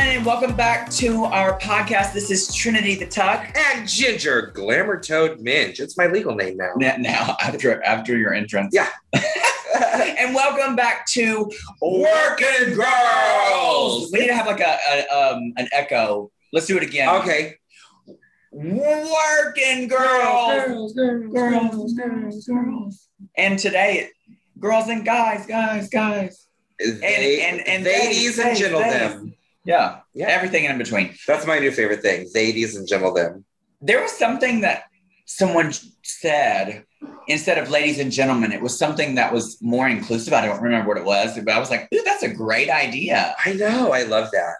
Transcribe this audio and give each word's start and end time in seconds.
Everyone, 0.00 0.16
and 0.16 0.24
welcome 0.26 0.56
back 0.56 0.88
to 0.92 1.24
our 1.24 1.58
podcast. 1.58 2.14
This 2.14 2.30
is 2.30 2.54
Trinity 2.54 2.94
the 2.94 3.04
Tuck. 3.04 3.54
And 3.54 3.86
Ginger 3.86 4.50
Glamour 4.54 4.98
Toad 4.98 5.40
Minj. 5.40 5.78
It's 5.78 5.98
my 5.98 6.06
legal 6.06 6.34
name 6.34 6.56
now. 6.56 6.70
Now, 6.76 6.94
now 6.96 7.36
after 7.42 7.82
after 7.82 8.16
your 8.16 8.32
entrance, 8.32 8.74
Yeah. 8.74 8.88
and 9.12 10.34
welcome 10.34 10.74
back 10.74 11.04
to 11.08 11.50
Working 11.82 12.74
Girls. 12.76 14.10
We 14.10 14.20
need 14.20 14.28
to 14.28 14.34
have 14.34 14.46
like 14.46 14.60
a, 14.60 14.78
a 14.90 15.06
um 15.14 15.52
an 15.58 15.68
echo. 15.70 16.30
Let's 16.50 16.66
do 16.66 16.78
it 16.78 16.82
again. 16.82 17.14
Okay. 17.16 17.56
Working 18.52 19.86
girls, 19.86 20.64
girls, 20.66 20.92
girls, 20.94 22.44
girls. 22.46 23.08
And 23.36 23.58
today, 23.58 24.08
girls 24.58 24.88
and 24.88 25.04
guys, 25.04 25.44
guys, 25.44 25.90
guys. 25.90 26.46
They, 26.78 27.42
and- 27.42 27.60
and 27.68 27.84
ladies 27.84 28.36
they- 28.36 28.48
and 28.48 28.58
gentlemen. 28.58 29.34
Yeah, 29.64 30.00
Yeah. 30.14 30.28
everything 30.28 30.64
in 30.64 30.78
between. 30.78 31.14
That's 31.26 31.46
my 31.46 31.58
new 31.58 31.70
favorite 31.70 32.02
thing. 32.02 32.28
Ladies 32.34 32.76
and 32.76 32.86
gentlemen. 32.88 33.44
there 33.82 34.00
was 34.00 34.12
something 34.12 34.60
that 34.62 34.84
someone 35.26 35.72
said 36.02 36.84
instead 37.28 37.56
of 37.58 37.70
ladies 37.70 37.98
and 37.98 38.10
gentlemen 38.12 38.52
it 38.52 38.60
was 38.60 38.76
something 38.76 39.14
that 39.14 39.32
was 39.32 39.56
more 39.62 39.88
inclusive 39.88 40.34
i 40.34 40.44
don't 40.44 40.60
remember 40.60 40.88
what 40.88 40.96
it 40.98 41.04
was 41.04 41.38
but 41.38 41.54
i 41.54 41.58
was 41.58 41.70
like 41.70 41.88
Ooh, 41.94 42.02
that's 42.04 42.22
a 42.24 42.28
great 42.28 42.68
idea 42.68 43.34
I 43.44 43.52
know. 43.54 43.92
I 43.92 44.02
love 44.02 44.28
that. 44.32 44.56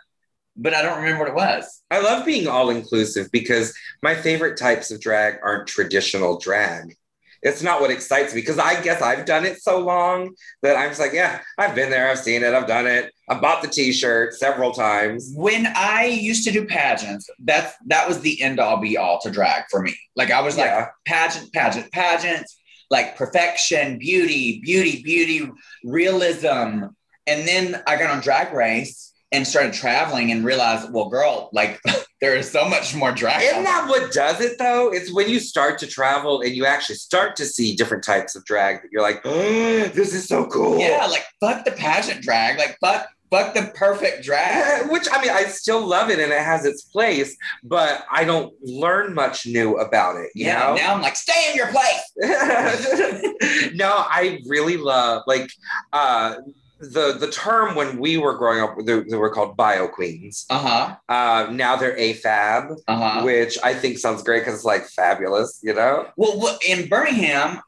but 0.56 0.72
i 0.74 0.80
don't 0.80 0.98
remember 1.02 1.18
what 1.24 1.28
it 1.28 1.34
was 1.34 1.82
I 1.90 1.98
love 2.00 2.24
being 2.24 2.46
all 2.46 2.70
inclusive 2.70 3.26
because 3.32 3.74
my 4.02 4.14
favorite 4.14 4.56
types 4.56 4.90
of 4.92 5.00
drag 5.00 5.34
aren't 5.42 5.66
traditional 5.66 6.38
drag. 6.38 6.96
It's 7.42 7.62
not 7.62 7.80
what 7.80 7.90
excites 7.90 8.34
me 8.34 8.40
because 8.42 8.58
I 8.58 8.80
guess 8.82 9.00
I've 9.00 9.24
done 9.24 9.44
it 9.46 9.62
so 9.62 9.78
long 9.78 10.34
that 10.62 10.76
I'm 10.76 10.90
just 10.90 11.00
like, 11.00 11.12
yeah, 11.12 11.40
I've 11.58 11.74
been 11.74 11.88
there, 11.90 12.08
I've 12.10 12.18
seen 12.18 12.42
it, 12.42 12.52
I've 12.52 12.66
done 12.66 12.86
it. 12.86 13.12
I 13.28 13.38
bought 13.38 13.62
the 13.62 13.68
t-shirt 13.68 14.34
several 14.34 14.72
times. 14.72 15.32
when 15.36 15.66
i 15.76 16.04
used 16.04 16.42
to 16.44 16.50
do 16.50 16.66
pageants 16.66 17.30
that's 17.44 17.72
that 17.86 18.08
was 18.08 18.20
the 18.20 18.42
end 18.42 18.58
all 18.58 18.76
be 18.78 18.96
all 18.96 19.20
to 19.20 19.30
drag 19.30 19.64
for 19.70 19.80
me 19.82 19.94
like 20.16 20.30
i 20.32 20.40
was 20.40 20.56
like 20.56 20.66
Yeah. 20.66 20.88
pageant 21.06 21.52
pageant 21.52 21.92
pageants 21.92 22.58
like 22.90 23.16
perfection 23.16 23.98
beauty 23.98 24.60
beauty 24.60 25.00
beauty 25.04 25.48
realism 25.84 26.86
and 27.26 27.46
then 27.46 27.80
i 27.86 27.96
got 27.96 28.10
on 28.10 28.20
drag 28.20 28.52
race 28.52 29.09
and 29.32 29.46
started 29.46 29.72
traveling 29.72 30.32
and 30.32 30.44
realized 30.44 30.92
well 30.92 31.08
girl 31.08 31.50
like 31.52 31.80
there 32.20 32.34
is 32.36 32.50
so 32.50 32.68
much 32.68 32.94
more 32.94 33.12
drag 33.12 33.42
Isn't 33.42 33.64
that 33.64 33.88
what 33.88 34.12
does 34.12 34.40
it 34.40 34.58
though? 34.58 34.92
It's 34.92 35.12
when 35.12 35.28
you 35.28 35.40
start 35.40 35.78
to 35.78 35.86
travel 35.86 36.40
and 36.42 36.54
you 36.54 36.66
actually 36.66 36.96
start 36.96 37.36
to 37.36 37.46
see 37.46 37.74
different 37.76 38.04
types 38.04 38.36
of 38.36 38.44
drag 38.44 38.82
that 38.82 38.88
you're 38.92 39.02
like, 39.02 39.22
oh, 39.24 39.84
this 39.94 40.12
is 40.14 40.26
so 40.28 40.46
cool. 40.46 40.78
Yeah, 40.78 41.06
like 41.06 41.24
fuck 41.40 41.64
the 41.64 41.72
pageant 41.72 42.20
drag, 42.22 42.58
like 42.58 42.76
fuck 42.80 43.08
fuck 43.30 43.54
the 43.54 43.70
perfect 43.74 44.24
drag. 44.24 44.90
Which 44.90 45.06
I 45.10 45.22
mean, 45.22 45.30
I 45.30 45.44
still 45.44 45.86
love 45.86 46.10
it 46.10 46.18
and 46.18 46.32
it 46.32 46.42
has 46.42 46.66
its 46.66 46.82
place, 46.82 47.36
but 47.62 48.04
I 48.10 48.24
don't 48.24 48.52
learn 48.62 49.14
much 49.14 49.46
new 49.46 49.76
about 49.76 50.16
it. 50.16 50.30
You 50.34 50.46
Yeah, 50.46 50.58
know? 50.58 50.74
now 50.74 50.94
I'm 50.94 51.00
like, 51.00 51.14
stay 51.16 51.48
in 51.50 51.56
your 51.56 51.68
place. 51.68 52.02
no, 53.74 53.88
I 53.96 54.40
really 54.46 54.76
love 54.76 55.22
like 55.26 55.48
uh 55.92 56.34
the 56.80 57.12
the 57.18 57.30
term 57.30 57.74
when 57.74 57.98
we 57.98 58.16
were 58.16 58.36
growing 58.36 58.60
up 58.62 58.74
they, 58.84 59.00
they 59.00 59.16
were 59.16 59.30
called 59.30 59.56
bio 59.56 59.86
queens. 59.86 60.46
Uh-huh. 60.50 60.96
Uh 61.08 61.50
now 61.52 61.76
they're 61.76 61.96
AFAB, 61.96 62.76
Uh-huh. 62.88 63.22
which 63.22 63.58
I 63.62 63.74
think 63.74 63.98
sounds 63.98 64.22
great 64.22 64.40
because 64.40 64.54
it's 64.54 64.64
like 64.64 64.86
fabulous, 64.86 65.60
you 65.62 65.74
know? 65.74 66.06
Well, 66.16 66.38
well, 66.40 66.58
in 66.66 66.88
Birmingham, 66.88 67.60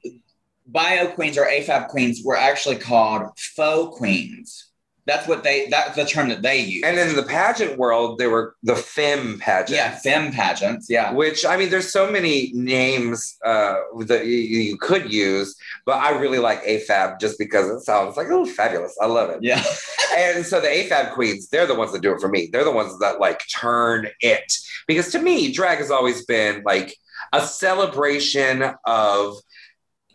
bio 0.66 1.08
queens 1.08 1.36
or 1.36 1.44
AFAB 1.44 1.88
queens 1.88 2.22
were 2.24 2.36
actually 2.36 2.76
called 2.76 3.28
faux 3.36 3.96
queens. 3.98 4.71
That's 5.04 5.26
what 5.26 5.42
they 5.42 5.68
that's 5.68 5.96
the 5.96 6.04
term 6.04 6.28
that 6.28 6.42
they 6.42 6.60
use. 6.60 6.84
And 6.84 6.98
in 6.98 7.16
the 7.16 7.24
pageant 7.24 7.76
world, 7.76 8.18
there 8.18 8.30
were 8.30 8.54
the 8.62 8.76
femme 8.76 9.38
pageants. 9.38 9.72
yeah, 9.72 9.96
femme 9.98 10.32
pageants. 10.32 10.88
Yeah. 10.88 11.12
Which 11.12 11.44
I 11.44 11.56
mean, 11.56 11.70
there's 11.70 11.92
so 11.92 12.10
many 12.10 12.52
names 12.54 13.36
uh, 13.44 13.76
that 14.06 14.26
you, 14.26 14.36
you 14.36 14.76
could 14.78 15.12
use, 15.12 15.56
but 15.86 15.98
I 15.98 16.10
really 16.10 16.38
like 16.38 16.62
AFAB 16.64 17.18
just 17.20 17.38
because 17.38 17.68
it 17.68 17.80
sounds 17.80 18.16
like 18.16 18.28
oh 18.30 18.46
fabulous. 18.46 18.96
I 19.00 19.06
love 19.06 19.30
it. 19.30 19.40
Yeah. 19.42 19.62
And 20.14 20.44
so 20.44 20.60
the 20.60 20.68
AFAB 20.68 21.14
queens, 21.14 21.48
they're 21.48 21.66
the 21.66 21.74
ones 21.74 21.90
that 21.92 22.02
do 22.02 22.12
it 22.12 22.20
for 22.20 22.28
me. 22.28 22.50
They're 22.52 22.64
the 22.64 22.70
ones 22.70 22.98
that 22.98 23.18
like 23.18 23.40
turn 23.48 24.08
it 24.20 24.52
because 24.86 25.10
to 25.12 25.18
me, 25.18 25.50
drag 25.50 25.78
has 25.78 25.90
always 25.90 26.26
been 26.26 26.62
like 26.66 26.94
a 27.32 27.40
celebration 27.46 28.74
of 28.84 29.36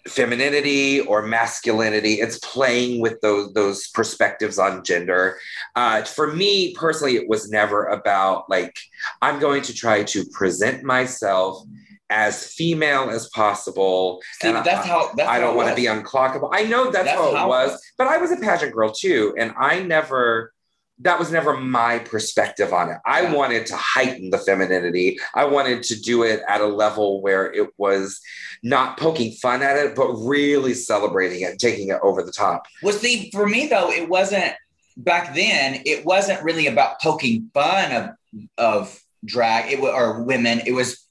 femininity 0.08 1.02
or 1.02 1.22
masculinity. 1.22 2.16
It's 2.16 2.40
playing 2.40 3.02
with 3.02 3.20
those 3.22 3.54
those 3.54 3.88
perspectives 3.90 4.58
on 4.60 4.84
gender. 4.84 5.38
Uh, 5.76 6.04
for 6.04 6.34
me 6.34 6.74
personally, 6.74 7.16
it 7.16 7.28
was 7.28 7.50
never 7.50 7.86
about 7.86 8.50
like 8.50 8.78
I'm 9.22 9.40
going 9.40 9.62
to 9.64 9.74
try 9.74 10.04
to 10.04 10.26
present 10.34 10.84
myself 10.84 11.64
as 12.10 12.54
female 12.54 13.10
as 13.10 13.28
possible. 13.30 14.22
See, 14.42 14.48
and 14.48 14.66
that's 14.66 14.86
I, 14.86 14.88
how 14.88 15.12
that's 15.16 15.30
I 15.30 15.40
don't 15.40 15.56
want 15.56 15.70
to 15.70 15.76
be 15.76 15.88
unclockable. 15.88 16.50
I 16.54 16.64
know 16.64 16.86
that's, 16.92 17.06
That's 17.06 17.20
how 17.20 17.30
it 17.30 17.36
how 17.36 17.46
it 17.46 17.50
was, 17.50 17.72
was. 17.72 17.82
but 17.98 18.08
I 18.08 18.18
was 18.18 18.32
a 18.32 18.38
pageant 18.38 18.74
girl 18.74 18.92
too, 18.92 19.36
and 19.38 19.54
I 19.60 19.82
never. 19.82 20.54
That 21.00 21.20
was 21.20 21.32
never 21.32 21.56
my 21.56 22.00
perspective 22.00 22.74
on 22.74 22.90
it. 22.90 22.98
I 23.06 23.22
Yeah. 23.22 23.34
wanted 23.34 23.66
to 23.68 23.78
heighten 23.78 24.32
the 24.32 24.40
femininity. 24.40 25.20
I 25.34 25.46
wanted 25.46 25.84
to 25.84 26.00
do 26.00 26.24
it 26.24 26.42
at 26.48 26.62
a 26.62 26.66
level 26.66 27.22
where 27.22 27.52
it 27.54 27.70
was 27.78 28.20
not 28.64 28.98
poking 28.98 29.34
fun 29.34 29.62
at 29.62 29.78
it, 29.78 29.96
but 29.96 30.12
really 30.14 30.74
celebrating 30.74 31.42
it, 31.42 31.60
taking 31.60 31.90
it 31.90 32.00
over 32.02 32.24
the 32.24 32.32
top. 32.32 32.66
Well, 32.82 32.96
see, 32.98 33.30
for 33.32 33.46
me 33.46 33.68
though, 33.68 33.92
it 33.92 34.10
wasn't 34.10 34.54
back 34.98 35.36
then. 35.36 35.82
It 35.86 36.04
wasn't 36.04 36.42
really 36.44 36.66
about 36.68 37.00
poking 37.02 37.52
fun 37.54 37.92
of 37.92 38.10
of 38.58 39.00
drag. 39.26 39.72
It 39.72 39.80
or 39.80 40.24
women. 40.24 40.62
It 40.66 40.74
was 40.74 41.06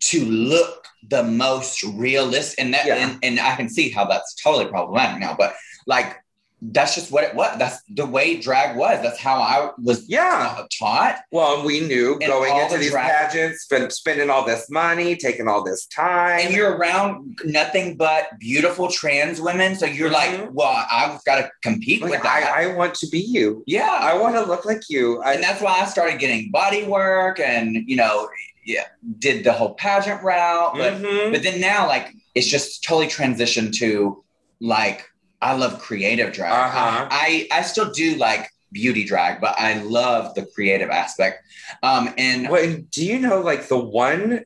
to 0.00 0.24
look 0.24 0.86
the 1.08 1.22
most 1.22 1.82
realistic, 1.82 2.58
and 2.58 2.74
that, 2.74 2.86
Yeah. 2.86 2.94
and, 2.96 3.18
and 3.22 3.38
I 3.40 3.54
can 3.56 3.68
see 3.68 3.90
how 3.90 4.04
that's 4.06 4.34
totally 4.34 4.66
problematic 4.66 5.20
now. 5.20 5.34
But 5.36 5.54
like, 5.86 6.16
that's 6.72 6.94
just 6.94 7.12
what 7.12 7.22
it 7.24 7.34
was. 7.34 7.56
That's 7.58 7.82
the 7.88 8.06
way 8.06 8.36
drag 8.40 8.76
was. 8.76 9.00
That's 9.02 9.18
how 9.18 9.36
I 9.40 9.70
was 9.82 10.08
Yeah. 10.08 10.64
taught. 10.78 11.20
Well, 11.30 11.64
we 11.64 11.80
knew 11.80 12.12
And 12.14 12.26
going 12.26 12.56
into 12.56 12.74
the 12.74 12.80
these 12.80 12.90
drag- 12.90 13.30
pageants, 13.30 13.62
spend, 13.62 13.92
spending 13.92 14.30
all 14.30 14.44
this 14.44 14.68
money, 14.70 15.16
taking 15.16 15.48
all 15.48 15.62
this 15.62 15.86
time. 15.86 16.40
And 16.40 16.54
you're 16.54 16.76
around 16.76 17.38
nothing 17.44 17.96
but 17.96 18.28
beautiful 18.40 18.88
trans 18.88 19.40
women, 19.40 19.76
so 19.76 19.86
you're 19.86 20.10
like, 20.10 20.30
Mhm. 20.30 20.52
well, 20.52 20.86
I've 20.90 21.22
got 21.24 21.36
to 21.36 21.50
compete 21.62 22.02
Like, 22.02 22.10
with 22.10 22.22
that. 22.22 22.52
I, 22.56 22.64
I 22.64 22.74
want 22.74 22.94
to 22.96 23.06
be 23.08 23.20
you. 23.20 23.62
yeah, 23.66 23.90
I 24.00 24.14
want 24.16 24.34
to 24.34 24.42
look 24.42 24.64
like 24.64 24.82
you. 24.88 25.22
I, 25.22 25.34
and 25.34 25.42
that's 25.44 25.60
why 25.60 25.80
I 25.80 25.84
started 25.86 26.18
getting 26.18 26.50
body 26.50 26.82
work 26.84 27.38
and 27.38 27.76
you 27.86 27.96
know, 27.96 28.28
yeah, 28.64 28.84
did 29.18 29.44
the 29.44 29.52
whole 29.52 29.74
pageant 29.74 30.22
route. 30.22 30.74
But 30.76 30.94
Mhm. 31.02 31.32
but 31.32 31.42
then 31.42 31.60
now 31.60 31.86
like 31.86 32.08
it's 32.34 32.46
just 32.48 32.82
totally 32.82 33.06
transitioned 33.06 33.76
to 33.78 34.24
like 34.60 35.04
I 35.46 35.52
love 35.54 35.78
creative 35.78 36.32
drag. 36.32 36.52
Uh-huh. 36.52 37.08
I, 37.10 37.46
I 37.52 37.62
still 37.62 37.90
do 37.92 38.16
like 38.16 38.44
beauty 38.72 39.04
drag, 39.04 39.40
but 39.40 39.54
I 39.58 39.80
love 39.82 40.34
the 40.34 40.44
creative 40.54 40.90
aspect. 40.90 41.36
Um 41.82 42.04
and 42.18 42.46
and 42.46 42.90
do 42.90 43.02
you 43.10 43.18
know, 43.26 43.40
like 43.50 43.68
the 43.68 43.78
one 43.78 44.44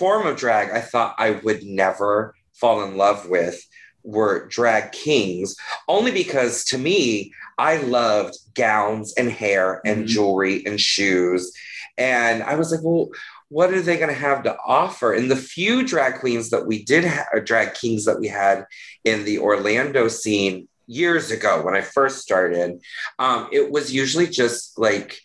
form 0.00 0.26
of 0.26 0.36
drag 0.36 0.70
I 0.70 0.80
thought 0.80 1.14
I 1.18 1.30
would 1.44 1.62
never 1.62 2.34
fall 2.60 2.82
in 2.84 2.96
love 2.96 3.28
with 3.28 3.56
were 4.02 4.46
drag 4.48 4.92
kings, 4.92 5.56
only 5.88 6.12
because 6.22 6.64
to 6.70 6.78
me, 6.78 7.32
I 7.58 7.76
loved 7.78 8.34
gowns 8.54 9.14
and 9.18 9.30
hair 9.30 9.80
and 9.84 10.04
Mhm. 10.04 10.08
jewelry 10.08 10.56
and 10.66 10.80
shoes. 10.80 11.52
And 11.96 12.42
I 12.42 12.54
was 12.56 12.70
like, 12.72 12.80
well, 12.82 13.08
what 13.48 13.72
are 13.72 13.82
they 13.82 13.96
going 13.96 14.08
to 14.08 14.14
have 14.14 14.44
to 14.44 14.56
offer? 14.64 15.12
And 15.12 15.30
the 15.30 15.36
few 15.36 15.86
drag 15.86 16.20
queens 16.20 16.50
that 16.50 16.66
we 16.66 16.84
did, 16.84 17.04
ha- 17.04 17.26
drag 17.44 17.74
kings 17.74 18.04
that 18.06 18.20
we 18.20 18.28
had 18.28 18.66
in 19.04 19.24
the 19.24 19.38
Orlando 19.38 20.08
scene 20.08 20.68
years 20.86 21.30
ago 21.30 21.62
when 21.62 21.74
I 21.74 21.80
first 21.80 22.18
started, 22.18 22.80
um, 23.18 23.48
it 23.52 23.70
was 23.70 23.92
usually 23.92 24.26
just 24.26 24.78
like, 24.78 25.18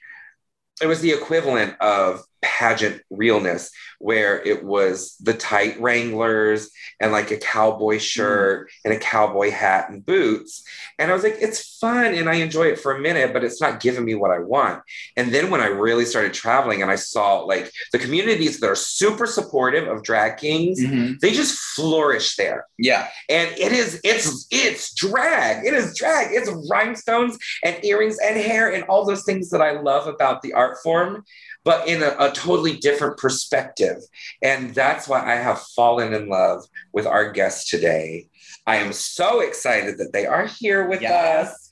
it 0.82 0.88
was 0.88 1.02
the 1.02 1.12
equivalent 1.12 1.80
of 1.82 2.24
pageant 2.42 3.02
realness 3.10 3.72
where 4.00 4.42
it 4.46 4.64
was 4.64 5.18
the 5.20 5.34
tight 5.34 5.80
Wranglers 5.80 6.70
and 7.02 7.12
like 7.12 7.32
a 7.32 7.38
cowboy 7.38 7.98
shirt 7.98 8.70
and 8.86 8.94
a 8.94 9.00
cowboy 9.00 9.52
hat 9.52 9.90
and 9.90 10.06
boots. 10.06 10.64
And 10.98 11.12
I 11.12 11.14
was 11.14 11.24
like, 11.24 11.36
it's 11.42 11.78
fun 11.80 12.14
and 12.14 12.30
I 12.30 12.36
enjoy 12.36 12.68
it 12.68 12.80
for 12.80 12.96
a 12.96 13.00
minute, 13.02 13.34
but 13.34 13.44
it's 13.44 13.60
not 13.62 13.82
giving 13.82 14.06
me 14.06 14.16
what 14.16 14.32
I 14.32 14.40
want. 14.40 14.82
And 15.18 15.34
then 15.34 15.50
when 15.50 15.60
I 15.60 15.68
really 15.68 16.06
started 16.06 16.34
traveling 16.34 16.82
and 16.82 16.90
I 16.90 16.96
saw 16.96 17.40
like 17.42 17.72
the 17.92 18.00
communities 18.00 18.60
that 18.60 18.70
are 18.70 18.76
super 18.76 19.26
supportive 19.26 19.88
of 19.88 20.04
drag 20.04 20.38
kings, 20.38 20.80
Mhm. 20.80 21.20
they 21.20 21.32
just 21.32 21.58
flourish 21.60 22.36
there. 22.38 22.66
Yeah. 22.78 23.08
And 23.28 23.52
it 23.58 23.72
is, 23.74 24.00
it's, 24.04 24.48
it's 24.50 24.94
drag. 24.94 25.66
It 25.66 25.74
is 25.74 25.98
drag. 25.98 26.30
It's 26.32 26.50
rhinestones 26.70 27.38
and 27.66 27.84
earrings 27.84 28.18
and 28.24 28.38
hair 28.38 28.72
and 28.74 28.84
all 28.86 29.06
those 29.06 29.24
things 29.24 29.50
that 29.50 29.62
I 29.62 29.72
love 29.80 30.08
about 30.08 30.42
the 30.42 30.54
art 30.54 30.78
form, 30.84 31.26
but 31.64 31.88
in 31.88 32.02
a, 32.04 32.16
a 32.20 32.32
totally 32.32 32.78
different 32.78 33.18
perspective. 33.18 33.98
And 34.42 34.74
that's 34.74 35.08
why 35.08 35.20
I 35.26 35.36
have 35.36 35.62
fallen 35.76 36.14
in 36.14 36.30
love 36.30 36.64
with 36.94 37.06
our 37.06 37.32
guests 37.32 37.70
today. 37.70 38.28
I 38.66 38.78
am 38.78 38.94
so 38.94 39.42
excited 39.42 39.98
that 39.98 40.14
they 40.14 40.26
are 40.26 40.46
here 40.48 40.88
with 40.88 41.02
Yes. 41.02 41.52
us. 41.52 41.70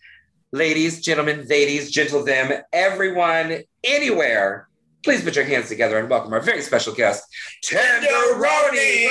Ladies, 0.52 1.02
gentlemen, 1.02 1.46
ladies, 1.50 1.92
gentle 1.92 2.24
them, 2.24 2.52
everyone, 2.72 3.64
anywhere. 3.84 4.68
Please 5.04 5.22
put 5.22 5.36
your 5.36 5.46
hands 5.46 5.68
together 5.70 6.00
and 6.00 6.10
welcome 6.10 6.34
our 6.34 6.40
very 6.42 6.62
special 6.62 6.94
guest, 6.94 7.24
Tenderoni. 7.64 9.08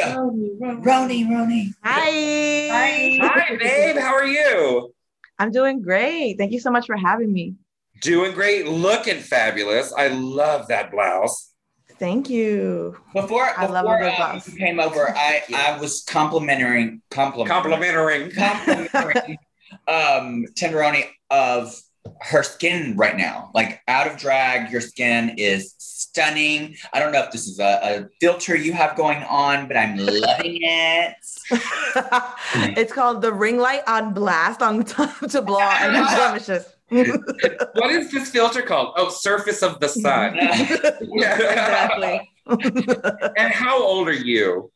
Roni. 0.00 0.82
Roni, 0.82 1.26
Roni. 1.26 1.72
Hi. 1.84 3.18
Hi, 3.20 3.56
babe. 3.56 3.96
How 3.96 4.14
are 4.14 4.26
you? 4.26 4.92
I'm 5.38 5.50
doing 5.50 5.80
great. 5.80 6.36
Thank 6.38 6.52
you 6.52 6.60
so 6.60 6.70
much 6.70 6.86
for 6.86 6.96
having 6.96 7.32
me. 7.32 7.54
Doing 8.00 8.32
great, 8.32 8.66
looking 8.66 9.20
fabulous. 9.20 9.92
I 9.92 10.08
love 10.08 10.68
that 10.68 10.90
blouse. 10.90 11.50
Thank 11.98 12.30
you. 12.30 12.96
Before, 13.12 13.44
I 13.44 13.66
love 13.66 13.84
before 13.84 13.96
a 13.96 14.00
good 14.00 14.08
um, 14.08 14.16
blouse. 14.16 14.48
you 14.48 14.58
came 14.58 14.80
over, 14.80 15.10
I, 15.14 15.42
I 15.54 15.78
was 15.78 16.02
complimenting, 16.04 17.02
complimenting, 17.10 17.54
Complimentary. 17.54 18.30
complimenting 18.30 19.38
um, 19.88 20.46
Tenderoni 20.54 21.04
of 21.28 21.78
her 22.22 22.42
skin 22.42 22.96
right 22.96 23.16
now. 23.16 23.50
Like 23.54 23.82
out 23.86 24.06
of 24.06 24.16
drag, 24.16 24.70
your 24.70 24.80
skin 24.80 25.34
is 25.36 25.74
stunning. 25.78 26.76
I 26.92 27.00
don't 27.00 27.12
know 27.12 27.22
if 27.22 27.32
this 27.32 27.46
is 27.46 27.60
a, 27.60 27.80
a 27.82 28.08
filter 28.20 28.56
you 28.56 28.72
have 28.72 28.96
going 28.96 29.22
on, 29.24 29.68
but 29.68 29.76
I'm 29.76 29.96
loving 29.96 30.60
it. 30.62 31.14
it's 32.76 32.92
called 32.92 33.20
the 33.22 33.32
ring 33.32 33.58
light 33.58 33.82
on 33.86 34.14
blast 34.14 34.62
on 34.62 34.84
top 34.84 35.18
to 35.20 35.42
blow 35.42 35.60
out 35.60 35.82
any 35.82 35.98
blemishes. 35.98 36.64
What 37.74 37.90
is 37.92 38.10
this 38.10 38.30
filter 38.30 38.62
called? 38.62 38.94
Oh, 38.96 39.10
surface 39.10 39.62
of 39.62 39.78
the 39.78 39.88
sun. 39.88 40.36
exactly. 40.38 42.28
and 42.46 43.52
how 43.52 43.80
old 43.82 44.08
are 44.08 44.12
you? 44.12 44.72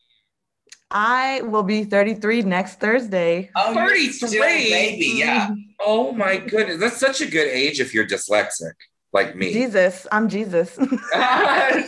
I 0.91 1.41
will 1.43 1.65
be 1.65 1.83
33 1.83 2.43
next 2.43 2.79
Thursday. 2.79 3.51
Oh, 3.57 3.73
you're 3.73 4.13
still 4.13 4.29
a 4.29 4.33
33? 4.33 4.71
baby, 4.71 5.13
yeah. 5.17 5.49
Oh 5.81 6.13
my 6.13 6.37
goodness. 6.37 6.79
That's 6.79 6.99
such 6.99 7.21
a 7.21 7.27
good 7.27 7.49
age 7.49 7.81
if 7.81 7.93
you're 7.93 8.07
dyslexic, 8.07 8.75
like 9.13 9.35
me. 9.35 9.53
Jesus, 9.53 10.07
I'm 10.13 10.29
Jesus. 10.29 10.77
Drag 10.77 11.85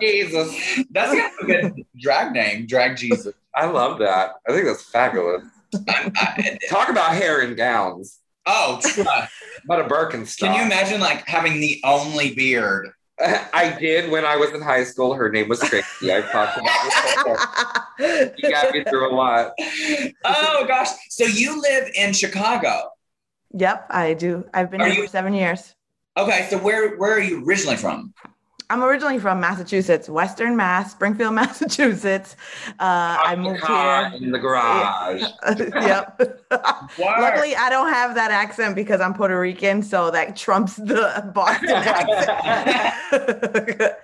Jesus. 0.00 0.84
That's 0.90 1.12
a 1.12 1.30
good 1.44 1.84
drag 2.00 2.32
name, 2.32 2.66
Drag 2.66 2.96
Jesus. 2.96 3.34
I 3.54 3.66
love 3.66 3.98
that. 3.98 4.36
I 4.48 4.52
think 4.52 4.64
that's 4.64 4.84
fabulous. 4.84 5.44
I- 5.88 6.10
I- 6.16 6.58
Talk 6.68 6.88
about 6.88 7.12
hair 7.14 7.40
and 7.40 7.56
gowns. 7.56 8.18
oh, 8.46 8.78
trust. 8.82 8.98
Uh, 9.08 9.26
but 9.66 9.80
a 9.80 9.84
Birkenstock. 9.84 10.38
Can 10.46 10.54
you 10.54 10.62
imagine 10.62 11.00
like 11.00 11.26
having 11.26 11.60
the 11.60 11.80
only 11.84 12.34
beard? 12.34 12.90
I 13.20 13.76
did 13.78 14.10
when 14.10 14.24
I 14.24 14.36
was 14.36 14.50
in 14.52 14.62
high 14.62 14.84
school. 14.84 15.12
Her 15.14 15.28
name 15.30 15.48
was 15.48 15.58
Trixie. 15.60 16.12
I've 16.12 16.30
talked 16.30 16.56
about 16.56 16.84
this 16.84 17.14
before. 17.16 18.32
She 18.40 18.50
got 18.50 18.72
me 18.72 18.84
through 18.84 19.10
a 19.10 19.14
lot. 19.14 19.52
Oh 20.24 20.64
gosh. 20.68 20.88
So 21.10 21.24
you 21.24 21.60
live 21.60 21.90
in 21.96 22.12
Chicago. 22.12 22.90
yep, 23.52 23.86
I 23.90 24.14
do. 24.14 24.44
I've 24.54 24.70
been 24.70 24.80
Are 24.80 24.86
here 24.86 24.94
you- 24.94 25.02
for 25.02 25.08
seven 25.10 25.34
years. 25.34 25.74
Okay, 26.16 26.46
so 26.50 26.58
where 26.58 26.96
where 26.96 27.12
are 27.12 27.20
you 27.20 27.44
originally 27.44 27.76
from? 27.76 28.14
I'm 28.70 28.84
originally 28.84 29.18
from 29.18 29.40
Massachusetts, 29.40 30.10
Western 30.10 30.54
Mass, 30.54 30.92
Springfield, 30.92 31.34
Massachusetts. 31.34 32.36
Uh, 32.78 33.18
I 33.24 33.34
moved 33.34 33.62
Car 33.62 34.10
here. 34.10 34.22
in 34.22 34.30
the 34.30 34.38
garage. 34.38 35.22
yep. 35.58 36.20
Luckily, 36.98 37.56
I 37.56 37.70
don't 37.70 37.90
have 37.92 38.14
that 38.14 38.30
accent 38.30 38.74
because 38.74 39.00
I'm 39.00 39.14
Puerto 39.14 39.40
Rican, 39.40 39.82
so 39.82 40.10
that 40.10 40.36
trumps 40.36 40.76
the 40.76 41.30
Boston 41.34 41.70
accent. 41.70 43.94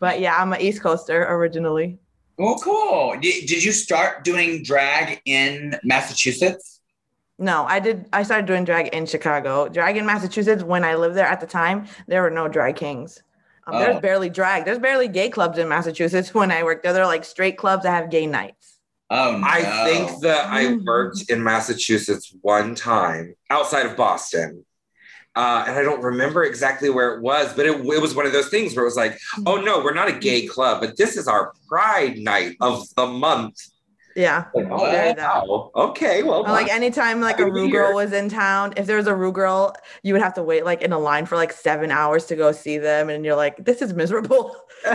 but 0.00 0.18
yeah, 0.20 0.36
I'm 0.36 0.52
an 0.52 0.60
East 0.60 0.82
Coaster 0.82 1.22
originally. 1.22 1.98
Well, 2.38 2.58
cool. 2.58 3.14
Did, 3.20 3.46
did 3.46 3.62
you 3.62 3.70
start 3.70 4.24
doing 4.24 4.64
drag 4.64 5.20
in 5.26 5.78
Massachusetts? 5.84 6.80
No, 7.38 7.64
I 7.64 7.78
did. 7.78 8.06
I 8.12 8.24
started 8.24 8.46
doing 8.46 8.64
drag 8.64 8.88
in 8.88 9.06
Chicago. 9.06 9.68
Drag 9.68 9.96
in 9.96 10.06
Massachusetts. 10.06 10.64
When 10.64 10.82
I 10.82 10.96
lived 10.96 11.14
there 11.14 11.26
at 11.26 11.40
the 11.40 11.46
time, 11.46 11.86
there 12.08 12.22
were 12.22 12.30
no 12.30 12.48
drag 12.48 12.74
kings. 12.76 13.22
Um, 13.66 13.74
Oh. 13.74 13.78
There's 13.78 14.00
barely 14.00 14.28
drag. 14.28 14.64
There's 14.64 14.78
barely 14.78 15.08
gay 15.08 15.30
clubs 15.30 15.58
in 15.58 15.68
Massachusetts. 15.68 16.34
When 16.34 16.50
I 16.50 16.62
worked 16.62 16.82
there, 16.82 16.92
they're 16.92 17.06
like 17.06 17.24
straight 17.24 17.56
clubs 17.58 17.84
that 17.84 17.90
have 17.90 18.10
gay 18.10 18.26
nights. 18.26 18.78
Oh 19.10 19.38
no. 19.38 19.46
I 19.46 19.62
think 19.84 20.20
that 20.22 20.46
I 20.46 20.74
worked 20.74 21.30
in 21.30 21.42
Massachusetts 21.42 22.34
one 22.40 22.74
time 22.74 23.34
outside 23.50 23.86
of 23.86 23.96
Boston. 23.96 24.64
Uh, 25.34 25.64
and 25.66 25.78
I 25.78 25.82
don't 25.82 26.02
remember 26.02 26.44
exactly 26.44 26.90
where 26.90 27.14
it 27.14 27.22
was, 27.22 27.54
but 27.54 27.64
it, 27.64 27.80
it 27.80 28.02
was 28.02 28.14
one 28.14 28.26
of 28.26 28.32
those 28.32 28.48
things 28.48 28.74
where 28.74 28.84
it 28.84 28.88
was 28.88 28.96
like, 28.96 29.18
oh 29.46 29.56
no, 29.56 29.82
we're 29.82 29.94
not 29.94 30.08
a 30.08 30.18
gay 30.18 30.46
club, 30.46 30.80
but 30.82 30.96
this 30.96 31.16
is 31.16 31.26
our 31.26 31.54
pride 31.68 32.18
night 32.18 32.56
of 32.60 32.84
the 32.96 33.06
month. 33.06 33.56
Yeah. 34.16 34.46
Like, 34.54 34.66
oh, 34.70 35.14
wow. 35.16 35.70
Okay, 35.74 36.22
well, 36.22 36.42
like 36.42 36.68
anytime 36.68 37.20
like 37.20 37.40
a 37.40 37.50
Ru 37.50 37.70
girl 37.70 37.94
was 37.94 38.12
in 38.12 38.28
town, 38.28 38.74
if 38.76 38.86
there 38.86 38.96
was 38.96 39.06
a 39.06 39.14
Ru 39.14 39.32
girl, 39.32 39.74
you 40.02 40.12
would 40.12 40.22
have 40.22 40.34
to 40.34 40.42
wait 40.42 40.64
like 40.64 40.82
in 40.82 40.92
a 40.92 40.98
line 40.98 41.26
for 41.26 41.36
like 41.36 41.52
seven 41.52 41.90
hours 41.90 42.26
to 42.26 42.36
go 42.36 42.52
see 42.52 42.78
them, 42.78 43.08
and 43.08 43.24
you're 43.24 43.36
like, 43.36 43.64
this 43.64 43.82
is 43.82 43.92
miserable. 43.92 44.56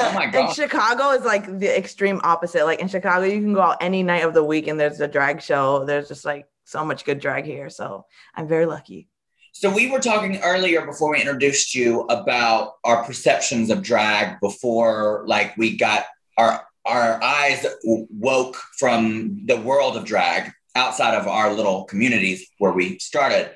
Oh 0.00 0.12
my 0.14 0.26
God. 0.26 0.34
And 0.36 0.46
god. 0.46 0.54
Chicago 0.54 1.10
is 1.10 1.24
like 1.24 1.58
the 1.58 1.76
extreme 1.76 2.20
opposite. 2.24 2.64
Like 2.64 2.80
in 2.80 2.88
Chicago, 2.88 3.26
you 3.26 3.40
can 3.40 3.52
go 3.52 3.60
out 3.60 3.76
any 3.80 4.02
night 4.02 4.24
of 4.24 4.32
the 4.32 4.44
week 4.44 4.68
and 4.68 4.80
there's 4.80 5.00
a 5.00 5.08
drag 5.08 5.42
show. 5.42 5.84
There's 5.84 6.08
just 6.08 6.24
like 6.24 6.46
so 6.64 6.84
much 6.84 7.04
good 7.04 7.20
drag 7.20 7.44
here. 7.44 7.68
So 7.68 8.06
I'm 8.34 8.48
very 8.48 8.64
lucky. 8.64 9.08
So 9.52 9.74
we 9.74 9.90
were 9.90 9.98
talking 9.98 10.38
earlier 10.38 10.86
before 10.86 11.10
we 11.10 11.20
introduced 11.20 11.74
you 11.74 12.02
about 12.02 12.74
our 12.84 13.04
perceptions 13.04 13.70
of 13.70 13.82
drag 13.82 14.40
before 14.40 15.24
like 15.26 15.56
we 15.56 15.76
got 15.76 16.06
our 16.36 16.64
our 16.88 17.22
eyes 17.22 17.64
woke 17.84 18.56
from 18.78 19.42
the 19.46 19.56
world 19.56 19.96
of 19.96 20.04
drag 20.04 20.50
outside 20.74 21.14
of 21.14 21.26
our 21.28 21.52
little 21.52 21.84
communities 21.84 22.46
where 22.58 22.72
we 22.72 22.98
started. 22.98 23.50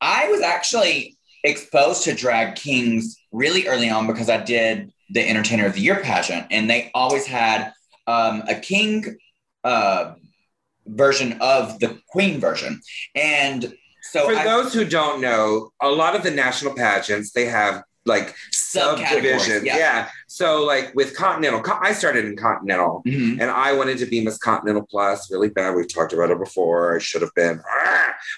I 0.00 0.28
was 0.28 0.40
actually 0.40 1.16
exposed 1.44 2.04
to 2.04 2.14
drag 2.14 2.54
kings 2.56 3.16
really 3.32 3.66
early 3.66 3.90
on 3.90 4.06
because 4.06 4.28
I 4.30 4.42
did 4.42 4.92
the 5.10 5.28
Entertainer 5.28 5.66
of 5.66 5.74
the 5.74 5.80
Year 5.80 6.00
pageant, 6.00 6.46
and 6.50 6.70
they 6.70 6.90
always 6.94 7.26
had 7.26 7.72
um, 8.06 8.42
a 8.48 8.54
king 8.54 9.16
uh, 9.64 10.14
version 10.86 11.38
of 11.40 11.78
the 11.80 11.98
queen 12.08 12.40
version, 12.40 12.80
and 13.14 13.74
so 14.02 14.28
For 14.28 14.34
I- 14.36 14.44
those 14.44 14.72
who 14.72 14.84
don't 14.84 15.20
know, 15.20 15.70
a 15.82 15.88
lot 15.88 16.16
of 16.16 16.22
the 16.22 16.30
national 16.30 16.74
pageants, 16.74 17.32
they 17.32 17.46
have 17.46 17.82
like 18.06 18.34
subdivisions. 18.50 19.64
yeah. 19.64 19.76
Yeah. 19.76 20.08
So 20.26 20.64
like 20.64 20.94
with 20.94 21.14
Continental, 21.16 21.62
I 21.80 21.92
started 21.92 22.24
in 22.24 22.36
Continental 22.36 23.02
Mhm. 23.06 23.40
and 23.40 23.50
I 23.50 23.72
wanted 23.72 23.98
to 23.98 24.06
be 24.06 24.24
Miss 24.24 24.38
Continental 24.38 24.86
Plus 24.90 25.30
really 25.30 25.48
bad. 25.48 25.74
We've 25.74 25.92
talked 25.92 26.12
about 26.12 26.30
it 26.30 26.38
before. 26.38 26.96
I 26.96 26.98
should 26.98 27.22
have 27.22 27.34
been. 27.34 27.60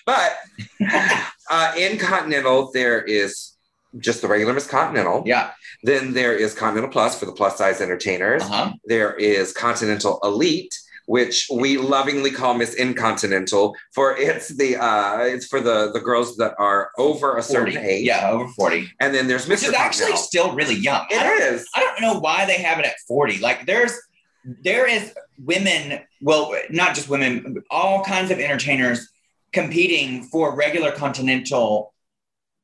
But 0.07 0.37
uh, 1.50 1.75
in 1.76 1.99
Continental, 1.99 2.71
there 2.73 3.02
is 3.02 3.57
just 3.99 4.23
the 4.23 4.28
regular 4.28 4.52
Miss 4.52 4.66
Continental. 4.66 5.23
Yeah. 5.26 5.50
Then 5.83 6.12
there 6.12 6.33
is 6.35 6.54
Continental 6.54 6.90
Plus 6.90 7.19
for 7.19 7.26
the 7.26 7.33
plus 7.33 7.59
size 7.59 7.81
entertainers. 7.81 8.42
Uh-huh. 8.45 8.73
There 8.85 9.12
is 9.14 9.52
Continental 9.52 10.21
Elite, 10.23 10.73
which 11.07 11.47
we 11.53 11.79
lovingly 11.79 12.31
call 12.31 12.55
Miss 12.55 12.75
Incontinental, 12.75 13.75
for 13.95 14.17
it's 14.17 14.49
the 14.49 14.77
uh 14.77 15.19
it's 15.21 15.47
for 15.47 15.61
the 15.61 15.91
the 15.93 16.01
girls 16.01 16.37
that 16.37 16.55
are 16.59 16.91
over 16.99 17.37
a 17.37 17.43
certain 17.43 17.77
age. 17.79 18.07
Yeah, 18.07 18.31
over 18.31 18.49
40. 18.49 18.91
And 19.01 19.15
then 19.15 19.27
there's 19.29 19.49
Which 19.49 19.61
Mr. 19.61 19.69
is 19.69 19.75
actually 19.75 20.17
still 20.17 20.55
really 20.55 20.75
young. 20.77 21.07
I 21.11 21.15
It 21.15 21.23
don't, 21.23 21.55
is. 21.55 21.69
I 21.75 21.81
don't 21.81 22.01
know 22.01 22.19
why 22.21 22.47
they 22.47 22.59
have 22.63 22.79
it 22.79 22.87
at 22.87 22.95
40. 23.09 23.39
Like 23.39 23.67
there's 23.67 23.99
there 24.45 24.89
is 24.89 25.15
women, 25.39 26.01
well, 26.21 26.53
not 26.71 26.95
just 26.97 27.09
women, 27.09 27.63
all 27.71 28.03
kinds 28.05 28.31
of 28.31 28.39
entertainers 28.41 29.09
competing 29.53 30.25
for 30.25 30.55
regular 30.57 30.91
continental 30.93 31.93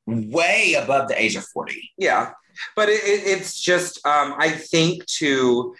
way 0.05 0.73
above 0.73 1.07
the 1.07 1.21
age 1.21 1.35
of 1.35 1.45
40. 1.45 1.91
Yeah, 1.97 2.31
but 2.75 2.89
it, 2.89 3.03
it, 3.03 3.27
it's 3.27 3.59
just 3.59 4.05
um, 4.05 4.35
I 4.37 4.49
think 4.49 5.05
to 5.19 5.75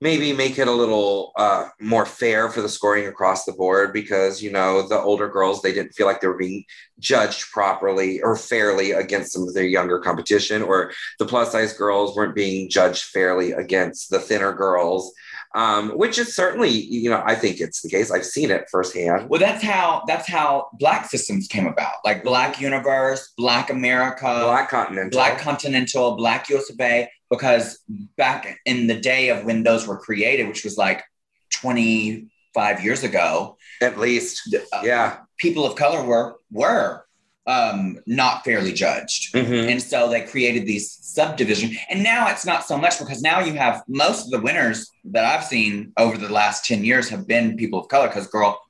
maybe 0.00 0.32
make 0.32 0.58
it 0.58 0.68
a 0.68 0.72
little 0.72 1.32
uh, 1.36 1.68
more 1.80 2.04
fair 2.04 2.50
for 2.50 2.60
the 2.60 2.68
scoring 2.68 3.06
across 3.06 3.44
the 3.44 3.52
board 3.52 3.92
because 3.92 4.42
you 4.42 4.50
know 4.50 4.86
the 4.86 4.98
older 4.98 5.28
girls 5.28 5.62
they 5.62 5.72
didn't 5.72 5.92
feel 5.92 6.06
like 6.06 6.20
they 6.20 6.28
were 6.28 6.36
being 6.36 6.64
judged 6.98 7.50
properly 7.50 8.22
or 8.22 8.36
fairly 8.36 8.92
against 8.92 9.32
some 9.32 9.42
of 9.42 9.54
their 9.54 9.64
younger 9.64 9.98
competition 9.98 10.62
or 10.62 10.92
the 11.18 11.26
plus 11.26 11.52
size 11.52 11.72
girls 11.74 12.16
weren't 12.16 12.34
being 12.34 12.68
judged 12.70 13.04
fairly 13.04 13.52
against 13.52 14.10
the 14.10 14.18
thinner 14.18 14.52
girls 14.52 15.12
um, 15.54 15.90
which 15.92 16.18
is 16.18 16.36
certainly 16.36 16.68
you 16.68 17.08
know 17.08 17.22
i 17.24 17.34
think 17.34 17.60
it's 17.60 17.80
the 17.80 17.88
case. 17.88 18.10
I've 18.10 18.26
seen 18.26 18.50
it 18.50 18.68
firsthand. 18.70 19.28
Well, 19.28 19.40
that's 19.40 19.62
how 19.62 20.02
that's 20.06 20.28
how 20.28 20.68
Black 20.74 21.06
systems 21.06 21.48
came 21.48 21.66
about. 21.66 21.94
Like 22.04 22.22
Black 22.24 22.60
Universe, 22.60 23.32
Black 23.36 23.70
America, 23.70 24.42
black 24.44 24.68
continental. 24.68 25.10
Black 25.10 25.38
Continental, 25.38 26.16
Black 26.16 26.48
US 26.50 26.70
of 26.70 26.78
A, 26.80 27.08
because 27.30 27.78
back 28.16 28.58
in 28.66 28.86
the 28.86 29.00
day 29.00 29.30
of 29.30 29.44
when 29.44 29.62
those 29.62 29.86
were 29.86 29.98
created, 29.98 30.46
which 30.46 30.64
was 30.64 30.76
like 30.76 31.02
25 31.52 32.84
years 32.84 33.02
ago, 33.02 33.56
at 33.80 33.98
least. 33.98 34.54
uh, 34.72 34.82
yeah 34.84 35.18
people 35.38 35.64
of 35.64 35.76
color 35.76 36.04
were 36.04 36.36
were 36.50 37.06
um, 37.46 38.00
not 38.06 38.44
fairly 38.44 38.72
judged. 38.72 39.32
Mhm. 39.32 39.70
And 39.70 39.82
so 39.82 40.08
they 40.08 40.22
created 40.22 40.66
these 40.66 40.90
subdivision. 41.00 41.76
And 41.88 42.02
now 42.02 42.28
it's 42.28 42.44
not 42.44 42.66
so 42.66 42.76
much 42.76 42.98
because 42.98 43.22
now 43.22 43.38
you 43.40 43.54
have 43.54 43.84
most 43.86 44.24
of 44.24 44.30
the 44.32 44.40
winners 44.40 44.90
that 45.04 45.24
I've 45.24 45.44
seen 45.44 45.92
over 45.96 46.18
the 46.18 46.28
last 46.28 46.64
10 46.64 46.84
years 46.84 47.08
have 47.08 47.26
been 47.28 47.56
people 47.56 47.78
of 47.78 47.88
color 47.88 48.08
because 48.08 48.26
girl, 48.26 48.60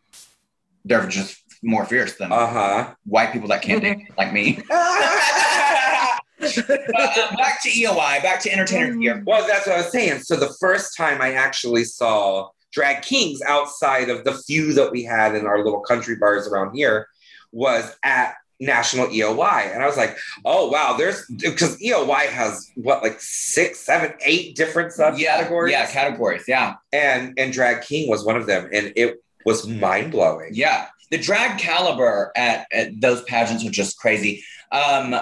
they're 0.85 1.06
just 1.06 1.42
more 1.62 1.87
fierce 1.87 2.16
than 2.16 2.30
uh-huh 2.30 2.94
white 3.06 3.32
people 3.32 3.49
that 3.49 3.62
can't 3.62 3.82
dance 3.82 4.02
like 4.18 4.32
me. 4.32 4.62
but, 4.68 6.58
uh, 6.94 7.37
back 7.37 7.62
to 7.62 7.70
EOY, 7.70 8.20
back 8.23 8.40
to 8.40 8.52
Entertainer 8.52 8.88
of 8.88 8.94
the 8.94 9.00
Year. 9.00 9.23
Well, 9.26 9.46
that's 9.49 9.66
what 9.66 9.76
I 9.76 9.78
was 9.78 9.90
saying. 9.90 10.20
So 10.20 10.37
the 10.37 10.54
first 10.61 10.96
time 10.96 11.23
I 11.23 11.32
actually 11.32 11.85
saw 11.85 12.50
drag 12.73 13.02
kings 13.02 13.40
outside 13.42 14.08
of 14.11 14.25
the 14.25 14.32
few 14.35 14.73
that 14.75 14.90
we 14.92 15.02
had 15.04 15.35
in 15.35 15.46
our 15.46 15.64
little 15.64 15.80
country 15.80 16.16
bars 16.16 16.46
around 16.46 16.75
here 16.75 17.06
was 17.52 17.96
at 18.02 18.35
National 18.58 19.06
EOY. 19.08 19.70
And 19.73 19.82
I 19.82 19.87
was 19.87 19.96
like, 19.99 20.16
oh 20.44 20.68
wow, 20.70 20.94
there's 20.96 21.26
because 21.26 21.80
EOY 21.80 22.26
has 22.28 22.70
what 22.75 23.02
like 23.02 23.20
six, 23.20 23.80
seven, 23.80 24.12
eight 24.25 24.56
different 24.56 24.92
Yeah, 24.99 25.42
subcategories. 25.44 25.70
yeah, 25.70 25.87
categories. 25.90 26.44
Yeah, 26.49 26.75
and 26.92 27.38
and 27.38 27.52
drag 27.52 27.82
king 27.82 28.08
was 28.08 28.25
one 28.25 28.37
of 28.37 28.46
them. 28.46 28.68
And 28.73 28.92
it 28.96 29.23
was 29.44 29.66
mind 29.68 30.12
blowing. 30.12 30.50
yeah. 30.54 30.87
The 31.12 31.18
drag 31.18 31.58
caliber 31.61 32.32
at, 32.35 32.66
at 32.73 33.00
those 33.00 33.23
pageants 33.23 33.64
are 33.64 33.70
just 33.70 33.96
crazy. 33.96 34.42
Um, 34.73 35.14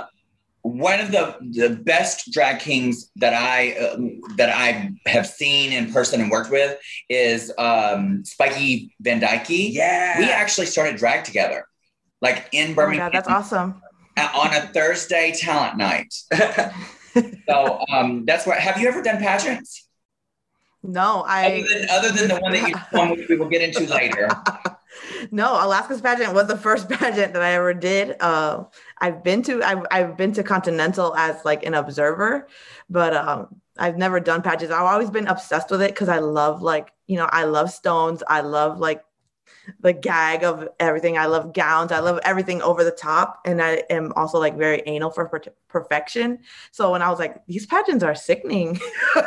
one 0.64 0.98
of 0.98 1.12
the, 1.12 1.36
the 1.50 1.76
best 1.76 2.32
drag 2.32 2.58
kings 2.58 3.10
that 3.16 3.34
I 3.34 3.72
uh, 3.78 3.96
that 4.36 4.48
I 4.48 4.92
have 5.06 5.26
seen 5.26 5.72
in 5.72 5.92
person 5.92 6.22
and 6.22 6.30
worked 6.30 6.50
with 6.50 6.78
is 7.10 7.52
um, 7.58 8.24
Spiky 8.24 8.94
Van 9.00 9.20
Dyke. 9.20 9.46
Yeah. 9.48 10.18
We 10.18 10.24
actually 10.30 10.66
started 10.66 10.96
drag 10.96 11.24
together, 11.24 11.66
like 12.22 12.48
in 12.52 12.72
Oh 12.72 12.74
Birmingham 12.74 13.12
god, 13.12 13.12
that's 13.12 13.28
awesome. 13.28 13.82
on 14.16 14.54
a 14.54 14.62
Thursday 14.72 15.34
talent 15.36 15.76
night. 15.76 16.14
So 17.48 17.78
um, 17.92 18.24
that's 18.24 18.44
what. 18.44 18.58
Have 18.58 18.80
you 18.80 18.88
ever 18.88 19.00
done 19.00 19.18
pageants? 19.18 19.88
No, 20.82 21.20
Other 21.20 21.28
I 21.28 21.64
than, 21.72 21.90
other 21.90 22.08
than 22.10 22.28
the 22.28 22.38
one 22.40 22.52
that 22.52 22.68
you 22.68 22.98
one 22.98 23.10
which 23.16 23.28
we 23.28 23.36
will 23.36 23.48
get 23.48 23.62
into 23.62 23.84
later. 23.92 24.28
No, 25.30 25.54
Alaska's 25.54 26.00
pageant 26.00 26.34
was 26.34 26.46
the 26.46 26.56
first 26.56 26.88
pageant 26.90 27.32
that 27.32 27.42
I 27.42 27.52
ever 27.52 27.74
did. 27.74 28.16
Uh, 28.20 28.64
I've 28.98 29.22
been 29.22 29.42
to 29.44 29.62
I've 29.62 29.86
I've 29.90 30.16
been 30.16 30.32
to 30.32 30.42
Continental 30.42 31.14
as 31.16 31.44
like 31.44 31.64
an 31.64 31.74
observer, 31.74 32.48
but 32.88 33.14
um, 33.14 33.60
I've 33.78 33.96
never 33.96 34.20
done 34.20 34.42
pageants. 34.42 34.72
I've 34.72 34.82
always 34.82 35.10
been 35.10 35.26
obsessed 35.26 35.70
with 35.70 35.82
it 35.82 35.90
because 35.90 36.08
I 36.08 36.18
love 36.18 36.62
like 36.62 36.92
you 37.06 37.16
know 37.16 37.28
I 37.30 37.44
love 37.44 37.70
stones. 37.70 38.22
I 38.26 38.40
love 38.40 38.78
like 38.78 39.04
the 39.80 39.92
gag 39.92 40.44
of 40.44 40.68
everything. 40.78 41.16
I 41.16 41.26
love 41.26 41.52
gowns. 41.54 41.90
I 41.90 42.00
love 42.00 42.20
everything 42.24 42.60
over 42.62 42.84
the 42.84 42.90
top, 42.90 43.40
and 43.44 43.62
I 43.62 43.82
am 43.90 44.12
also 44.14 44.38
like 44.38 44.56
very 44.56 44.82
anal 44.86 45.10
for 45.10 45.26
per- 45.28 45.52
perfection. 45.68 46.40
So 46.70 46.92
when 46.92 47.02
I 47.02 47.10
was 47.10 47.18
like, 47.18 47.44
these 47.46 47.66
pageants 47.66 48.04
are 48.04 48.14
sickening. 48.14 48.78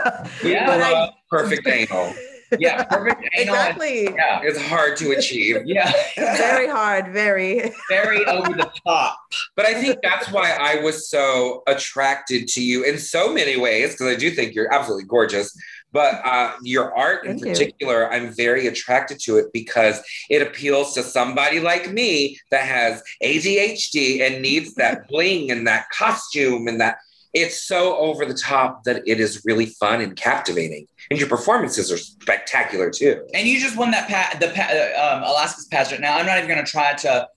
Yeah. 0.43 0.69
I- 0.69 1.12
perfect 1.29 1.67
anal. 1.67 2.13
Yeah, 2.60 2.84
perfect. 2.86 3.22
anal 3.38 3.56
exactly. 3.56 4.04
Yeah, 4.06 4.42
It's 4.44 4.60
hard 4.60 4.98
to 4.98 5.12
achieve. 5.12 5.58
yeah, 5.66 5.92
Very 6.16 6.68
hard. 6.68 7.13
Very. 7.13 7.72
very 7.89 8.25
over 8.25 8.54
the 8.54 8.72
top. 8.86 9.20
But 9.56 9.66
I 9.66 9.74
think 9.74 10.00
that's 10.01 10.32
why 10.32 10.51
I 10.51 10.82
was 10.82 11.10
so 11.10 11.63
attracted 11.68 12.48
to 12.50 12.63
you 12.63 12.84
in 12.84 12.98
so 12.98 13.34
many 13.34 13.58
ways, 13.58 13.92
because 13.92 14.08
I 14.08 14.16
do 14.16 14.32
think 14.32 14.56
you're 14.56 14.74
absolutely 14.74 15.06
gorgeous. 15.06 15.56
But 15.94 16.16
uh, 16.25 16.54
your 16.63 16.96
art 16.98 17.25
in 17.25 17.39
Thank 17.39 17.46
you. 17.46 17.51
particular, 17.51 18.12
I'm 18.12 18.32
very 18.34 18.68
attracted 18.68 19.20
to 19.22 19.38
it 19.38 19.48
because 19.54 20.01
it 20.30 20.42
appeals 20.42 20.94
to 20.96 21.04
somebody 21.04 21.60
like 21.60 21.92
me 21.92 22.38
that 22.51 22.66
has 22.66 23.01
ADHD 23.24 24.22
and 24.22 24.42
needs 24.42 24.74
that 24.75 25.08
bling 25.08 25.50
and 25.50 25.66
that 25.68 25.89
costume 25.89 26.68
and 26.68 26.82
that 26.82 26.98
it's 27.34 27.63
so 27.63 27.98
over 27.98 28.25
the 28.25 28.34
top 28.34 28.84
that 28.86 29.03
it 29.07 29.19
is 29.19 29.41
really 29.46 29.65
fun 29.67 30.01
and 30.01 30.15
captivating. 30.15 30.88
And 31.12 31.19
your 31.19 31.29
performances 31.29 31.91
are 31.91 31.98
spectacular 31.98 32.89
too. 32.89 33.25
And 33.34 33.48
you 33.48 33.60
just 33.60 33.77
won 33.77 33.91
that 33.91 34.07
pa- 34.10 34.38
the 34.39 34.48
pa- 34.50 34.72
uh, 34.72 35.17
um, 35.17 35.24
Alaska's 35.24 35.65
pageant. 35.67 36.01
Now 36.01 36.17
I'm 36.17 36.25
not 36.25 36.38
even 36.38 36.50
going 36.50 36.63
to 36.65 36.69
try 36.69 36.93
to 36.96 37.27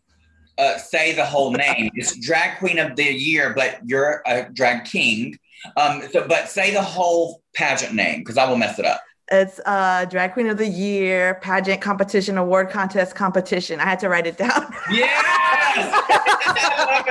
uh, 0.59 0.79
say 0.79 1.15
the 1.15 1.25
whole 1.25 1.53
name. 1.53 1.91
It's 1.95 2.17
drag 2.19 2.59
queen 2.59 2.79
of 2.79 2.97
the 2.97 3.05
year, 3.13 3.53
but 3.55 3.79
you're 3.85 4.23
a 4.27 4.49
drag 4.53 4.85
king. 4.85 5.39
Um, 5.77 6.03
so, 6.11 6.27
but 6.27 6.49
say 6.49 6.73
the 6.73 6.83
whole 6.83 7.43
pageant 7.55 7.95
name 7.95 8.21
because 8.21 8.39
I 8.39 8.49
will 8.49 8.57
mess 8.57 8.79
it 8.79 8.85
up. 8.87 9.01
It's 9.33 9.61
uh 9.65 10.07
drag 10.07 10.33
queen 10.33 10.49
of 10.49 10.57
the 10.59 10.67
year 10.67 11.39
pageant 11.41 11.81
competition 11.81 12.37
award 12.37 12.69
contest 12.71 13.15
competition. 13.15 13.79
I 13.79 13.85
had 13.85 14.01
to 14.01 14.09
write 14.09 14.27
it 14.27 14.37
down. 14.37 14.75
Yes, 14.91 15.23
I 15.25 16.87
love 16.89 17.07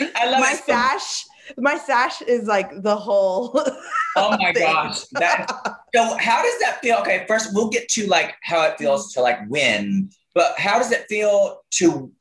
it. 0.00 0.12
I 0.14 0.30
love 0.30 0.40
my 0.40 0.52
it. 0.52 0.56
so- 0.58 0.72
sash, 0.72 1.21
my 1.56 1.78
sash 1.78 2.22
is 2.22 2.46
like 2.46 2.82
the 2.82 2.96
whole. 2.96 3.64
Oh 4.14 4.36
my 4.36 4.52
thing. 4.52 4.70
gosh. 4.70 5.04
That 5.12 5.46
so 5.94 6.18
how 6.18 6.42
does 6.42 6.60
that 6.60 6.80
feel? 6.82 6.96
Okay, 6.98 7.24
first 7.26 7.54
we'll 7.54 7.70
get 7.70 7.88
to 7.92 8.06
like 8.08 8.34
how 8.42 8.62
it 8.64 8.76
feels 8.76 9.10
to 9.14 9.22
like 9.22 9.38
win, 9.48 10.10
but 10.34 10.52
how 10.58 10.76
does 10.76 10.92
it 10.92 11.06
feel 11.08 11.62
to 11.76 12.12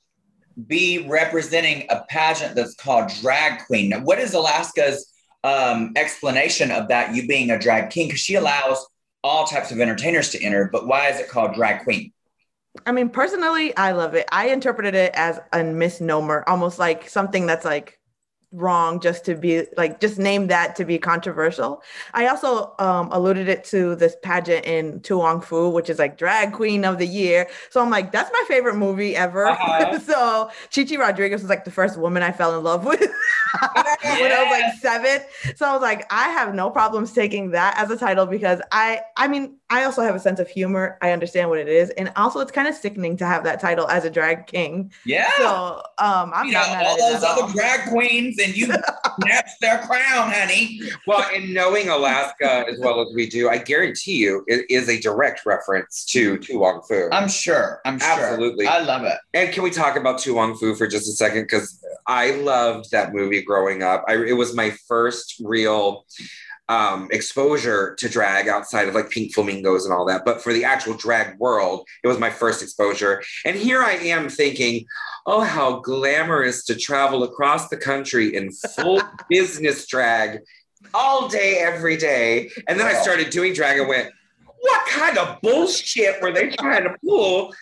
be 0.68 1.06
representing 1.10 1.86
a 1.90 2.06
pageant 2.08 2.56
that's 2.56 2.76
called 2.76 3.12
drag 3.22 3.66
queen? 3.66 3.90
Now, 3.90 4.00
what 4.00 4.20
is 4.20 4.34
Alaska's 4.34 5.12
um, 5.44 5.92
explanation 5.98 6.72
of 6.72 6.88
that? 6.88 7.14
You 7.14 7.28
being 7.28 7.52
a 7.52 7.60
drag 7.60 7.90
king 7.90 8.08
because 8.08 8.22
she 8.22 8.36
allows 8.36 8.88
all 9.22 9.46
types 9.46 9.72
of 9.72 9.80
entertainers 9.82 10.30
to 10.30 10.42
enter, 10.42 10.70
but 10.72 10.88
why 10.88 11.10
is 11.10 11.20
it 11.20 11.28
called 11.28 11.56
drag 11.56 11.84
queen? 11.84 12.14
I 12.86 12.92
mean, 12.92 13.10
personally, 13.10 13.76
I 13.76 13.92
love 13.92 14.16
it. 14.16 14.28
I 14.32 14.48
interpreted 14.48 14.96
it 14.96 15.12
as 15.14 15.40
a 15.52 15.64
misnomer, 15.64 16.44
almost 16.48 16.80
like 16.80 17.10
something 17.10 17.46
that's 17.46 17.66
like 17.66 18.00
wrong 18.52 19.00
just 19.00 19.24
to 19.26 19.36
be 19.36 19.66
like 19.78 20.00
just 20.00 20.20
name 20.20 20.48
that 20.48 20.76
to 20.76 20.86
be 20.86 20.98
controversial. 20.98 21.82
I 22.14 22.28
also 22.28 22.74
um, 22.80 23.10
alluded 23.12 23.48
it 23.48 23.64
to 23.66 23.96
this 23.96 24.16
pageant 24.22 24.66
in 24.66 25.00
To 25.02 25.18
Wong 25.18 25.42
Foo, 25.42 25.70
which 25.70 25.90
is 25.90 26.00
like 26.00 26.18
drag 26.18 26.52
queen 26.52 26.84
of 26.84 26.98
the 26.98 27.08
year. 27.08 27.48
So 27.70 27.82
I'm 27.82 27.90
like, 27.90 28.12
that's 28.12 28.32
my 28.32 28.44
favorite 28.48 28.76
movie 28.76 29.16
ever. 29.16 29.48
Uh-huh. 29.48 30.00
so 30.06 30.52
Chichi 30.70 30.98
Rodriguez 30.98 31.42
was 31.42 31.50
like 31.50 31.64
the 31.64 31.72
first 31.72 31.98
woman 31.98 32.24
I 32.24 32.32
fell 32.32 32.58
in 32.58 32.64
love 32.64 32.84
with 32.84 33.00
when 33.00 33.12
I 34.32 34.44
was 34.44 34.62
like 34.62 34.74
seven. 34.82 35.26
So 35.56 35.66
I 35.66 35.74
was 35.74 35.82
like, 35.82 36.06
I 36.12 36.30
have 36.30 36.54
no 36.54 36.70
problems 36.70 37.14
taking 37.14 37.52
that 37.52 37.78
as 37.78 37.90
a 37.90 37.98
title 37.98 38.26
because 38.26 38.62
I, 38.72 39.02
I 39.16 39.28
mean, 39.28 39.58
I 39.72 39.86
also 39.86 40.02
have 40.02 40.14
a 40.16 40.20
sense 40.20 40.40
of 40.42 40.50
humor. 40.50 40.98
I 41.02 41.12
understand 41.12 41.50
what 41.50 41.58
it 41.58 41.70
is, 41.70 41.90
and 41.92 42.12
also 42.18 42.42
it's 42.42 42.52
kind 42.52 42.68
of 42.68 42.76
sickening 42.76 43.16
to 43.18 43.26
have 43.26 43.46
that 43.46 43.62
title 43.62 43.88
as 43.88 44.04
a 44.04 44.10
drag 44.10 44.46
king. 44.46 44.92
Yeah. 45.06 45.30
So 45.38 45.82
um, 45.98 46.32
I'm 46.36 46.48
you 46.48 46.54
not 46.54 46.68
know, 46.68 46.74
mad 46.74 46.86
all 46.86 46.92
at 46.92 46.98
it 46.98 47.14
those 47.14 47.24
at 47.24 47.30
all. 47.30 47.44
other 47.44 47.54
drag 47.54 47.90
queens, 47.90 48.38
and 48.44 48.56
you 48.56 48.66
snatched 49.22 49.62
their 49.62 49.80
crown, 49.80 50.32
honey. 50.32 50.82
Well, 51.08 51.28
in 51.34 51.54
knowing 51.54 51.88
Alaska 51.88 52.66
as 52.70 52.78
well 52.80 53.00
as 53.02 53.08
we 53.16 53.28
do, 53.30 53.50
I 53.50 53.58
guarantee 53.58 54.18
you 54.18 54.44
it 54.48 54.66
is 54.70 54.90
a 54.90 55.00
direct 55.00 55.46
reference 55.46 56.04
to 56.08 56.38
Tu 56.38 56.60
Wong 56.60 56.82
Fu. 56.88 57.08
I'm 57.12 57.30
sure. 57.30 57.80
I'm 57.86 57.98
sure. 57.98 58.10
Absolutely. 58.10 58.68
I 58.68 58.80
love 58.80 59.04
it. 59.06 59.18
and 59.34 59.54
can 59.54 59.64
we 59.64 59.72
talk 59.72 59.96
about 59.96 60.20
To 60.20 60.34
Wong 60.36 60.56
Foo 60.58 60.76
for 60.76 60.86
just 60.86 61.08
a 61.08 61.14
second? 61.14 61.44
Because 61.44 61.82
I 62.08 62.32
loved 62.32 62.92
that 62.92 63.14
movie 63.14 63.42
growing 63.42 63.84
up. 63.84 64.04
I, 64.08 64.16
it 64.16 64.34
was 64.34 64.54
my 64.54 64.72
first 64.88 65.42
real 65.44 66.06
um, 66.72 67.10
exposure 67.12 67.96
to 67.96 68.08
drag 68.08 68.48
outside 68.48 68.88
of 68.88 68.96
like 68.96 69.10
Pink 69.10 69.34
Flamingos 69.34 69.84
and 69.84 69.94
all 69.94 70.06
that. 70.06 70.24
But 70.24 70.42
for 70.42 70.54
the 70.54 70.64
actual 70.64 70.94
drag 70.94 71.38
world, 71.38 71.86
it 72.02 72.08
was 72.08 72.18
my 72.18 72.30
first 72.30 72.64
exposure. 72.64 73.22
And 73.44 73.58
here 73.58 73.84
I 73.84 73.96
am 73.96 74.30
thinking, 74.30 74.86
oh, 75.26 75.42
how 75.42 75.82
glamorous 75.82 76.64
to 76.66 76.76
travel 76.76 77.24
across 77.24 77.68
the 77.68 77.76
country 77.76 78.38
in 78.38 78.52
full 78.54 79.02
business 79.30 79.86
drag 79.86 80.40
all 80.94 81.28
day, 81.28 81.58
every 81.58 81.98
day. 81.98 82.50
And 82.70 82.80
then 82.80 82.88
I 82.88 82.94
started 82.94 83.32
doing 83.32 83.54
drag 83.54 83.78
and 83.78 83.90
went, 83.90 84.10
what 84.62 84.88
kind 84.88 85.18
of 85.18 85.42
bullshit 85.42 86.22
were 86.22 86.32
they 86.32 86.52
trying 86.52 86.84
to 86.84 86.96
pull? 87.06 87.54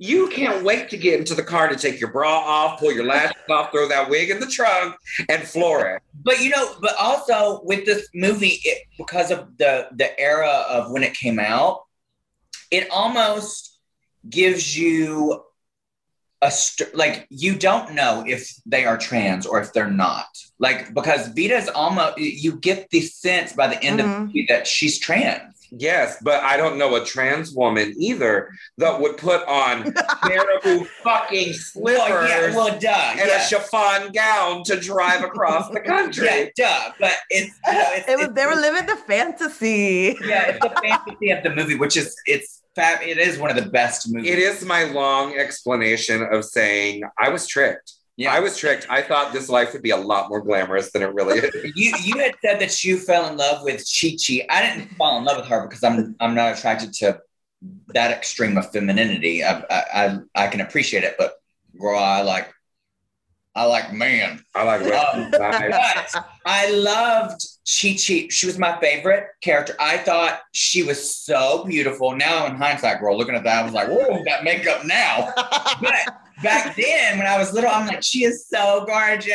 You 0.00 0.28
can't 0.28 0.62
wait 0.64 0.88
to 0.90 0.96
get 0.96 1.18
into 1.18 1.34
the 1.34 1.42
car 1.42 1.68
to 1.68 1.74
take 1.74 1.98
your 2.00 2.12
bra 2.12 2.30
off, 2.38 2.78
pull 2.78 2.92
your 2.92 3.04
lashes 3.04 3.36
off, 3.50 3.72
throw 3.72 3.88
that 3.88 4.08
wig 4.08 4.30
in 4.30 4.38
the 4.38 4.46
trunk, 4.46 4.94
and 5.28 5.42
floor 5.42 5.86
it. 5.88 6.02
But 6.22 6.40
you 6.40 6.50
know, 6.50 6.76
but 6.80 6.94
also 6.96 7.60
with 7.64 7.84
this 7.84 8.08
movie, 8.14 8.60
it, 8.64 8.84
because 8.96 9.32
of 9.32 9.56
the 9.58 9.88
the 9.92 10.18
era 10.20 10.64
of 10.68 10.92
when 10.92 11.02
it 11.02 11.14
came 11.14 11.40
out, 11.40 11.82
it 12.70 12.88
almost 12.92 13.76
gives 14.28 14.78
you 14.78 15.42
a 16.42 16.50
st- 16.52 16.94
like 16.94 17.26
you 17.30 17.56
don't 17.56 17.94
know 17.94 18.22
if 18.24 18.48
they 18.64 18.84
are 18.84 18.96
trans 18.96 19.46
or 19.46 19.60
if 19.60 19.72
they're 19.72 19.90
not. 19.90 20.26
Like 20.60 20.94
because 20.94 21.26
Vida's 21.28 21.68
almost 21.68 22.18
you 22.18 22.52
get 22.52 22.88
the 22.90 23.00
sense 23.00 23.52
by 23.52 23.66
the 23.66 23.82
end 23.82 23.98
of 23.98 24.06
the 24.06 24.12
Mhm. 24.12 24.26
movie 24.26 24.46
that 24.48 24.68
she's 24.68 25.00
trans. 25.00 25.57
Yes, 25.70 26.16
but 26.22 26.42
I 26.42 26.56
don't 26.56 26.78
know 26.78 26.94
a 26.96 27.04
trans 27.04 27.52
woman 27.52 27.94
either 27.98 28.50
that 28.78 29.00
would 29.00 29.16
put 29.16 29.46
on 29.46 29.92
terrible 30.24 30.84
fucking 31.02 31.52
slippers 31.52 32.08
Well, 32.08 32.28
yeah, 32.28 32.54
well, 32.56 32.78
duh, 32.78 32.88
and 33.20 33.30
a 33.30 33.40
chiffon 33.44 34.12
gown 34.12 34.62
to 34.64 34.80
drive 34.80 35.22
across 35.22 35.68
the 35.70 35.80
country. 35.92 36.26
yeah, 36.26 36.46
duh. 36.56 36.92
But 36.98 37.12
it's, 37.30 37.54
you 37.66 37.72
know, 37.72 37.84
it's, 37.92 38.08
it 38.08 38.16
was 38.16 38.24
it's- 38.28 38.34
they 38.34 38.46
were 38.46 38.60
living 38.60 38.86
the 38.86 38.96
fantasy. 38.96 40.16
yeah, 40.26 40.48
it's 40.50 40.58
the 40.60 40.74
fantasy 40.82 41.30
of 41.30 41.42
the 41.42 41.50
movie, 41.54 41.74
which 41.76 41.96
is 41.96 42.14
it's 42.26 42.62
fab. 42.74 43.00
It 43.02 43.18
is 43.18 43.38
one 43.38 43.50
of 43.50 43.62
the 43.62 43.70
best 43.70 44.12
movies. 44.12 44.30
It 44.30 44.38
is 44.38 44.64
my 44.64 44.84
long 44.84 45.36
explanation 45.36 46.22
of 46.22 46.44
saying 46.44 47.02
I 47.18 47.28
was 47.28 47.46
tricked. 47.46 47.92
Yeah, 48.18 48.34
I 48.34 48.40
was 48.40 48.56
tricked. 48.56 48.84
I 48.90 49.00
thought 49.00 49.32
this 49.32 49.48
life 49.48 49.72
would 49.72 49.82
be 49.82 49.90
a 49.90 49.96
lot 49.96 50.28
more 50.28 50.40
glamorous 50.40 50.90
than 50.90 51.02
it 51.02 51.14
really 51.14 51.38
is. 51.38 51.54
you 51.76 51.94
you 52.02 52.18
had 52.18 52.34
said 52.44 52.60
that 52.60 52.82
you 52.82 52.98
fell 52.98 53.28
in 53.28 53.36
love 53.36 53.62
with 53.62 53.76
Chi 53.88 54.16
Chi. 54.18 54.44
I 54.50 54.60
didn't 54.60 54.88
fall 54.96 55.18
in 55.18 55.24
love 55.24 55.36
with 55.36 55.46
her 55.46 55.68
because 55.68 55.84
I'm 55.84 56.16
I'm 56.18 56.34
not 56.34 56.58
attracted 56.58 56.92
to 56.94 57.20
that 57.94 58.10
extreme 58.10 58.58
of 58.58 58.72
femininity. 58.72 59.44
I 59.44 59.60
I 59.70 59.84
I, 59.94 60.18
I 60.34 60.46
can 60.48 60.60
appreciate 60.60 61.04
it, 61.04 61.14
but 61.16 61.34
girl, 61.80 61.96
I 61.96 62.22
like 62.22 62.52
I 63.54 63.66
like 63.66 63.92
man. 63.92 64.42
I 64.52 64.64
like 64.64 64.80
Wesley 64.80 65.22
Um, 65.22 65.30
But 65.30 66.24
I 66.44 66.70
loved 66.72 67.40
Chi 67.64 67.90
Chi. 67.90 68.26
She 68.30 68.46
was 68.46 68.58
my 68.58 68.80
favorite 68.80 69.26
character. 69.42 69.76
I 69.78 69.96
thought 69.96 70.40
she 70.52 70.82
was 70.82 71.14
so 71.14 71.64
beautiful. 71.64 72.16
Now 72.16 72.46
in 72.46 72.56
hindsight, 72.56 72.98
girl, 72.98 73.16
looking 73.16 73.36
at 73.36 73.44
that, 73.44 73.60
I 73.60 73.64
was 73.64 73.74
like, 73.74 73.86
whoa, 73.86 74.24
that 74.24 74.42
makeup 74.42 74.84
now. 74.84 75.32
But 75.80 75.94
back 76.42 76.76
then, 76.76 77.18
when 77.18 77.26
I 77.26 77.38
was 77.38 77.52
little, 77.52 77.70
I'm 77.70 77.86
like, 77.86 78.02
she 78.02 78.24
is 78.24 78.46
so 78.46 78.84
gorgeous. 78.86 79.32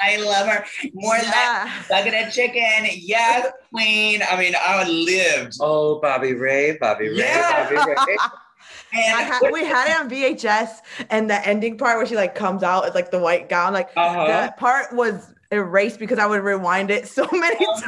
I 0.00 0.16
love 0.18 0.46
her. 0.48 0.64
More 0.94 1.14
like 1.14 1.24
yeah. 1.26 1.82
Sucking 1.82 2.14
a 2.14 2.30
chicken. 2.30 2.88
Yes, 2.96 3.48
queen. 3.72 4.22
I 4.30 4.38
mean, 4.38 4.54
I 4.58 4.88
lived. 4.88 5.56
Oh, 5.60 6.00
Bobby 6.00 6.34
Ray, 6.34 6.76
Bobby 6.80 7.08
Ray, 7.08 7.16
Yeah. 7.16 7.64
Bobby 7.64 7.92
Ray. 7.92 8.16
And 8.92 9.16
I 9.16 9.22
had, 9.22 9.40
we 9.52 9.64
had 9.64 9.88
it 9.88 10.00
on 10.00 10.10
VHS, 10.10 10.78
and 11.10 11.30
the 11.30 11.46
ending 11.46 11.78
part 11.78 11.96
where 11.98 12.06
she 12.06 12.16
like 12.16 12.34
comes 12.34 12.64
out, 12.64 12.86
it's 12.86 12.94
like 12.96 13.12
the 13.12 13.20
white 13.20 13.48
gown. 13.48 13.72
Like 13.72 13.90
Uh-huh. 13.96 14.26
that 14.26 14.56
part 14.56 14.92
was 14.92 15.32
erased 15.52 16.00
because 16.00 16.18
I 16.18 16.26
would 16.26 16.42
rewind 16.42 16.90
it 16.90 17.06
so 17.06 17.24
many 17.32 17.64
Oh, 17.68 17.80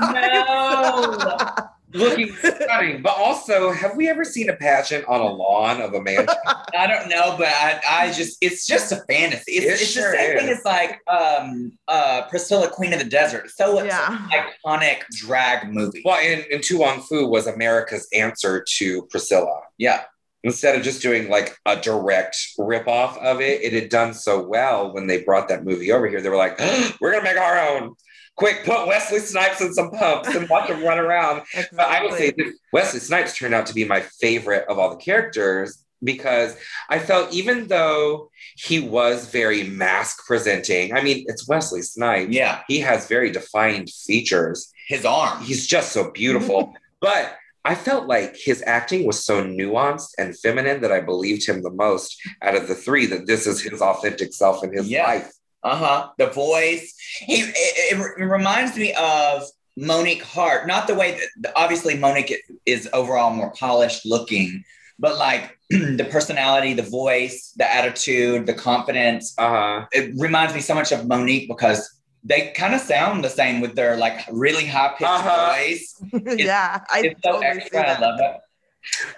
times. 1.43 1.61
Looking 1.95 2.35
stunning. 2.37 3.03
But 3.03 3.17
also, 3.17 3.71
have 3.73 3.97
we 3.97 4.09
ever 4.09 4.25
seen 4.25 4.49
a 4.51 4.55
pageant 4.57 5.05
on 5.07 5.21
a 5.21 5.27
lawn 5.27 5.81
of 5.81 5.95
a 5.95 6.03
mansion? 6.03 6.29
I 6.77 6.87
don't 6.87 7.09
know, 7.09 7.35
but 7.39 7.49
I, 7.49 7.81
I 7.89 8.13
just, 8.13 8.39
it's 8.41 8.67
just 8.67 8.93
a 8.93 9.03
fantasy. 9.11 9.53
It's, 9.53 9.67
It 9.67 9.83
it's 9.83 9.91
sure 9.91 10.11
the 10.13 10.17
same 10.19 10.37
is. 10.37 10.43
thing 10.43 10.51
as 10.51 10.65
like 10.65 11.01
um, 11.09 11.73
uh, 11.89 12.23
Priscilla, 12.31 12.69
Queen 12.71 12.93
of 12.93 12.99
the 12.99 13.05
Desert. 13.05 13.51
So 13.51 13.79
it's 13.79 13.89
Yeah. 13.89 14.29
an 14.33 14.45
iconic 14.65 15.03
drag 15.11 15.73
movie. 15.73 16.03
well, 16.05 16.19
and, 16.19 16.45
and 16.53 16.63
To 16.65 16.79
Wong 16.79 17.01
Foo 17.03 17.27
was 17.29 17.47
America's 17.47 18.09
answer 18.13 18.65
to 18.79 19.03
Priscilla. 19.11 19.61
Yeah. 19.79 20.03
Instead 20.45 20.75
of 20.75 20.83
just 20.83 21.03
doing 21.03 21.29
like 21.29 21.57
a 21.67 21.77
direct 21.77 22.37
ripoff 22.59 23.17
of 23.19 23.41
it, 23.41 23.63
it 23.63 23.73
had 23.73 23.89
done 23.89 24.13
so 24.13 24.43
well 24.45 24.93
when 24.93 25.07
they 25.07 25.23
brought 25.23 25.49
that 25.49 25.65
movie 25.65 25.93
over 25.93 26.09
here. 26.09 26.21
They 26.21 26.29
were 26.29 26.37
like, 26.37 26.59
we're 27.01 27.13
going 27.13 27.23
to 27.25 27.31
make 27.31 27.39
our 27.41 27.59
own. 27.61 27.95
Quick, 28.37 28.65
put 28.65 28.87
Wesley 28.87 29.19
Snipes 29.19 29.61
in 29.61 29.73
some 29.75 29.91
pumps 29.91 30.35
and 30.35 30.49
watch 30.49 30.69
him 30.69 30.83
run 30.83 30.99
around. 30.99 31.43
But 31.73 31.81
I 31.87 32.03
would 32.03 32.15
say 32.15 32.31
that 32.31 32.53
Wesley 32.73 33.01
Snipes 33.01 33.37
turned 33.37 33.55
out 33.55 33.67
to 33.67 33.75
be 33.75 33.85
my 33.85 34.01
favorite 34.01 34.65
of 34.69 34.79
all 34.79 34.91
the 34.91 34.97
characters 34.97 35.85
because 36.03 36.57
I 36.89 36.99
felt 36.99 37.33
even 37.33 37.69
though 37.69 38.31
he 38.57 38.81
was 38.81 39.27
very 39.31 39.63
mask 39.65 40.27
presenting, 40.27 40.95
I 40.95 41.03
mean, 41.03 41.25
it's 41.29 41.47
Wesley 41.47 41.83
Snipes. 41.83 42.33
Yeah. 42.33 42.63
He 42.69 42.81
has 42.81 43.07
very 43.07 43.31
defined 43.31 43.91
features. 43.91 44.73
His 44.89 45.05
arm. 45.05 45.43
He's 45.43 45.67
just 45.67 45.93
so 45.93 46.11
beautiful. 46.11 46.75
but 47.01 47.37
I 47.65 47.77
felt 47.77 48.09
like 48.09 48.35
his 48.37 48.63
acting 48.67 49.07
was 49.07 49.25
so 49.25 49.45
nuanced 49.45 50.09
and 50.19 50.37
feminine 50.37 50.81
that 50.81 50.91
I 50.91 51.01
believed 51.01 51.47
him 51.47 51.63
the 51.63 51.71
most 51.71 52.17
out 52.43 52.57
of 52.57 52.67
the 52.67 52.75
three 52.75 53.07
that 53.07 53.27
this 53.27 53.47
is 53.47 53.61
his 53.63 53.81
authentic 53.81 54.33
self 54.35 54.65
in 54.65 54.73
his 54.73 54.89
Yeah. 54.89 55.05
life. 55.07 55.33
Uh 55.65 55.77
huh. 55.77 56.09
The 56.19 56.27
voice. 56.29 56.95
He. 57.21 57.35
It, 57.43 57.55
it, 57.93 58.01
it 58.19 58.25
reminds 58.25 58.77
me 58.77 58.93
of 58.95 59.45
Monique 59.77 60.23
Heart. 60.23 60.67
Not 60.67 60.87
the 60.87 60.95
way 60.95 61.19
that 61.43 61.53
obviously 61.57 61.97
Monique 61.97 62.35
is 62.67 62.89
overall 62.93 63.31
more 63.33 63.53
polished 63.53 64.05
looking, 64.05 64.65
but 64.99 65.17
like 65.19 65.57
the 65.71 66.07
personality, 66.11 66.75
the 66.75 66.83
voice, 66.83 67.53
the 67.57 67.73
attitude, 67.73 68.47
the 68.47 68.55
confidence. 68.55 69.35
Uh-huh. 69.39 69.87
It 69.93 70.13
reminds 70.19 70.55
me 70.55 70.61
so 70.61 70.75
much 70.75 70.91
of 70.93 71.07
Monique 71.07 71.49
because 71.49 71.89
they 72.25 72.53
kind 72.55 72.75
of 72.75 72.81
sound 72.81 73.25
the 73.25 73.29
same 73.31 73.61
with 73.61 73.75
their 73.75 73.97
like 73.97 74.21
really 74.31 74.67
high 74.67 74.95
pitched 74.99 75.11
Uh-huh. 75.11 75.53
voice. 75.55 76.03
yeah, 76.39 76.85
I 76.91 77.01
It's 77.07 77.21
so 77.25 77.33
totally 77.33 77.47
extra. 77.47 77.89
I 77.89 77.99
love 77.99 78.21
it. 78.21 78.37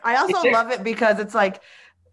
I 0.03 0.17
also 0.17 0.51
love 0.51 0.71
it 0.71 0.83
because 0.85 1.19
it's 1.19 1.35
like 1.35 1.61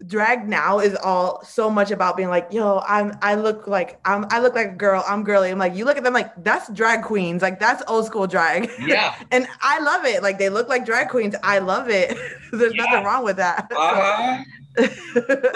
drag 0.08 0.48
now 0.48 0.80
is 0.80 0.96
all 0.96 1.44
so 1.44 1.70
much 1.70 1.92
about 1.92 2.18
being 2.18 2.30
like, 2.30 2.48
yo, 2.52 2.82
I'm 2.88 3.18
I 3.22 3.36
look 3.36 3.68
like 3.68 4.00
I'm 4.06 4.26
I 4.30 4.40
look 4.40 4.56
like 4.56 4.68
a 4.68 4.76
girl, 4.76 5.04
I'm 5.08 5.24
girly. 5.24 5.50
I'm 5.52 5.60
like, 5.60 5.76
you 5.76 5.86
look 5.86 5.98
at 5.98 6.04
them 6.04 6.14
like 6.14 6.32
that's 6.44 6.70
drag 6.72 7.04
queens, 7.04 7.42
like 7.42 7.60
that's 7.60 7.84
old 7.88 8.06
school 8.06 8.28
drag. 8.28 8.70
Yeah. 8.86 9.16
and 9.32 9.48
I 9.62 9.80
love 9.80 10.06
it. 10.06 10.24
Like 10.24 10.38
they 10.40 10.50
look 10.50 10.70
like 10.70 10.86
drag 10.86 11.10
queens. 11.10 11.36
I 11.44 11.60
love 11.60 11.90
it. 11.90 12.18
There's 12.52 12.74
Yeah. 12.76 12.84
nothing 12.86 13.04
wrong 13.06 13.24
with 13.24 13.38
that. 13.38 13.70
Uh-huh. 13.76 14.44
Well, 14.78 14.88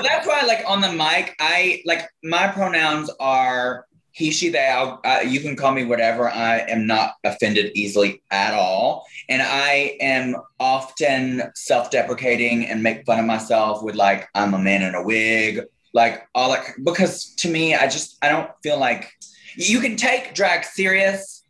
that's 0.03 0.27
why, 0.27 0.41
like 0.45 0.63
on 0.67 0.81
the 0.81 0.91
mic, 0.91 1.35
I 1.39 1.81
like 1.85 2.01
my 2.23 2.49
pronouns 2.49 3.09
are 3.21 3.85
he, 4.15 4.31
she, 4.31 4.47
they. 4.47 4.65
Uh, 4.69 5.19
you 5.27 5.41
can 5.41 5.57
call 5.57 5.73
me 5.73 5.83
whatever. 5.83 6.29
I 6.29 6.59
am 6.59 6.87
not 6.87 7.15
offended 7.25 7.73
easily 7.75 8.23
at 8.31 8.53
all, 8.53 9.05
and 9.27 9.41
I 9.41 9.97
am 9.99 10.37
often 10.57 11.43
self-deprecating 11.53 12.65
and 12.65 12.81
make 12.81 13.05
fun 13.05 13.19
of 13.19 13.25
myself 13.25 13.83
with 13.83 13.95
like 13.95 14.29
I'm 14.33 14.53
a 14.53 14.57
man 14.57 14.83
in 14.83 14.95
a 14.95 15.03
wig, 15.03 15.63
like 15.93 16.25
all 16.33 16.53
that. 16.53 16.63
Because 16.81 17.35
to 17.35 17.49
me, 17.49 17.75
I 17.75 17.87
just 17.87 18.17
I 18.21 18.29
don't 18.29 18.49
feel 18.63 18.79
like 18.79 19.11
you 19.57 19.81
can 19.81 19.97
take 19.97 20.33
drag 20.33 20.63
serious 20.63 21.43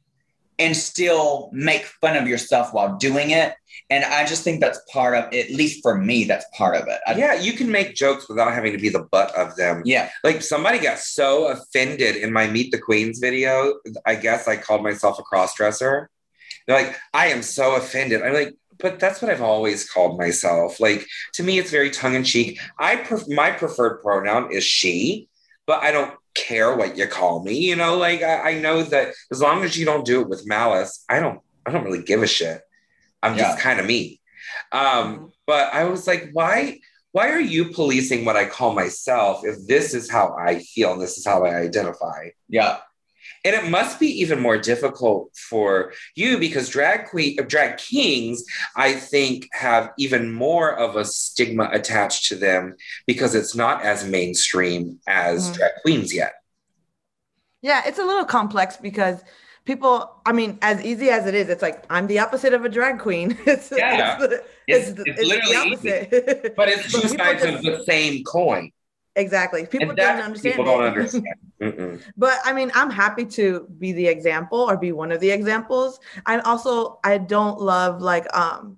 and 0.57 0.75
still 0.75 1.51
make 1.53 1.85
fun 1.85 2.17
of 2.17 2.27
yourself 2.27 2.73
while 2.73 2.97
doing 2.97 3.29
it. 3.29 3.53
And 3.89 4.03
I 4.03 4.25
just 4.25 4.43
think 4.43 4.61
that's 4.61 4.79
part 4.91 5.15
of, 5.15 5.25
at 5.33 5.51
least 5.51 5.81
for 5.81 5.95
me, 5.95 6.23
that's 6.23 6.45
part 6.57 6.75
of 6.75 6.87
it. 6.87 6.99
I, 7.05 7.15
yeah, 7.15 7.35
you 7.35 7.53
can 7.53 7.71
make 7.71 7.95
jokes 7.95 8.27
without 8.27 8.53
having 8.53 8.71
to 8.71 8.79
be 8.79 8.89
the 8.89 9.07
butt 9.11 9.35
of 9.35 9.55
them. 9.55 9.81
yeah. 9.85 10.09
Like 10.23 10.41
somebody 10.41 10.79
got 10.79 10.99
so 10.99 11.47
offended 11.47 12.15
in 12.15 12.33
my 12.33 12.47
Meet 12.47 12.71
the 12.71 12.79
Queens 12.79 13.19
video. 13.19 13.75
I 14.05 14.15
guess 14.15 14.47
I 14.47 14.57
called 14.57 14.83
myself 14.83 15.19
a 15.19 15.23
crossdresser. 15.23 16.07
They're 16.67 16.83
like, 16.83 16.95
I 17.13 17.27
am 17.27 17.41
so 17.41 17.75
offended. 17.75 18.23
I'm 18.23 18.33
like, 18.33 18.55
but 18.79 18.99
that's 18.99 19.21
what 19.21 19.31
I've 19.31 19.41
always 19.41 19.89
called 19.89 20.17
myself. 20.17 20.79
Like 20.79 21.05
to 21.35 21.43
me, 21.43 21.59
it's 21.59 21.71
very 21.71 21.91
tongue 21.91 22.15
in 22.15 22.23
cheek. 22.23 22.59
I 22.79 22.97
pref- 22.97 23.29
my 23.29 23.51
preferred 23.51 24.01
pronoun 24.01 24.51
is 24.51 24.63
she, 24.63 25.29
but 25.65 25.81
I 25.81 25.91
don't 25.91 26.13
care 26.33 26.75
what 26.75 26.97
you 26.97 27.07
call 27.07 27.43
me. 27.43 27.57
You 27.57 27.75
know, 27.75 27.97
like 27.97 28.21
I, 28.21 28.51
I 28.51 28.59
know 28.59 28.83
that 28.83 29.13
as 29.31 29.41
long 29.41 29.63
as 29.63 29.77
you 29.77 29.85
don't 29.85 30.05
do 30.05 30.21
it 30.21 30.27
with 30.27 30.47
malice, 30.47 31.05
I 31.09 31.19
don't. 31.19 31.39
I 31.67 31.71
don't 31.71 31.83
really 31.83 32.03
give 32.03 32.21
a 32.21 32.27
shit. 32.27 32.61
I'm 33.25 33.37
just 33.37 33.59
kind 33.59 33.79
of 33.79 33.85
me. 33.85 34.21
Um, 34.71 35.31
but 35.47 35.73
I 35.73 35.85
was 35.85 36.07
like, 36.07 36.29
why? 36.33 36.79
Why 37.11 37.29
are 37.29 37.39
you 37.39 37.71
policing 37.71 38.25
what 38.25 38.35
I 38.35 38.45
call 38.45 38.73
myself 38.73 39.45
if 39.45 39.55
this 39.67 39.93
is 39.93 40.11
how 40.11 40.35
I 40.37 40.59
feel 40.59 40.91
and 40.93 41.01
this 41.01 41.17
is 41.17 41.25
how 41.25 41.45
I 41.45 41.55
identify? 41.55 42.29
Yeah. 42.49 42.79
And 43.45 43.55
it 43.55 43.69
must 43.69 43.99
be 43.99 44.07
even 44.21 44.39
more 44.41 44.57
difficult 44.57 45.31
for 45.49 45.93
you 46.15 46.37
because 46.37 46.67
drag 46.67 47.07
queen, 47.07 47.37
drag 47.47 47.77
kings, 47.77 48.43
I 48.75 48.93
think, 48.93 49.47
have 49.53 49.91
even 49.97 50.33
more 50.33 50.75
of 50.75 50.95
a 50.97 51.05
stigma 51.05 51.69
attached 51.71 52.27
to 52.29 52.35
them 52.35 52.75
because 53.07 53.33
it's 53.33 53.55
not 53.55 53.83
as 53.83 54.05
mainstream 54.05 54.99
as 55.07 55.49
Mhm. 55.49 55.53
drag 55.55 55.71
queens 55.83 56.13
yet. 56.13 56.33
Yeah, 57.61 57.81
it's 57.85 57.99
a 57.99 58.03
little 58.05 58.25
complex 58.25 58.77
because 58.77 59.23
people, 59.65 60.21
I 60.25 60.31
mean, 60.31 60.57
as 60.61 60.83
easy 60.83 61.09
as 61.09 61.25
it 61.27 61.35
is, 61.35 61.49
it's 61.49 61.61
like 61.61 61.83
I'm 61.89 62.07
the 62.07 62.19
opposite 62.19 62.53
of 62.53 62.63
a 62.65 62.69
drag 62.69 62.99
queen. 62.99 63.37
it's, 63.45 63.71
Yeah. 63.75 64.17
it's, 64.17 64.21
the- 64.21 64.35
It's- 64.67 64.89
it's, 64.89 64.99
it's 65.05 65.19
the 65.19 65.25
literally 65.25 65.55
opposite. 65.55 66.55
But 66.59 66.69
it's 66.69 66.91
two 66.91 67.07
sides 67.07 67.43
just- 67.43 67.57
of 67.57 67.61
the 67.63 67.83
same 67.85 68.23
coin. 68.23 68.71
exactly. 69.15 69.65
People 69.65 69.89
and 69.89 69.97
don't 69.97 70.19
understand. 70.21 70.55
people 70.55 70.65
don't 70.65 70.83
it. 70.83 70.87
understand. 70.87 71.25
But 72.17 72.37
I 72.43 72.51
mean, 72.53 72.69
I'm 72.75 72.89
happy 72.91 73.25
to 73.39 73.65
be 73.79 73.91
the 73.93 74.07
example 74.07 74.59
or 74.59 74.75
be 74.77 74.91
one 74.91 75.11
of 75.11 75.19
the 75.21 75.31
examples. 75.31 75.99
I 76.25 76.39
also 76.39 76.99
I 77.03 77.17
don't 77.17 77.59
love 77.61 78.01
like 78.01 78.27
um 78.35 78.77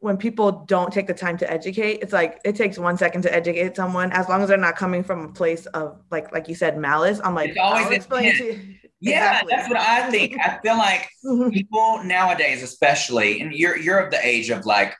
when 0.00 0.16
people 0.16 0.50
don't 0.66 0.90
take 0.92 1.06
the 1.06 1.12
time 1.14 1.36
to 1.36 1.50
educate, 1.50 1.98
it's 2.02 2.12
like 2.12 2.40
it 2.44 2.56
takes 2.56 2.78
one 2.78 2.96
second 2.96 3.20
to 3.22 3.34
educate 3.34 3.76
someone. 3.76 4.10
As 4.12 4.28
long 4.30 4.40
as 4.42 4.48
they're 4.48 4.56
not 4.56 4.74
coming 4.74 5.04
from 5.04 5.26
a 5.26 5.28
place 5.28 5.66
of 5.66 6.00
like, 6.10 6.32
like 6.32 6.48
you 6.48 6.54
said, 6.54 6.78
malice. 6.78 7.20
I'm 7.22 7.34
like, 7.34 7.50
It's 7.50 7.58
always 7.58 7.86
I'll 7.86 7.92
explain 7.92 8.34
to 8.38 8.44
you. 8.44 8.74
Yeah, 9.00 9.40
Exactly. 9.40 9.54
that's 9.56 9.68
what 9.68 9.78
I 9.78 10.10
think. 10.10 10.36
I 10.38 10.58
feel 10.58 10.76
like 10.76 11.08
people 11.52 12.02
nowadays, 12.04 12.62
especially, 12.62 13.40
and 13.40 13.52
you're 13.52 13.76
you're 13.76 13.98
of 13.98 14.10
the 14.10 14.24
age 14.26 14.50
of 14.50 14.66
like, 14.66 14.94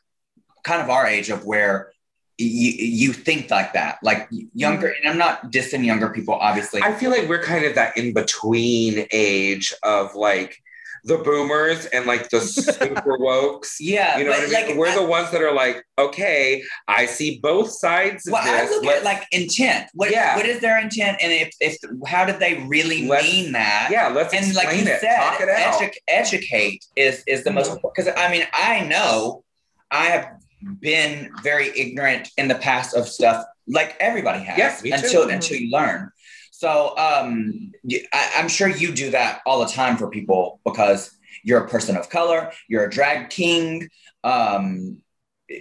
kind 0.64 0.82
of 0.82 0.90
our 0.90 1.06
age 1.06 1.30
of 1.30 1.44
where 1.44 1.92
you 2.38 2.72
you 2.72 3.12
think 3.12 3.50
like 3.50 3.74
that, 3.74 3.98
like 4.02 4.28
younger. 4.54 4.88
Mm-hmm. 4.88 5.06
And 5.06 5.12
I'm 5.12 5.18
not 5.18 5.52
dissing 5.52 5.84
younger 5.84 6.08
people, 6.08 6.34
obviously. 6.34 6.80
I 6.82 6.92
feel 6.94 7.10
like 7.10 7.28
we're 7.28 7.42
kind 7.42 7.64
of 7.64 7.74
that 7.74 7.96
in 7.96 8.14
between 8.14 9.06
age 9.10 9.74
of 9.82 10.14
like 10.14 10.56
the 11.04 11.18
boomers 11.18 11.86
and 11.86 12.06
like 12.06 12.28
the 12.30 12.40
super 12.40 13.16
wokes. 13.20 13.76
yeah, 13.80 14.18
You 14.18 14.24
know 14.24 14.30
what 14.30 14.40
I 14.40 14.44
mean? 14.44 14.52
like 14.52 14.76
we're 14.76 14.88
I- 14.88 14.94
the 14.94 15.04
ones 15.04 15.30
that 15.30 15.42
are 15.42 15.52
like, 15.52 15.82
okay, 15.98 16.62
I 16.88 17.06
see 17.06 17.38
both 17.42 17.70
sides 17.70 18.26
of 18.26 18.32
Well, 18.32 18.42
I 18.42 18.62
this. 18.62 18.70
look 18.70 18.84
Let's- 18.84 18.98
at 18.98 19.04
like 19.04 19.26
intent. 19.32 19.88
What 19.94 20.10
Yeah. 20.10 20.36
what 20.36 20.46
is 20.46 20.60
their 20.60 20.78
intent, 20.78 21.18
and 21.22 21.32
if 21.32 21.50
if 21.60 21.76
how 22.06 22.24
did 22.24 22.38
they 22.38 22.54
really 22.66 23.06
Let's- 23.06 23.24
mean 23.24 23.52
that? 23.52 23.88
yeah, 23.90 24.08
let's 24.08 24.34
and 24.34 24.44
explain 24.46 24.66
like 24.66 24.76
you 24.86 24.92
it. 24.92 25.00
said, 25.00 25.16
Talk 25.16 25.40
it 25.40 25.48
out. 25.48 25.80
edu- 25.80 25.92
educate 26.08 26.84
is 26.96 27.22
is 27.26 27.44
the 27.44 27.50
most 27.52 27.76
because 27.82 28.08
I 28.16 28.30
mean 28.30 28.46
I 28.52 28.80
know 28.84 29.44
I 29.90 30.06
have 30.06 30.28
been 30.80 31.30
very 31.42 31.68
ignorant 31.78 32.28
in 32.36 32.48
the 32.48 32.54
past 32.54 32.94
of 32.94 33.08
stuff 33.08 33.44
like 33.66 33.96
everybody 34.00 34.40
has 34.44 34.58
Yes, 34.58 34.82
me 34.82 34.90
too. 34.90 34.96
until 34.96 35.26
Mhm. 35.26 35.34
until 35.34 35.56
you 35.56 35.70
learn. 35.70 36.10
So 36.60 36.94
um, 36.98 37.72
I, 38.12 38.32
am 38.34 38.46
sure 38.46 38.68
you 38.68 38.92
do 38.92 39.10
that 39.12 39.40
all 39.46 39.60
the 39.60 39.72
time 39.72 39.96
for 39.96 40.10
people 40.10 40.60
because 40.62 41.16
you're 41.42 41.64
a 41.64 41.66
person 41.66 41.96
of 41.96 42.10
color, 42.10 42.52
you're 42.68 42.84
a 42.84 42.90
drag 42.90 43.30
king. 43.30 43.88
Um, 44.24 44.98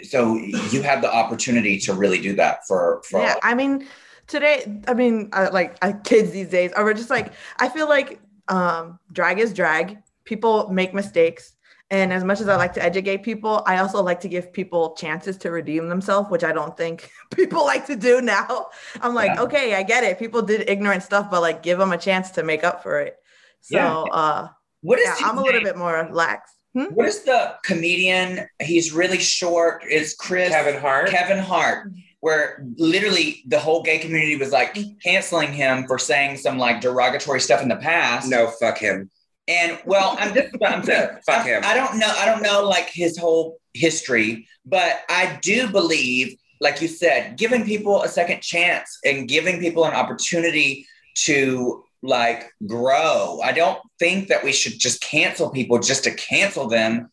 so 0.03 0.35
you 0.35 0.81
have 0.81 1.01
the 1.01 1.09
opportunity 1.09 1.79
to 1.79 1.93
really 1.93 2.19
do 2.19 2.35
that 2.35 2.67
for 2.67 3.01
for 3.09 3.21
yeah 3.21 3.33
i 3.41 3.55
mean 3.55 3.87
today 4.27 4.79
i 4.87 4.93
mean 4.93 5.29
uh, 5.33 5.49
like 5.51 5.75
uh, 5.81 5.93
kids 6.03 6.29
these 6.29 6.49
days 6.49 6.71
are 6.73 6.93
just 6.93 7.09
like 7.09 7.33
i 7.57 7.67
feel 7.67 7.89
like 7.89 8.19
um 8.49 8.99
drag 9.11 9.39
is 9.39 9.51
drag 9.51 9.97
people 10.25 10.69
make 10.69 10.93
mistakes 10.93 11.55
and 11.91 12.13
as 12.13 12.23
much 12.23 12.39
as 12.39 12.47
i 12.47 12.55
like 12.55 12.73
to 12.73 12.83
educate 12.83 13.23
people 13.23 13.63
i 13.65 13.77
also 13.77 14.01
like 14.03 14.19
to 14.19 14.27
give 14.29 14.51
people 14.53 14.93
chances 14.95 15.37
to 15.37 15.51
redeem 15.51 15.87
themselves 15.89 16.29
which 16.29 16.43
i 16.43 16.51
don't 16.51 16.75
think 16.77 17.09
people 17.35 17.65
like 17.65 17.85
to 17.85 17.95
do 17.95 18.21
now 18.21 18.67
i'm 19.01 19.13
like 19.15 19.31
Yeah. 19.35 19.41
okay 19.43 19.75
i 19.75 19.83
get 19.83 20.03
it 20.03 20.19
people 20.19 20.41
did 20.41 20.69
ignorant 20.69 21.03
stuff 21.03 21.29
but 21.31 21.41
like 21.41 21.63
give 21.63 21.77
them 21.79 21.91
a 21.91 21.97
chance 21.97 22.31
to 22.31 22.43
make 22.43 22.63
up 22.63 22.83
for 22.83 22.99
it 22.99 23.15
so 23.61 23.75
Yeah. 23.77 23.97
uh 23.99 24.47
what 24.81 24.99
is 24.99 25.05
yeah 25.07 25.27
i'm 25.27 25.37
a 25.37 25.43
little 25.43 25.61
bit 25.61 25.77
more 25.77 26.09
lax 26.11 26.51
Hmm? 26.75 26.83
What 26.93 27.07
is 27.07 27.23
the 27.23 27.55
comedian? 27.63 28.47
He's 28.61 28.93
really 28.93 29.17
short. 29.17 29.83
Is 29.89 30.13
Chris 30.13 30.49
Kevin 30.49 30.79
Hart. 30.79 31.09
Kevin 31.09 31.39
Hart, 31.39 31.89
where 32.19 32.63
literally 32.77 33.41
the 33.47 33.57
whole 33.57 33.81
gay 33.81 33.97
community 33.97 34.35
was 34.35 34.51
like 34.51 34.77
canceling 35.03 35.51
him 35.51 35.87
for 35.87 35.97
saying 35.97 36.37
some 36.37 36.59
like 36.59 36.79
derogatory 36.79 37.41
stuff 37.41 37.63
in 37.63 37.69
the 37.69 37.75
past. 37.77 38.29
no, 38.29 38.51
fuck 38.59 38.77
him. 38.77 39.09
And 39.49 39.79
well, 39.83 40.15
I'm 40.19 40.33
just 40.33 40.55
I'm 40.63 40.83
Fuck 41.25 41.45
him. 41.45 41.63
I 41.65 41.73
don't 41.73 41.97
know. 41.97 42.13
I 42.17 42.25
don't 42.25 42.43
know 42.43 42.63
like 42.63 42.89
his 42.89 43.17
whole 43.17 43.59
history, 43.73 44.47
but 44.63 45.01
I 45.09 45.39
do 45.41 45.67
believe, 45.67 46.37
like 46.61 46.81
you 46.81 46.87
said, 46.87 47.35
giving 47.35 47.65
people 47.65 48.03
a 48.03 48.07
second 48.07 48.41
chance 48.41 48.99
and 49.03 49.27
giving 49.27 49.59
people 49.59 49.85
an 49.85 49.93
opportunity 49.95 50.85
to 51.15 51.83
like 52.03 52.51
grow. 52.67 53.39
I 53.43 53.51
don't 53.51 53.79
think 53.97 54.27
that 54.27 54.43
we 54.43 54.53
should 54.53 54.79
just 54.79 55.01
cancel 55.01 55.49
people 55.49 55.79
just 55.79 56.03
to 56.03 56.13
cancel 56.13 56.67
them 56.67 57.11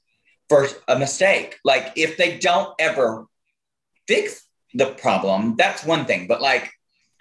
for 0.50 0.68
a 0.88 0.98
mistake. 0.98 1.58
Like 1.64 1.92
if 1.96 2.18
they 2.18 2.36
don't 2.36 2.74
ever 2.78 3.26
fix 4.06 4.46
the 4.74 4.86
problem, 4.86 5.56
that's 5.56 5.84
one 5.84 6.04
thing. 6.04 6.26
But 6.26 6.42
like, 6.42 6.70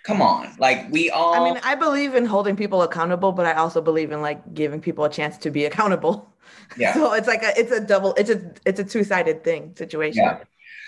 come 0.05 0.21
on, 0.21 0.55
like 0.59 0.89
we 0.91 1.09
all. 1.09 1.33
i 1.35 1.43
mean 1.43 1.59
i 1.63 1.75
believe 1.75 2.13
in 2.15 2.25
holding 2.25 2.55
people 2.55 2.81
accountable 2.83 3.31
but 3.31 3.45
i 3.45 3.53
also 3.53 3.81
believe 3.81 4.11
in 4.11 4.21
like 4.21 4.53
giving 4.53 4.79
people 4.79 5.03
a 5.05 5.09
chance 5.09 5.37
to 5.37 5.49
be 5.51 5.65
accountable 5.65 6.31
yeah. 6.77 6.93
So 6.93 7.13
it's 7.13 7.27
like 7.27 7.43
a 7.43 7.51
it's 7.59 7.71
a 7.71 7.81
double 7.81 8.13
it's 8.15 8.29
a 8.29 8.51
it's 8.65 8.79
a 8.79 8.83
two 8.83 9.03
sided 9.03 9.43
thing 9.43 9.73
situation. 9.75 10.23
Yeah. 10.23 10.39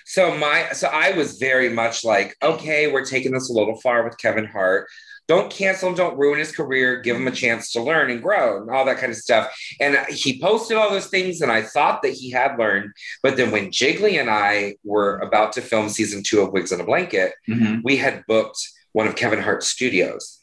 So 0.06 0.36
my 0.38 0.70
so 0.72 0.88
I 0.88 1.12
was 1.12 1.38
very 1.38 1.70
much 1.70 2.04
like, 2.06 2.36
okay, 2.42 2.92
we're 2.92 3.06
taking 3.06 3.32
this 3.32 3.50
a 3.50 3.54
little 3.54 3.76
far 3.82 4.04
with 4.04 4.18
Kevin 4.18 4.46
Hart. 4.46 4.88
Don't 5.28 5.52
cancel 5.52 5.90
him, 5.90 5.96
don't 5.96 6.18
ruin 6.18 6.40
his 6.40 6.56
career, 6.56 7.02
give 7.02 7.18
him 7.18 7.28
a 7.28 7.32
chance 7.32 7.72
to 7.74 7.82
learn 7.82 8.10
and 8.10 8.22
grow 8.24 8.62
and 8.62 8.70
all 8.72 8.86
that 8.86 8.98
kind 8.98 9.12
of 9.12 9.18
stuff. 9.18 9.54
And 9.82 9.98
he 10.10 10.40
posted 10.40 10.78
all 10.78 10.90
those 10.90 11.08
things, 11.08 11.42
and 11.42 11.52
I 11.52 11.62
thought 11.64 12.02
that 12.04 12.14
he 12.14 12.32
had 12.32 12.58
learned. 12.58 12.92
But 13.22 13.36
then 13.36 13.52
when 13.52 13.68
Jiggly 13.70 14.20
and 14.22 14.30
I 14.30 14.76
were 14.86 15.18
about 15.20 15.52
to 15.54 15.62
film 15.62 15.90
season 15.90 16.24
two 16.24 16.40
of 16.42 16.54
Wigs 16.54 16.72
in 16.72 16.80
a 16.80 16.86
Blanket, 16.86 17.34
Mhm. 17.50 17.82
we 17.84 17.98
had 17.98 18.24
booked 18.26 18.58
one 18.98 19.06
of 19.06 19.16
Kevin 19.16 19.40
Hart's 19.40 19.68
studios. 19.68 20.40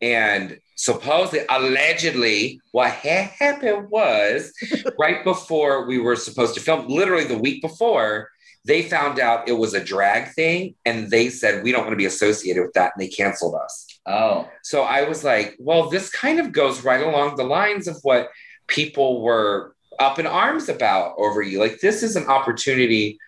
And 0.00 0.60
supposedly, 0.76 1.44
allegedly, 1.50 2.60
what 2.70 2.92
ha- 2.92 3.32
happened 3.36 3.90
was 3.90 4.52
right 5.00 5.24
before 5.24 5.84
we 5.88 5.98
were 5.98 6.14
supposed 6.14 6.54
to 6.54 6.60
film, 6.60 6.86
literally 6.86 7.24
the 7.24 7.36
week 7.36 7.60
before, 7.60 8.28
they 8.64 8.82
found 8.82 9.18
out 9.18 9.48
it 9.48 9.58
was 9.58 9.74
a 9.74 9.82
drag 9.82 10.32
thing 10.34 10.76
and 10.84 11.10
they 11.10 11.28
said, 11.28 11.64
we 11.64 11.72
don't 11.72 11.80
want 11.80 11.92
to 11.92 11.96
be 11.96 12.04
associated 12.04 12.62
with 12.62 12.72
that. 12.74 12.92
And 12.94 13.04
they 13.04 13.08
canceled 13.08 13.56
us. 13.56 13.84
Oh. 14.06 14.48
So 14.62 14.82
I 14.82 15.08
was 15.08 15.24
like, 15.24 15.56
well, 15.58 15.90
this 15.90 16.08
kind 16.08 16.38
of 16.38 16.52
goes 16.52 16.84
right 16.84 17.04
along 17.04 17.34
the 17.34 17.42
lines 17.42 17.88
of 17.88 17.98
what 18.02 18.30
people 18.68 19.22
were 19.22 19.74
up 19.98 20.20
in 20.20 20.26
arms 20.28 20.68
about 20.68 21.16
over 21.18 21.42
you. 21.42 21.58
Like, 21.58 21.80
this 21.80 22.04
is 22.04 22.14
an 22.14 22.26
opportunity 22.26 23.18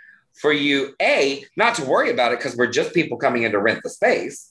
for 0.41 0.53
you, 0.53 0.95
A, 1.03 1.45
not 1.57 1.75
to 1.77 1.85
worry 1.85 2.11
about 2.11 2.33
it 2.33 2.39
because 2.39 2.57
we're 2.57 2.71
just 2.71 2.95
people 2.95 3.19
coming 3.19 3.43
in 3.43 3.53
to 3.53 3.59
rent 3.59 3.83
the 3.83 3.91
space, 3.91 4.50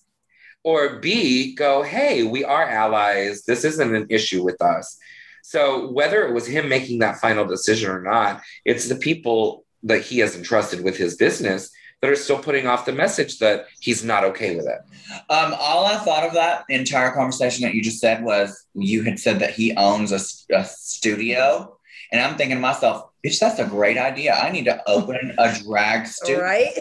or 0.64 1.00
B, 1.00 1.56
go, 1.56 1.84
hey, 1.84 2.24
we 2.24 2.44
are 2.44 2.64
allies. 2.68 3.44
This 3.44 3.64
isn't 3.64 3.96
an 3.96 4.08
issue 4.10 4.44
with 4.44 4.62
us. 4.62 4.98
So 5.44 5.90
whether 5.92 6.28
it 6.28 6.34
was 6.34 6.46
him 6.46 6.70
making 6.70 7.00
that 7.00 7.20
final 7.20 7.46
decision 7.46 7.90
or 7.90 8.02
not, 8.02 8.42
it's 8.66 8.88
the 8.88 8.96
people 8.96 9.66
that 9.84 10.02
he 10.02 10.20
has 10.20 10.36
entrusted 10.36 10.84
with 10.84 10.98
his 10.98 11.16
business 11.16 11.72
that 12.02 12.12
are 12.12 12.16
still 12.16 12.40
putting 12.40 12.68
off 12.68 12.86
the 12.86 12.92
message 12.92 13.40
that 13.40 13.66
he's 13.80 14.04
not 14.04 14.24
okay 14.24 14.56
with 14.56 14.68
it. 14.68 14.80
Um, 15.30 15.54
all 15.58 15.86
I 15.86 15.98
thought 15.98 16.24
of 16.24 16.34
that 16.34 16.66
entire 16.70 17.12
conversation 17.12 17.64
that 17.64 17.74
you 17.74 17.82
just 17.82 18.00
said 18.00 18.24
was 18.24 18.66
you 18.74 19.04
had 19.04 19.20
said 19.20 19.40
that 19.40 19.52
he 19.52 19.76
owns 19.76 20.12
a, 20.12 20.56
a 20.56 20.66
studio. 20.66 21.79
And 22.12 22.22
I'm 22.22 22.36
thinking 22.38 22.58
to 22.58 22.62
myself, 22.62 23.10
bitch, 23.26 23.40
that's 23.40 23.60
a 23.60 23.66
great 23.66 23.98
idea. 23.98 24.34
I 24.34 24.50
need 24.52 24.66
to 24.66 24.82
open 24.90 25.34
a 25.38 25.58
drag 25.64 26.08
studio. 26.18 26.42
Right? 26.44 26.72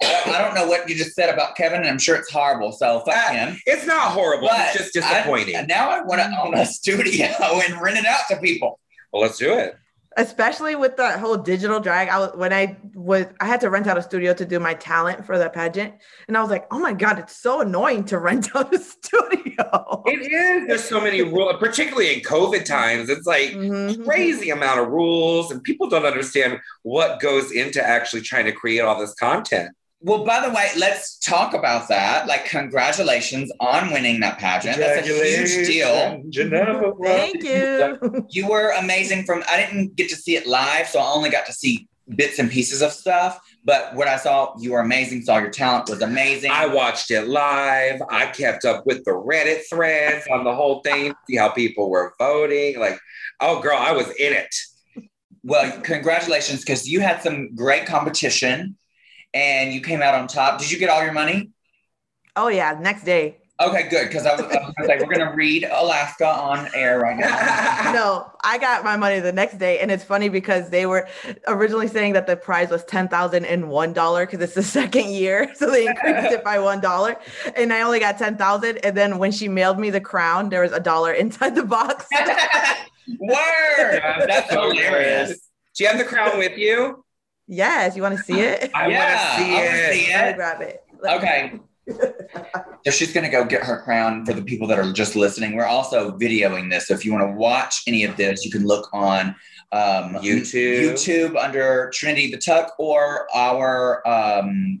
I 0.00 0.38
don't 0.40 0.54
know 0.54 0.66
what 0.68 0.88
you 0.88 0.94
just 0.94 1.16
said 1.16 1.28
about 1.32 1.56
Kevin, 1.56 1.80
and 1.80 1.88
I'm 1.88 1.98
sure 1.98 2.14
it's 2.14 2.30
horrible. 2.30 2.70
So 2.70 3.00
fuck 3.00 3.14
Ah, 3.16 3.32
him. 3.32 3.60
It's 3.66 3.84
not 3.84 4.12
horrible. 4.12 4.46
But 4.48 4.68
it's 4.68 4.78
just 4.78 4.92
disappointing. 4.94 5.56
I, 5.56 5.62
now 5.62 5.90
I 5.90 6.02
want 6.02 6.20
to 6.20 6.40
own 6.40 6.54
a 6.54 6.64
studio 6.64 7.26
and 7.40 7.80
rent 7.80 7.98
it 7.98 8.06
out 8.06 8.20
to 8.30 8.36
people. 8.36 8.78
well, 9.12 9.22
let's 9.22 9.38
do 9.38 9.52
it. 9.54 9.76
Especially 10.18 10.74
with 10.74 10.96
the 10.96 11.16
whole 11.16 11.36
digital 11.36 11.78
drag. 11.78 12.08
I 12.08 12.18
was 12.18 12.32
when 12.34 12.52
I 12.52 12.76
was 12.94 13.26
I 13.40 13.46
had 13.46 13.60
to 13.60 13.70
rent 13.70 13.86
out 13.86 13.96
a 13.96 14.02
studio 14.02 14.34
to 14.34 14.44
do 14.44 14.58
my 14.58 14.74
talent 14.74 15.24
for 15.24 15.38
the 15.38 15.48
pageant. 15.48 15.94
And 16.26 16.36
I 16.36 16.40
was 16.42 16.50
like, 16.50 16.66
oh 16.72 16.78
my 16.80 16.92
God, 16.92 17.20
it's 17.20 17.36
so 17.36 17.60
annoying 17.60 18.04
to 18.06 18.18
rent 18.28 18.48
out 18.56 18.74
a 18.74 18.78
studio. 18.80 20.02
It 20.06 20.20
is. 20.32 20.66
There's 20.66 20.84
so 20.84 21.00
many 21.00 21.22
rules, 21.34 21.54
particularly 21.60 22.12
in 22.14 22.20
COVID 22.20 22.64
times. 22.64 23.08
It's 23.08 23.26
like 23.26 23.50
Mhm. 23.50 24.04
crazy 24.04 24.50
amount 24.50 24.80
of 24.80 24.88
rules, 24.88 25.50
and 25.52 25.62
people 25.62 25.88
don't 25.88 26.04
understand 26.04 26.58
what 26.82 27.20
goes 27.20 27.52
into 27.52 27.80
actually 27.82 28.22
trying 28.22 28.44
to 28.46 28.52
create 28.52 28.80
all 28.80 28.98
this 28.98 29.14
content. 29.14 29.70
Well, 30.00 30.24
by 30.24 30.46
the 30.46 30.54
way, 30.54 30.70
let's 30.76 31.18
talk 31.18 31.54
about 31.54 31.88
that. 31.88 32.28
Like, 32.28 32.44
congratulations 32.44 33.50
on 33.58 33.92
winning 33.92 34.20
that 34.20 34.38
pageant. 34.38 34.76
That's 34.78 35.08
a 35.08 35.12
huge 35.12 35.66
deal. 35.66 36.22
Thank 37.02 37.42
you. 37.42 38.26
You 38.30 38.48
were 38.48 38.70
amazing 38.78 39.24
from 39.24 39.42
I 39.50 39.56
didn't 39.56 39.96
get 39.96 40.08
to 40.10 40.16
see 40.16 40.36
it 40.36 40.46
live, 40.46 40.86
so 40.86 41.00
I 41.00 41.10
only 41.10 41.30
got 41.30 41.46
to 41.46 41.52
see 41.52 41.88
bits 42.14 42.38
and 42.38 42.48
pieces 42.48 42.80
of 42.80 42.92
stuff. 42.92 43.40
But 43.64 43.94
what 43.96 44.06
I 44.06 44.16
saw, 44.18 44.54
you 44.58 44.72
were 44.72 44.80
amazing. 44.80 45.22
Saw 45.22 45.38
your 45.38 45.50
talent 45.50 45.90
was 45.90 46.00
amazing. 46.00 46.52
I 46.52 46.66
watched 46.66 47.10
it 47.10 47.26
live. 47.26 48.00
I 48.08 48.26
kept 48.26 48.64
up 48.64 48.86
with 48.86 49.04
the 49.04 49.10
Reddit 49.10 49.62
threads 49.68 50.26
on 50.30 50.44
the 50.44 50.54
whole 50.54 50.80
thing, 50.80 51.12
see 51.28 51.36
how 51.36 51.48
people 51.50 51.90
were 51.90 52.14
voting. 52.18 52.78
Like, 52.78 52.98
oh, 53.40 53.60
girl, 53.60 53.76
I 53.76 53.92
was 53.92 54.06
in 54.10 54.32
it. 54.32 54.54
well, 55.42 55.80
congratulations, 55.80 56.60
because 56.60 56.88
you 56.88 57.00
had 57.00 57.20
some 57.20 57.54
great 57.56 57.84
competition 57.84 58.76
and 59.34 59.72
you 59.72 59.80
came 59.80 60.02
out 60.02 60.14
on 60.14 60.26
top. 60.26 60.58
Did 60.58 60.70
you 60.70 60.78
get 60.78 60.90
all 60.90 61.02
your 61.02 61.12
money? 61.12 61.50
Oh 62.36 62.48
yeah, 62.48 62.78
next 62.80 63.04
day. 63.04 63.38
Okay, 63.60 63.88
good. 63.88 64.06
Because 64.06 64.24
I 64.24 64.36
was, 64.36 64.42
I 64.42 64.70
was 64.78 64.86
gonna 64.86 65.04
we're 65.04 65.14
gonna 65.16 65.34
read 65.34 65.64
Alaska 65.64 66.28
on 66.28 66.68
air 66.74 67.00
right 67.00 67.16
now. 67.16 67.92
no, 67.92 68.30
I 68.44 68.56
got 68.56 68.84
my 68.84 68.96
money 68.96 69.18
the 69.18 69.32
next 69.32 69.58
day, 69.58 69.80
and 69.80 69.90
it's 69.90 70.04
funny 70.04 70.28
because 70.28 70.70
they 70.70 70.86
were 70.86 71.08
originally 71.48 71.88
saying 71.88 72.12
that 72.12 72.28
the 72.28 72.36
prize 72.36 72.70
was 72.70 72.84
ten 72.84 73.08
thousand 73.08 73.46
and 73.46 73.68
one 73.68 73.92
dollar 73.92 74.26
because 74.26 74.40
it's 74.40 74.54
the 74.54 74.62
second 74.80 75.10
year, 75.10 75.52
so 75.56 75.68
they 75.72 75.88
increased 75.88 76.32
it 76.32 76.44
by 76.44 76.60
one 76.60 76.80
dollar, 76.80 77.16
and 77.56 77.72
I 77.72 77.80
only 77.80 77.98
got 77.98 78.16
ten 78.16 78.36
thousand. 78.36 78.78
And 78.78 78.96
then 78.96 79.18
when 79.18 79.32
she 79.32 79.48
mailed 79.48 79.80
me 79.80 79.90
the 79.90 80.00
crown, 80.00 80.50
there 80.50 80.62
was 80.62 80.72
a 80.72 80.80
dollar 80.80 81.12
inside 81.12 81.56
the 81.56 81.64
box. 81.64 82.06
Word! 83.18 84.00
That's 84.28 84.52
hilarious. 84.52 85.48
Do 85.74 85.82
you 85.82 85.90
have 85.90 85.98
the 85.98 86.04
crown 86.04 86.38
with 86.38 86.56
you? 86.56 87.04
Yes, 87.48 87.96
you 87.96 88.02
want 88.02 88.16
to 88.16 88.22
see 88.22 88.40
it? 88.40 88.70
I 88.74 88.88
Yeah, 88.88 88.98
want 89.08 89.38
to 89.38 89.44
see 89.44 89.56
it. 89.56 89.92
see 90.06 90.12
it. 90.12 90.36
grab 90.36 90.60
it. 90.60 90.84
Okay. 91.04 91.52
So 92.84 92.90
she's 92.92 93.12
gonna 93.12 93.30
go 93.30 93.44
get 93.44 93.62
her 93.64 93.80
crown 93.82 94.24
for 94.26 94.32
the 94.34 94.42
people 94.42 94.66
that 94.68 94.78
are 94.78 94.92
just 94.92 95.16
listening. 95.16 95.56
We're 95.56 95.64
also 95.64 96.12
videoing 96.16 96.70
this. 96.70 96.86
So 96.86 96.94
if 96.94 97.04
you 97.04 97.12
want 97.12 97.26
to 97.28 97.32
watch 97.34 97.82
any 97.86 98.04
of 98.04 98.16
this, 98.16 98.44
you 98.44 98.50
can 98.50 98.64
look 98.66 98.88
on 98.92 99.34
um, 99.72 100.14
YouTube. 100.16 100.92
YouTube 100.92 101.36
under 101.36 101.90
Trinity 101.92 102.30
the 102.30 102.36
Tuck 102.38 102.72
or 102.78 103.26
our 103.34 104.06
um, 104.06 104.80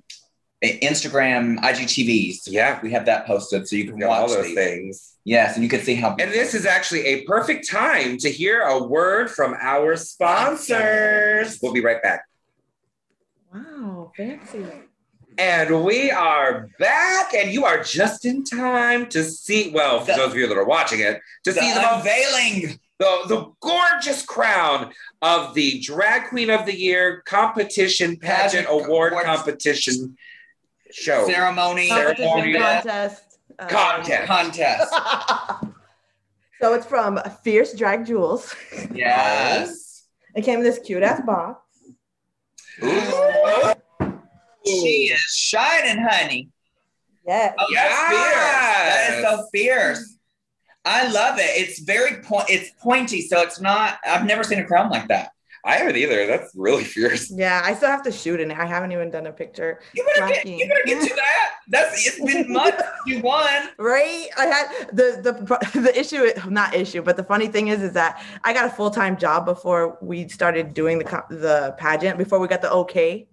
Instagram 0.62 1.58
IGTVs. 1.60 2.40
Yeah, 2.46 2.78
We 2.82 2.90
have 2.92 3.06
that 3.06 3.26
posted, 3.26 3.66
so 3.68 3.76
you 3.76 3.86
can 3.88 3.98
got 3.98 4.10
all 4.10 4.22
watch 4.22 4.32
those 4.32 4.46
these. 4.46 4.54
things. 4.54 5.16
Yes, 5.24 5.54
and 5.54 5.64
you 5.64 5.68
can 5.70 5.80
see 5.80 5.94
how. 5.94 6.10
And 6.18 6.30
this 6.30 6.54
is 6.54 6.66
actually 6.66 7.04
a 7.06 7.24
perfect 7.24 7.68
time 7.68 8.16
to 8.18 8.30
hear 8.30 8.62
a 8.62 8.82
word 8.82 9.30
from 9.30 9.54
our 9.60 9.96
sponsors. 9.96 11.58
We'll 11.62 11.72
be 11.72 11.80
right 11.82 12.02
back. 12.02 12.22
Wow, 13.58 14.12
fancy. 14.16 14.64
And 15.36 15.84
we 15.84 16.10
are 16.10 16.68
back, 16.78 17.32
and 17.34 17.50
you 17.52 17.64
are 17.64 17.82
just 17.82 18.24
in 18.24 18.42
time 18.44 19.08
to 19.10 19.22
see. 19.24 19.70
Well, 19.72 20.00
for 20.00 20.06
The- 20.06 20.16
those 20.18 20.30
of 20.32 20.36
you 20.36 20.46
that 20.48 20.56
are 20.56 20.64
watching 20.64 21.00
it, 21.00 21.20
to 21.44 21.52
the 21.52 21.60
see 21.60 21.72
the, 21.72 21.94
unveiling. 21.96 22.80
the 22.98 23.18
the 23.28 23.52
gorgeous 23.60 24.22
crown 24.24 24.92
of 25.22 25.54
the 25.54 25.78
Drag 25.80 26.28
Queen 26.28 26.50
of 26.50 26.66
the 26.66 26.74
Year 26.76 27.22
competition 27.26 28.16
pageant, 28.16 28.66
Pageant 28.66 28.68
award 28.68 29.12
awards. 29.12 29.26
competition 29.26 30.16
show 30.90 31.26
ceremony, 31.26 31.88
Ceremony. 31.88 32.54
Contest. 32.58 33.38
uh, 33.58 33.66
Contest. 33.68 34.26
contest. 34.26 34.92
so 36.60 36.74
it's 36.74 36.86
from 36.86 37.20
Fierce 37.44 37.74
Drag 37.74 38.04
Jewels. 38.06 38.54
Yes. 38.92 40.06
It 40.34 40.42
came 40.44 40.58
in 40.58 40.64
this 40.64 40.78
cute 40.80 41.02
ass 41.04 41.20
box. 41.24 41.62
Ooh. 42.82 43.74
She 44.66 45.10
is 45.12 45.20
shining, 45.20 46.04
honey. 46.08 46.48
Yeah. 47.26 47.54
Oh, 47.58 47.66
that's 47.74 48.08
fierce. 48.08 48.34
That 48.34 49.14
is 49.14 49.24
so 49.24 49.48
fierce. 49.52 50.18
I 50.84 51.08
love 51.08 51.38
it. 51.38 51.50
It's 51.56 51.80
very 51.80 52.22
point. 52.22 52.46
It's 52.48 52.70
pointy, 52.80 53.20
so 53.22 53.40
it's 53.40 53.60
not. 53.60 53.98
I've 54.06 54.24
never 54.24 54.42
seen 54.42 54.58
a 54.58 54.64
crown 54.64 54.90
like 54.90 55.08
that. 55.08 55.32
I 55.64 55.76
haven't 55.76 55.96
either. 55.96 56.26
That's 56.26 56.52
really 56.54 56.84
fierce. 56.94 57.30
Yeah, 57.30 57.60
I 57.64 57.74
still 57.74 57.88
have 57.88 58.02
to 58.04 58.12
shoot 58.12 58.40
in 58.40 58.50
it. 58.50 58.58
I 58.58 58.66
haven't 58.66 58.92
even 58.92 59.10
done 59.10 59.26
a 59.26 59.32
picture. 59.32 59.80
You 59.94 60.04
better 60.04 60.28
get. 60.28 60.46
You 60.46 60.68
better 60.68 60.82
get 60.84 61.08
to 61.08 61.14
that. 61.14 61.54
That's. 61.68 62.06
It's 62.06 62.24
been 62.24 62.52
months 62.52 62.82
you 63.06 63.20
won. 63.20 63.68
Right? 63.78 64.28
I 64.36 64.46
had 64.46 64.88
the 64.92 65.20
the 65.22 65.80
the 65.80 65.98
issue 65.98 66.30
not 66.48 66.74
issue, 66.74 67.02
but 67.02 67.16
the 67.16 67.24
funny 67.24 67.48
thing 67.48 67.68
is 67.68 67.82
is 67.82 67.92
that 67.94 68.22
I 68.44 68.52
got 68.52 68.66
a 68.66 68.70
full-time 68.70 69.16
job 69.16 69.44
before 69.44 69.98
we 70.00 70.28
started 70.28 70.74
doing 70.74 70.98
the 70.98 71.24
the 71.30 71.74
pageant 71.78 72.18
before 72.18 72.38
we 72.38 72.48
got 72.48 72.62
the 72.62 72.70
okay. 72.72 73.28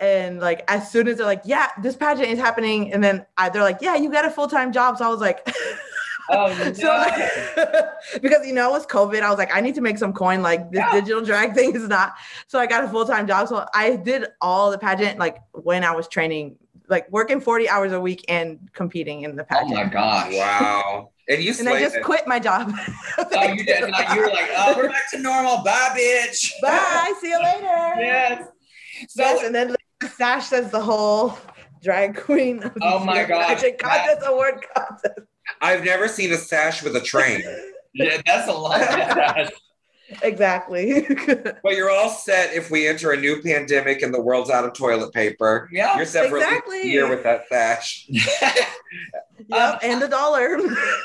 And 0.00 0.40
like 0.40 0.64
as 0.68 0.90
soon 0.90 1.06
as 1.06 1.18
they're 1.18 1.26
like, 1.26 1.42
"Yeah, 1.44 1.68
this 1.80 1.94
pageant 1.94 2.28
is 2.28 2.40
happening." 2.40 2.92
And 2.92 3.02
then 3.04 3.24
I, 3.36 3.48
they're 3.50 3.62
like, 3.62 3.78
"Yeah, 3.80 3.94
you 3.94 4.10
got 4.10 4.24
a 4.24 4.30
full-time 4.30 4.72
job." 4.72 4.98
So 4.98 5.06
I 5.06 5.08
was 5.08 5.20
like 5.20 5.48
Oh 6.30 6.46
no. 6.58 6.72
so 6.72 7.04
because 8.22 8.46
you 8.46 8.52
know 8.52 8.68
it 8.68 8.72
was 8.72 8.86
COVID, 8.86 9.20
I 9.22 9.30
was 9.30 9.38
like, 9.38 9.54
I 9.54 9.60
need 9.60 9.74
to 9.76 9.80
make 9.80 9.98
some 9.98 10.12
coin. 10.12 10.42
Like 10.42 10.70
this 10.70 10.80
Yeah. 10.80 10.92
digital 10.92 11.22
drag 11.22 11.54
thing 11.54 11.74
is 11.74 11.88
not. 11.88 12.14
So 12.48 12.58
I 12.58 12.66
got 12.66 12.84
a 12.84 12.88
full 12.88 13.04
time 13.06 13.26
job. 13.26 13.48
So 13.48 13.66
I 13.74 13.96
did 13.96 14.26
all 14.40 14.70
the 14.70 14.78
pageant 14.78 15.18
like 15.18 15.38
when 15.52 15.84
I 15.84 15.92
was 15.94 16.08
training, 16.08 16.56
like 16.88 17.10
working 17.10 17.40
forty 17.40 17.68
hours 17.68 17.92
a 17.92 18.00
week 18.00 18.24
and 18.28 18.58
competing 18.72 19.22
in 19.22 19.36
the 19.36 19.44
pageant. 19.44 19.72
oh 19.72 19.74
my 19.74 19.84
gosh. 19.84 20.32
Wow. 20.34 21.10
And 21.28 21.42
you 21.42 21.52
and 21.58 21.68
I 21.68 21.80
just 21.80 21.96
it. 21.96 22.04
quit 22.04 22.26
my 22.28 22.38
job. 22.38 22.72
Oh, 23.18 23.42
you 23.52 23.64
did. 23.64 23.90
Like, 23.90 24.14
you 24.14 24.20
were 24.20 24.28
like, 24.28 24.48
oh, 24.56 24.74
we're 24.76 24.88
back 24.88 25.10
to 25.10 25.18
normal. 25.18 25.64
Bye, 25.64 25.90
bitch. 25.98 26.52
Bye. 26.62 27.12
See 27.20 27.30
you 27.30 27.42
later. 27.42 27.94
Yes. 28.00 28.48
So 29.08 29.22
yes, 29.22 29.44
and 29.44 29.54
then 29.54 29.68
like, 29.70 30.10
Sash 30.12 30.46
says 30.46 30.70
the 30.70 30.80
whole 30.80 31.36
drag 31.82 32.16
queen. 32.16 32.62
Of 32.62 32.72
Oh 32.80 33.04
my 33.04 33.16
year 33.16 33.26
gosh, 33.26 33.48
pageant 33.60 33.78
contest 33.78 34.20
award 34.24 34.64
contest. 34.74 35.18
I've 35.60 35.84
never 35.84 36.08
seen 36.08 36.32
a 36.32 36.36
sash 36.36 36.82
with 36.82 36.96
a 36.96 37.00
train. 37.00 37.42
yeah, 37.94 38.20
that's 38.26 38.48
a 38.48 38.52
lot. 38.52 39.50
Exactly. 40.22 41.06
but 41.62 41.74
you're 41.74 41.90
all 41.90 42.08
set 42.10 42.54
if 42.54 42.70
we 42.70 42.86
enter 42.86 43.10
a 43.12 43.16
new 43.20 43.42
pandemic 43.42 44.02
and 44.02 44.14
the 44.14 44.20
world's 44.20 44.50
out 44.50 44.64
of 44.64 44.72
toilet 44.72 45.12
paper. 45.12 45.68
Yeah. 45.72 45.96
You're 45.96 46.06
set 46.06 46.30
for 46.30 46.38
at 46.38 46.44
a 46.44 46.46
Exactly. 46.46 46.90
year 46.90 47.08
with 47.08 47.24
that 47.24 47.48
sash. 47.48 48.06
yep, 49.48 49.78
and 49.82 50.02
a 50.02 50.08
dollar. 50.08 50.58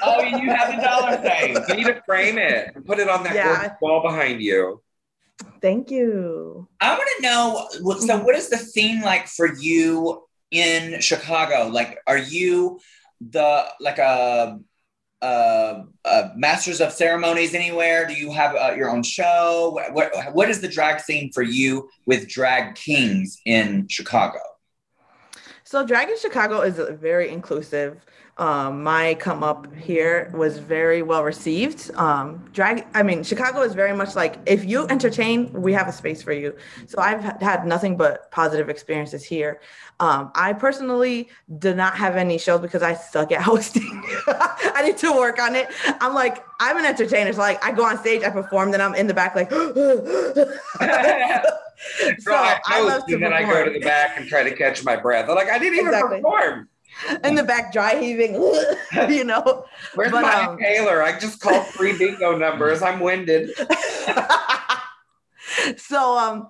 oh, 0.04 0.22
and 0.22 0.44
you 0.44 0.50
have 0.52 0.78
a 0.78 0.82
dollar 0.82 1.18
thing. 1.18 1.58
You 1.70 1.76
need 1.76 1.88
to 1.88 2.02
frame 2.06 2.38
it 2.38 2.72
and 2.76 2.86
put 2.86 3.00
it 3.00 3.10
on 3.10 3.24
that 3.24 3.34
Yeah. 3.34 3.74
wall 3.82 4.04
behind 4.04 4.42
you. 4.42 4.82
Thank 5.62 5.90
you. 5.90 6.68
I 6.80 6.92
want 6.96 7.10
to 7.18 7.24
know. 7.24 7.68
So, 8.00 8.20
what 8.24 8.36
is 8.36 8.50
the 8.50 8.58
theme 8.58 9.02
like 9.02 9.28
for 9.28 9.52
you 9.56 10.24
in 10.52 11.02
Chicago? 11.02 11.68
Like, 11.70 11.98
are 12.06 12.18
you 12.20 12.80
the 13.30 13.66
like 13.80 14.00
a, 14.00 14.60
a, 15.22 15.84
a 16.06 16.32
masters 16.36 16.82
of 16.82 16.92
ceremonies 16.92 17.54
anywhere? 17.54 18.08
Do 18.08 18.14
you 18.14 18.32
have 18.32 18.56
uh, 18.56 18.74
your 18.76 18.90
own 18.90 19.04
show? 19.04 19.72
What, 19.74 19.94
what 19.94 20.34
what 20.34 20.50
is 20.50 20.62
the 20.62 20.68
drag 20.68 21.00
scene 21.00 21.32
for 21.32 21.44
you 21.44 21.90
with 22.06 22.28
drag 22.28 22.76
kings 22.76 23.40
in 23.46 23.88
Chicago? 23.88 24.40
So 25.64 25.86
Drag 25.86 26.10
in 26.10 26.18
Chicago 26.18 26.60
is 26.60 26.82
very 27.00 27.30
inclusive. 27.30 28.02
Um, 28.42 28.82
my 28.82 29.14
come 29.20 29.44
up 29.44 29.72
here 29.76 30.32
was 30.34 30.58
very 30.58 31.04
well 31.04 31.24
received. 31.24 31.92
Um, 31.94 32.44
drag, 32.54 32.88
I 32.96 33.04
mean, 33.04 33.24
Chicago 33.24 33.62
is 33.62 33.76
very 33.76 33.96
much 33.96 34.16
like 34.16 34.40
if 34.48 34.66
you 34.66 34.88
entertain, 34.88 35.54
we 35.54 35.74
have 35.74 35.88
a 35.88 35.92
space 35.92 36.24
for 36.24 36.34
you. 36.34 36.56
So 36.88 37.00
I've 37.00 37.22
had 37.22 37.68
nothing 37.68 37.98
but 37.98 38.32
positive 38.32 38.68
experiences 38.68 39.24
here. 39.24 39.62
Um, 40.00 40.32
I 40.34 40.54
personally 40.54 41.30
did 41.60 41.78
not 41.78 41.96
have 41.98 42.16
any 42.16 42.40
shows 42.40 42.62
because 42.62 42.82
I 42.82 42.96
suck 42.96 43.32
at 43.32 43.42
hosting. 43.44 44.04
I 44.28 44.82
need 44.86 44.98
to 44.98 45.12
work 45.12 45.40
on 45.40 45.56
it. 45.56 45.68
I'm 46.02 46.16
like, 46.16 46.44
I'm 46.60 46.78
an 46.78 46.86
entertainer. 46.86 47.32
So 47.34 47.42
like, 47.42 47.64
I 47.64 47.72
go 47.72 47.86
on 47.86 48.00
stage, 48.00 48.24
I 48.24 48.32
perform, 48.32 48.72
then 48.72 48.82
I'm 48.82 48.96
in 48.96 49.06
the 49.06 49.14
back 49.14 49.36
like. 49.36 49.52
so 49.52 49.58
I 52.34 52.60
I 52.66 52.82
love 52.82 53.06
to 53.06 53.14
and 53.14 53.24
then 53.24 53.34
I 53.34 53.44
go 53.44 53.66
to 53.66 53.72
the 53.72 53.82
back 53.82 54.18
and 54.18 54.28
try 54.28 54.42
to 54.42 54.56
catch 54.56 54.84
my 54.84 54.96
breath. 54.96 55.30
I'm 55.30 55.36
like, 55.36 55.52
I 55.52 55.60
didn't 55.60 55.78
even 55.78 55.90
Exactly. 55.90 56.22
perform. 56.22 56.68
in 57.24 57.36
the 57.36 57.44
back 57.44 57.74
dry 57.74 58.00
heaving, 58.00 58.34
you 59.10 59.24
know. 59.24 59.66
Where's 59.96 60.12
But, 60.12 60.24
my 60.24 60.46
um, 60.46 60.58
inhaler? 60.58 61.04
I 61.04 61.20
just 61.20 61.40
called 61.40 61.66
three 61.68 61.98
bingo 61.98 62.38
numbers. 62.38 62.82
I'm 62.82 63.00
winded. 63.00 63.52
so 65.78 66.18
um 66.18 66.50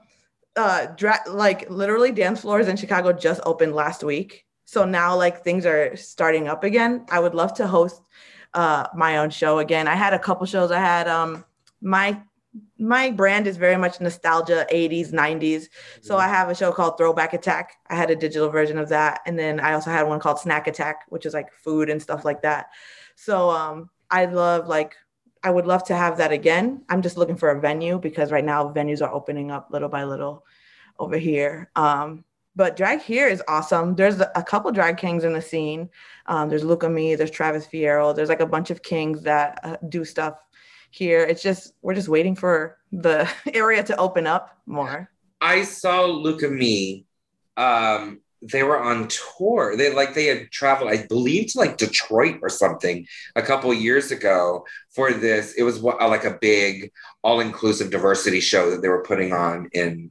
uh 0.55 0.87
dra- 0.97 1.23
like 1.27 1.69
literally 1.69 2.11
dance 2.11 2.41
floors 2.41 2.67
in 2.67 2.77
Chicago 2.77 3.13
just 3.13 3.41
opened 3.45 3.73
last 3.73 4.03
week. 4.03 4.45
So 4.65 4.85
now 4.85 5.15
like 5.15 5.43
things 5.43 5.65
are 5.65 5.95
starting 5.95 6.47
up 6.47 6.63
again. 6.63 7.05
I 7.09 7.19
would 7.19 7.33
love 7.33 7.53
to 7.55 7.67
host 7.67 8.01
uh 8.53 8.87
my 8.95 9.17
own 9.17 9.29
show 9.29 9.59
again. 9.59 9.87
I 9.87 9.95
had 9.95 10.13
a 10.13 10.19
couple 10.19 10.45
shows. 10.45 10.71
I 10.71 10.79
had 10.79 11.07
um 11.07 11.45
my 11.81 12.21
my 12.77 13.09
brand 13.11 13.47
is 13.47 13.55
very 13.55 13.77
much 13.77 14.01
nostalgia 14.01 14.65
80s 14.71 15.13
90s 15.13 15.67
so 16.01 16.17
i 16.17 16.27
have 16.27 16.49
a 16.49 16.55
show 16.55 16.71
called 16.71 16.97
throwback 16.97 17.33
attack. 17.33 17.77
I 17.89 17.95
had 17.95 18.11
a 18.11 18.15
digital 18.15 18.49
version 18.49 18.77
of 18.77 18.89
that. 18.89 19.21
And 19.25 19.39
then 19.39 19.59
i 19.59 19.73
also 19.73 19.89
had 19.89 20.07
one 20.07 20.19
called 20.19 20.39
snack 20.39 20.67
attack 20.67 21.05
which 21.09 21.25
is 21.25 21.33
like 21.33 21.53
food 21.53 21.89
and 21.89 22.01
stuff 22.01 22.25
like 22.25 22.41
that. 22.41 22.67
So 23.15 23.49
um 23.49 23.89
i 24.09 24.25
love 24.25 24.67
like 24.67 24.95
i 25.43 25.49
would 25.49 25.65
love 25.65 25.83
to 25.85 25.95
have 25.95 26.17
that 26.17 26.31
again. 26.31 26.83
I'm 26.89 27.01
just 27.01 27.17
looking 27.17 27.37
for 27.37 27.51
a 27.51 27.61
venue 27.61 27.99
because 27.99 28.31
right 28.31 28.45
now 28.45 28.71
venues 28.73 29.01
are 29.01 29.13
opening 29.13 29.51
up 29.51 29.69
little 29.71 29.89
by 29.89 30.03
little 30.03 30.45
over 30.99 31.17
here. 31.17 31.69
Um 31.75 32.25
but 32.53 32.75
drag 32.75 33.01
here 33.01 33.29
is 33.29 33.41
awesome. 33.47 33.95
There's 33.95 34.19
a 34.19 34.29
a 34.35 34.43
couple 34.43 34.71
drag 34.71 34.97
kings 34.97 35.23
in 35.23 35.31
the 35.31 35.41
scene. 35.41 35.89
Um, 36.25 36.49
there's 36.49 36.65
Luca 36.65 36.89
Me, 36.89 37.15
there's 37.15 37.31
Travis 37.31 37.65
Fierro, 37.65 38.13
there's 38.13 38.27
like 38.27 38.41
a 38.41 38.45
bunch 38.45 38.71
of 38.71 38.83
kings 38.83 39.21
that 39.23 39.59
uh, 39.63 39.77
do 39.87 40.03
stuff 40.03 40.35
here. 40.91 41.23
It's 41.23 41.41
just 41.41 41.73
we're 41.81 41.95
just 41.95 42.09
waiting 42.09 42.35
for 42.35 42.77
the 42.91 43.29
area 43.53 43.83
to 43.83 43.97
open 43.97 44.27
up 44.27 44.57
more. 44.65 45.09
I 45.41 45.63
saw 45.63 46.05
Luca 46.05 46.47
Me. 46.47 47.05
Um, 47.57 48.21
they 48.41 48.63
were 48.63 48.79
on 48.79 49.07
tour. 49.07 49.75
They 49.75 49.93
like 49.93 50.13
they 50.13 50.25
had 50.25 50.51
traveled, 50.51 50.91
I 50.91 51.05
believe, 51.05 51.51
to 51.51 51.59
like 51.59 51.77
Detroit 51.77 52.39
or 52.41 52.49
something 52.49 53.05
a 53.35 53.41
couple 53.41 53.73
years 53.73 54.11
ago 54.11 54.65
for 54.89 55.11
this. 55.13 55.53
It 55.53 55.63
was 55.63 55.79
wa- 55.79 56.03
like 56.05 56.25
a 56.25 56.37
big 56.41 56.91
all-inclusive 57.23 57.91
diversity 57.91 58.39
show 58.39 58.71
that 58.71 58.81
they 58.81 58.89
were 58.89 59.03
putting 59.03 59.31
on 59.31 59.69
in 59.73 60.09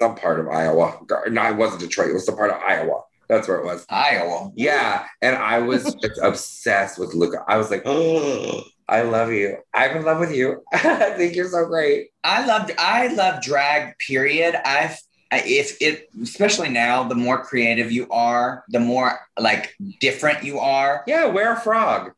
some 0.00 0.16
part 0.16 0.40
of 0.40 0.48
Iowa. 0.48 0.98
No, 1.28 1.48
it 1.48 1.56
wasn't 1.56 1.80
Detroit. 1.80 2.10
It 2.10 2.14
was 2.14 2.26
some 2.26 2.36
part 2.36 2.50
of 2.50 2.60
Iowa. 2.60 3.02
That's 3.28 3.48
where 3.48 3.58
it 3.58 3.64
was. 3.64 3.86
Iowa. 3.88 4.50
Yeah, 4.54 5.06
and 5.22 5.36
I 5.36 5.60
was 5.60 5.94
just 5.94 6.18
obsessed 6.22 6.98
with 6.98 7.14
Luca. 7.14 7.44
I 7.46 7.56
was 7.56 7.70
like, 7.70 7.82
oh, 7.86 8.62
I 8.88 9.02
love 9.02 9.32
you. 9.32 9.56
I'm 9.72 9.96
in 9.96 10.04
love 10.04 10.20
with 10.20 10.34
you. 10.34 10.62
I 10.72 11.14
think 11.16 11.34
you're 11.34 11.48
so 11.48 11.66
great. 11.66 12.08
I 12.22 12.44
loved 12.46 12.72
I 12.78 13.08
love 13.08 13.42
drag 13.42 13.96
period. 13.98 14.54
I 14.64 14.94
I- 15.32 15.42
if 15.46 15.80
it, 15.82 16.08
especially 16.22 16.68
now, 16.68 17.02
the 17.02 17.14
more 17.16 17.42
creative 17.42 17.90
you 17.90 18.06
are, 18.10 18.62
the 18.68 18.78
more 18.78 19.18
like 19.36 19.74
different 19.98 20.44
you 20.44 20.60
are. 20.60 21.02
Yeah, 21.08 21.26
wear 21.26 21.54
a 21.54 21.60
frog. 21.60 22.12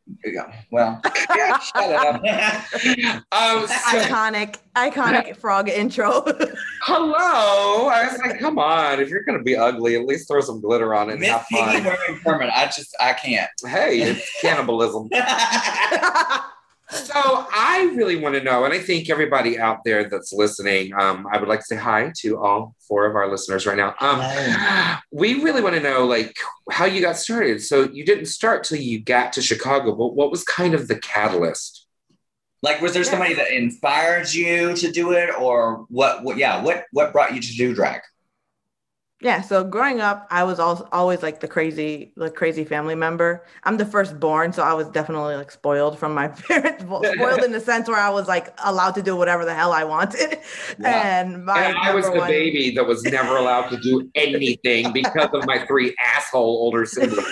Well, 0.70 1.00
Shut 1.32 1.72
up. 1.76 2.22
Um, 3.32 3.66
so, 3.66 3.74
iconic, 3.74 4.56
iconic 4.76 5.36
frog 5.36 5.68
intro. 5.70 6.22
hello. 6.82 7.88
I 7.88 8.08
was 8.10 8.18
like, 8.18 8.38
come 8.38 8.58
on. 8.58 9.00
If 9.00 9.08
you're 9.08 9.22
gonna 9.24 9.42
be 9.42 9.56
ugly, 9.56 9.96
at 9.96 10.04
least 10.04 10.28
throw 10.28 10.40
some 10.42 10.60
glitter 10.60 10.94
on 10.94 11.08
it 11.08 11.12
and 11.12 11.20
Miss 11.20 11.30
have 11.30 11.46
Piggy 11.50 11.62
fun. 11.64 11.84
wearing 11.84 12.20
permanent. 12.22 12.56
I 12.56 12.66
just, 12.66 12.94
I 13.00 13.12
can't. 13.14 13.50
Hey, 13.66 14.02
it's 14.02 14.40
cannibalism. 14.42 15.08
So 16.88 17.14
I 17.14 17.92
really 17.96 18.16
want 18.16 18.36
to 18.36 18.42
know, 18.42 18.64
and 18.64 18.72
I 18.72 18.78
think 18.78 19.10
everybody 19.10 19.58
out 19.58 19.78
there 19.84 20.08
that's 20.08 20.32
listening, 20.32 20.92
um, 20.94 21.26
I 21.32 21.38
would 21.38 21.48
like 21.48 21.58
to 21.60 21.66
say 21.66 21.76
hi 21.76 22.12
to 22.18 22.38
all 22.38 22.76
four 22.86 23.06
of 23.06 23.16
our 23.16 23.28
listeners 23.28 23.66
right 23.66 23.76
now. 23.76 23.94
Um, 24.00 24.96
we 25.12 25.42
really 25.42 25.62
want 25.62 25.74
to 25.74 25.82
know, 25.82 26.06
like, 26.06 26.36
how 26.70 26.84
you 26.84 27.00
got 27.00 27.16
started. 27.16 27.60
So 27.60 27.88
you 27.90 28.04
didn't 28.04 28.26
start 28.26 28.62
till 28.62 28.78
you 28.78 29.00
got 29.00 29.32
to 29.32 29.42
Chicago, 29.42 29.96
but 29.96 30.14
what 30.14 30.30
was 30.30 30.44
kind 30.44 30.74
of 30.74 30.86
the 30.86 30.98
catalyst? 31.00 31.86
Like, 32.62 32.80
was 32.80 32.94
there 32.94 33.04
somebody 33.04 33.34
that 33.34 33.50
inspired 33.50 34.32
you 34.32 34.74
to 34.76 34.90
do 34.90 35.12
it, 35.12 35.30
or 35.38 35.86
what? 35.88 36.22
What? 36.24 36.36
Yeah. 36.36 36.62
What? 36.62 36.84
What 36.92 37.12
brought 37.12 37.34
you 37.34 37.40
to 37.40 37.52
do 37.54 37.74
drag? 37.74 38.00
Yeah, 39.22 39.40
so 39.40 39.64
growing 39.64 40.02
up, 40.02 40.26
I 40.30 40.44
was 40.44 40.60
al- 40.60 40.86
always 40.92 41.22
like 41.22 41.40
the 41.40 41.48
crazy, 41.48 42.12
like 42.16 42.34
crazy 42.34 42.64
family 42.64 42.94
member. 42.94 43.44
I'm 43.64 43.78
the 43.78 43.86
firstborn, 43.86 44.52
so 44.52 44.62
I 44.62 44.74
was 44.74 44.88
definitely 44.90 45.36
like 45.36 45.50
spoiled 45.50 45.98
from 45.98 46.12
my 46.12 46.28
parents. 46.48 46.82
Spoiled 46.84 47.42
in 47.42 47.50
the 47.52 47.60
sense 47.64 47.88
where 47.88 47.96
I 47.98 48.10
was 48.10 48.28
like 48.28 48.54
allowed 48.62 48.94
to 48.96 49.02
do 49.02 49.16
whatever 49.16 49.46
the 49.46 49.54
hell 49.54 49.72
I 49.72 49.84
wanted. 49.84 50.38
Yeah. 50.78 51.20
And 51.22 51.44
my 51.46 51.64
and 51.64 51.76
I 51.78 51.94
was 51.94 52.04
the 52.04 52.12
one- 52.18 52.28
baby 52.28 52.70
that 52.74 52.84
was 52.86 53.02
never 53.04 53.36
allowed 53.36 53.68
to 53.70 53.78
do 53.78 54.10
anything 54.14 54.92
because 54.92 55.30
of 55.32 55.46
my 55.46 55.64
three 55.66 55.94
asshole 56.04 56.42
older 56.44 56.84
siblings. 56.84 57.26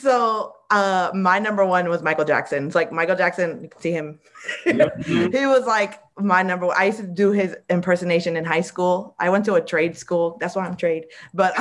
so 0.00 0.56
uh 0.70 1.10
my 1.14 1.38
number 1.38 1.64
one 1.64 1.88
was 1.88 2.02
Michael 2.02 2.24
Jackson. 2.24 2.66
It's 2.66 2.74
like 2.74 2.92
Michael 2.92 3.16
Jackson, 3.16 3.62
you 3.62 3.68
can 3.68 3.80
see 3.80 3.92
him. 3.92 4.18
Mhm. 4.66 5.34
he 5.38 5.46
was 5.46 5.64
like 5.66 6.00
my 6.18 6.42
number 6.42 6.66
one. 6.66 6.76
I 6.78 6.84
used 6.86 6.98
to 6.98 7.06
do 7.06 7.30
his 7.32 7.56
impersonation 7.70 8.36
in 8.36 8.44
high 8.44 8.60
school. 8.60 9.14
I 9.18 9.30
went 9.30 9.44
to 9.46 9.54
a 9.54 9.60
trade 9.60 9.96
school. 9.96 10.36
That's 10.40 10.54
why 10.56 10.66
I'm 10.66 10.76
trade. 10.76 11.06
But 11.32 11.54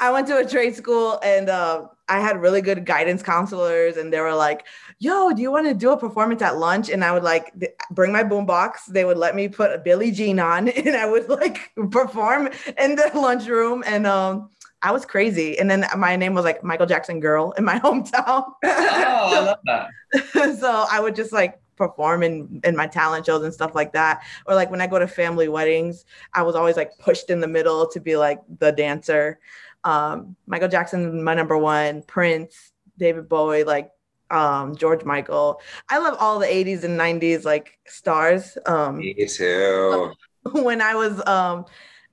I 0.00 0.10
went 0.10 0.26
to 0.28 0.38
a 0.38 0.46
trade 0.48 0.74
school 0.74 1.20
and 1.22 1.48
uh, 1.48 1.86
I 2.08 2.20
had 2.20 2.40
really 2.40 2.60
good 2.60 2.84
guidance 2.84 3.22
counselors, 3.22 3.96
and 3.96 4.12
they 4.12 4.20
were 4.20 4.34
like, 4.34 4.66
"Yo, 4.98 5.30
do 5.32 5.40
you 5.40 5.50
want 5.50 5.66
to 5.66 5.74
do 5.74 5.90
a 5.90 5.96
performance 5.96 6.42
at 6.42 6.58
lunch?" 6.58 6.90
And 6.90 7.02
I 7.04 7.12
would 7.12 7.22
like 7.22 7.58
th- 7.58 7.72
bring 7.90 8.12
my 8.12 8.22
boombox. 8.22 8.86
They 8.88 9.04
would 9.04 9.16
let 9.16 9.34
me 9.34 9.48
put 9.48 9.72
a 9.72 9.78
Billie 9.78 10.10
Jean 10.10 10.38
on, 10.38 10.68
and 10.86 10.96
I 10.96 11.06
would 11.10 11.28
like 11.28 11.72
perform 11.90 12.48
in 12.78 12.96
the 12.96 13.10
lunchroom. 13.14 13.84
And 13.86 14.06
um, 14.06 14.50
I 14.84 14.92
was 14.92 15.04
crazy. 15.04 15.58
And 15.58 15.68
then 15.68 15.86
my 15.96 16.14
name 16.14 16.34
was 16.34 16.44
like 16.44 16.62
Michael 16.62 16.86
Jackson 16.86 17.18
Girl 17.18 17.52
in 17.52 17.64
my 17.64 17.78
hometown. 17.84 18.14
oh, 18.26 18.54
I 18.64 19.40
love 19.40 19.58
that. 19.64 20.56
so 20.60 20.86
I 20.90 21.00
would 21.00 21.16
just 21.16 21.32
like 21.32 21.60
perform 21.76 22.22
in 22.22 22.60
in 22.62 22.76
my 22.76 22.86
talent 22.86 23.26
shows 23.26 23.42
and 23.42 23.52
stuff 23.52 23.74
like 23.74 23.92
that 23.92 24.22
or 24.46 24.54
like 24.54 24.70
when 24.70 24.80
i 24.80 24.86
go 24.86 24.96
to 24.96 25.08
family 25.08 25.48
weddings 25.48 26.04
i 26.32 26.40
was 26.40 26.54
always 26.54 26.76
like 26.76 26.96
pushed 27.00 27.30
in 27.30 27.40
the 27.40 27.48
middle 27.48 27.88
to 27.88 27.98
be 27.98 28.16
like 28.16 28.38
the 28.60 28.70
dancer 28.70 29.40
um 29.82 30.36
michael 30.46 30.68
jackson 30.68 31.24
my 31.24 31.34
number 31.34 31.58
one 31.58 32.00
prince 32.02 32.70
david 32.96 33.28
bowie 33.28 33.64
like 33.64 33.90
um 34.30 34.76
george 34.76 35.04
michael 35.04 35.60
i 35.88 35.98
love 35.98 36.16
all 36.20 36.38
the 36.38 36.46
80s 36.46 36.84
and 36.84 36.96
90s 36.96 37.44
like 37.44 37.76
stars 37.86 38.56
um 38.66 38.98
Me 38.98 39.26
too. 39.26 40.14
when 40.52 40.80
I 40.80 40.94
was 40.94 41.26
um, 41.26 41.64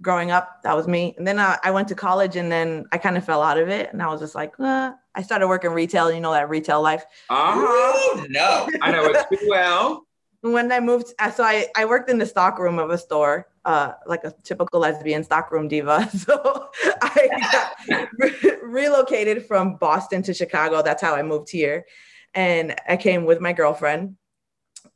growing 0.02 0.32
up, 0.32 0.62
that 0.64 0.76
was 0.76 0.88
me. 0.88 1.14
And 1.18 1.28
then 1.28 1.40
uh, 1.40 1.58
I 1.64 1.72
went 1.72 1.88
to 1.90 1.96
college 1.96 2.36
and 2.36 2.52
then 2.52 2.86
I 2.92 2.98
kind 2.98 3.18
of 3.18 3.26
fell 3.26 3.42
out 3.42 3.58
of 3.58 3.70
it. 3.70 3.92
And 3.92 4.02
I 4.02 4.08
was 4.08 4.20
just 4.20 4.36
like, 4.36 4.54
uh, 4.60 4.94
I 5.16 5.22
started 5.22 5.48
working 5.48 5.72
retail, 5.72 6.12
you 6.12 6.20
know, 6.20 6.32
that 6.32 6.50
retail 6.50 6.82
life. 6.82 7.06
Uh-huh. 7.30 8.26
No. 8.30 8.68
I 8.82 8.92
know 8.92 9.06
it 9.06 9.26
too 9.30 9.48
well. 9.50 10.06
When 10.42 10.72
I 10.72 10.80
moved, 10.80 11.14
uh, 11.20 11.30
so 11.30 11.44
I, 11.44 11.68
I 11.76 11.86
worked 11.86 12.10
in 12.10 12.18
the 12.18 12.26
stock 12.26 12.58
room 12.58 12.80
of 12.80 12.90
a 12.90 12.98
store, 12.98 13.48
uh, 13.64 13.94
like 14.08 14.24
a 14.24 14.34
typical 14.44 14.80
lesbian 14.80 15.24
stock 15.24 15.52
room 15.52 15.68
diva. 15.68 16.10
So 16.18 16.70
I 17.02 17.74
got 17.88 18.10
re- 18.18 18.58
relocated 18.64 19.46
from 19.46 19.76
Boston 19.76 20.24
to 20.24 20.34
Chicago. 20.34 20.82
That's 20.82 21.02
how 21.02 21.14
I 21.14 21.22
moved 21.22 21.52
here. 21.52 21.86
And 22.34 22.76
I 22.88 22.98
came 22.98 23.26
with 23.26 23.40
my 23.40 23.54
girlfriend. 23.54 24.16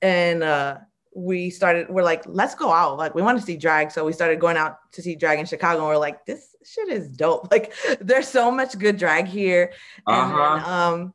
And 0.01 0.41
uh, 0.41 0.77
we 1.17 1.49
started, 1.49 1.87
we're 1.89 2.03
like, 2.03 2.23
let's 2.27 2.53
go 2.55 2.71
out. 2.73 2.97
Like, 2.97 3.15
we 3.15 3.21
want 3.21 3.39
to 3.39 3.45
see 3.45 3.55
drag. 3.55 3.89
So 3.89 4.03
we 4.03 4.11
started 4.11 4.37
going 4.39 4.57
out 4.57 4.91
to 4.91 5.01
see 5.01 5.15
drag 5.15 5.39
in 5.39 5.45
Chicago. 5.45 5.79
And 5.79 5.87
we're 5.87 5.97
like, 5.97 6.25
this 6.25 6.55
shit 6.65 6.89
is 6.89 7.07
dope. 7.07 7.47
Like, 7.51 7.73
there's 8.01 8.27
so 8.27 8.51
much 8.51 8.77
good 8.77 8.97
drag 8.97 9.25
here. 9.25 9.71
And 10.07 10.31
then, 10.31 10.37
Uh-huh. 10.37 10.71
um, 10.71 11.13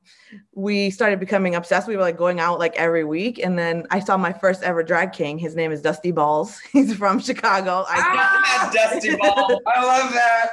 we 0.54 0.88
started 0.90 1.20
becoming 1.20 1.54
obsessed. 1.54 1.86
We 1.86 1.96
were 1.96 2.02
like 2.02 2.16
going 2.16 2.40
out 2.40 2.58
like 2.58 2.74
every 2.76 3.04
week. 3.04 3.40
And 3.40 3.58
then 3.58 3.86
I 3.90 4.00
saw 4.00 4.16
my 4.16 4.32
first 4.32 4.62
ever 4.62 4.82
drag 4.82 5.12
king. 5.12 5.38
His 5.38 5.54
name 5.54 5.70
is 5.70 5.82
Dusty 5.82 6.12
Balls. 6.12 6.58
He's 6.72 6.94
from 6.94 7.20
Chicago. 7.20 7.84
I, 7.86 7.96
That 8.00 8.70
dusty. 8.92 9.10
I 9.10 9.84
love 9.84 10.12
that. 10.14 10.50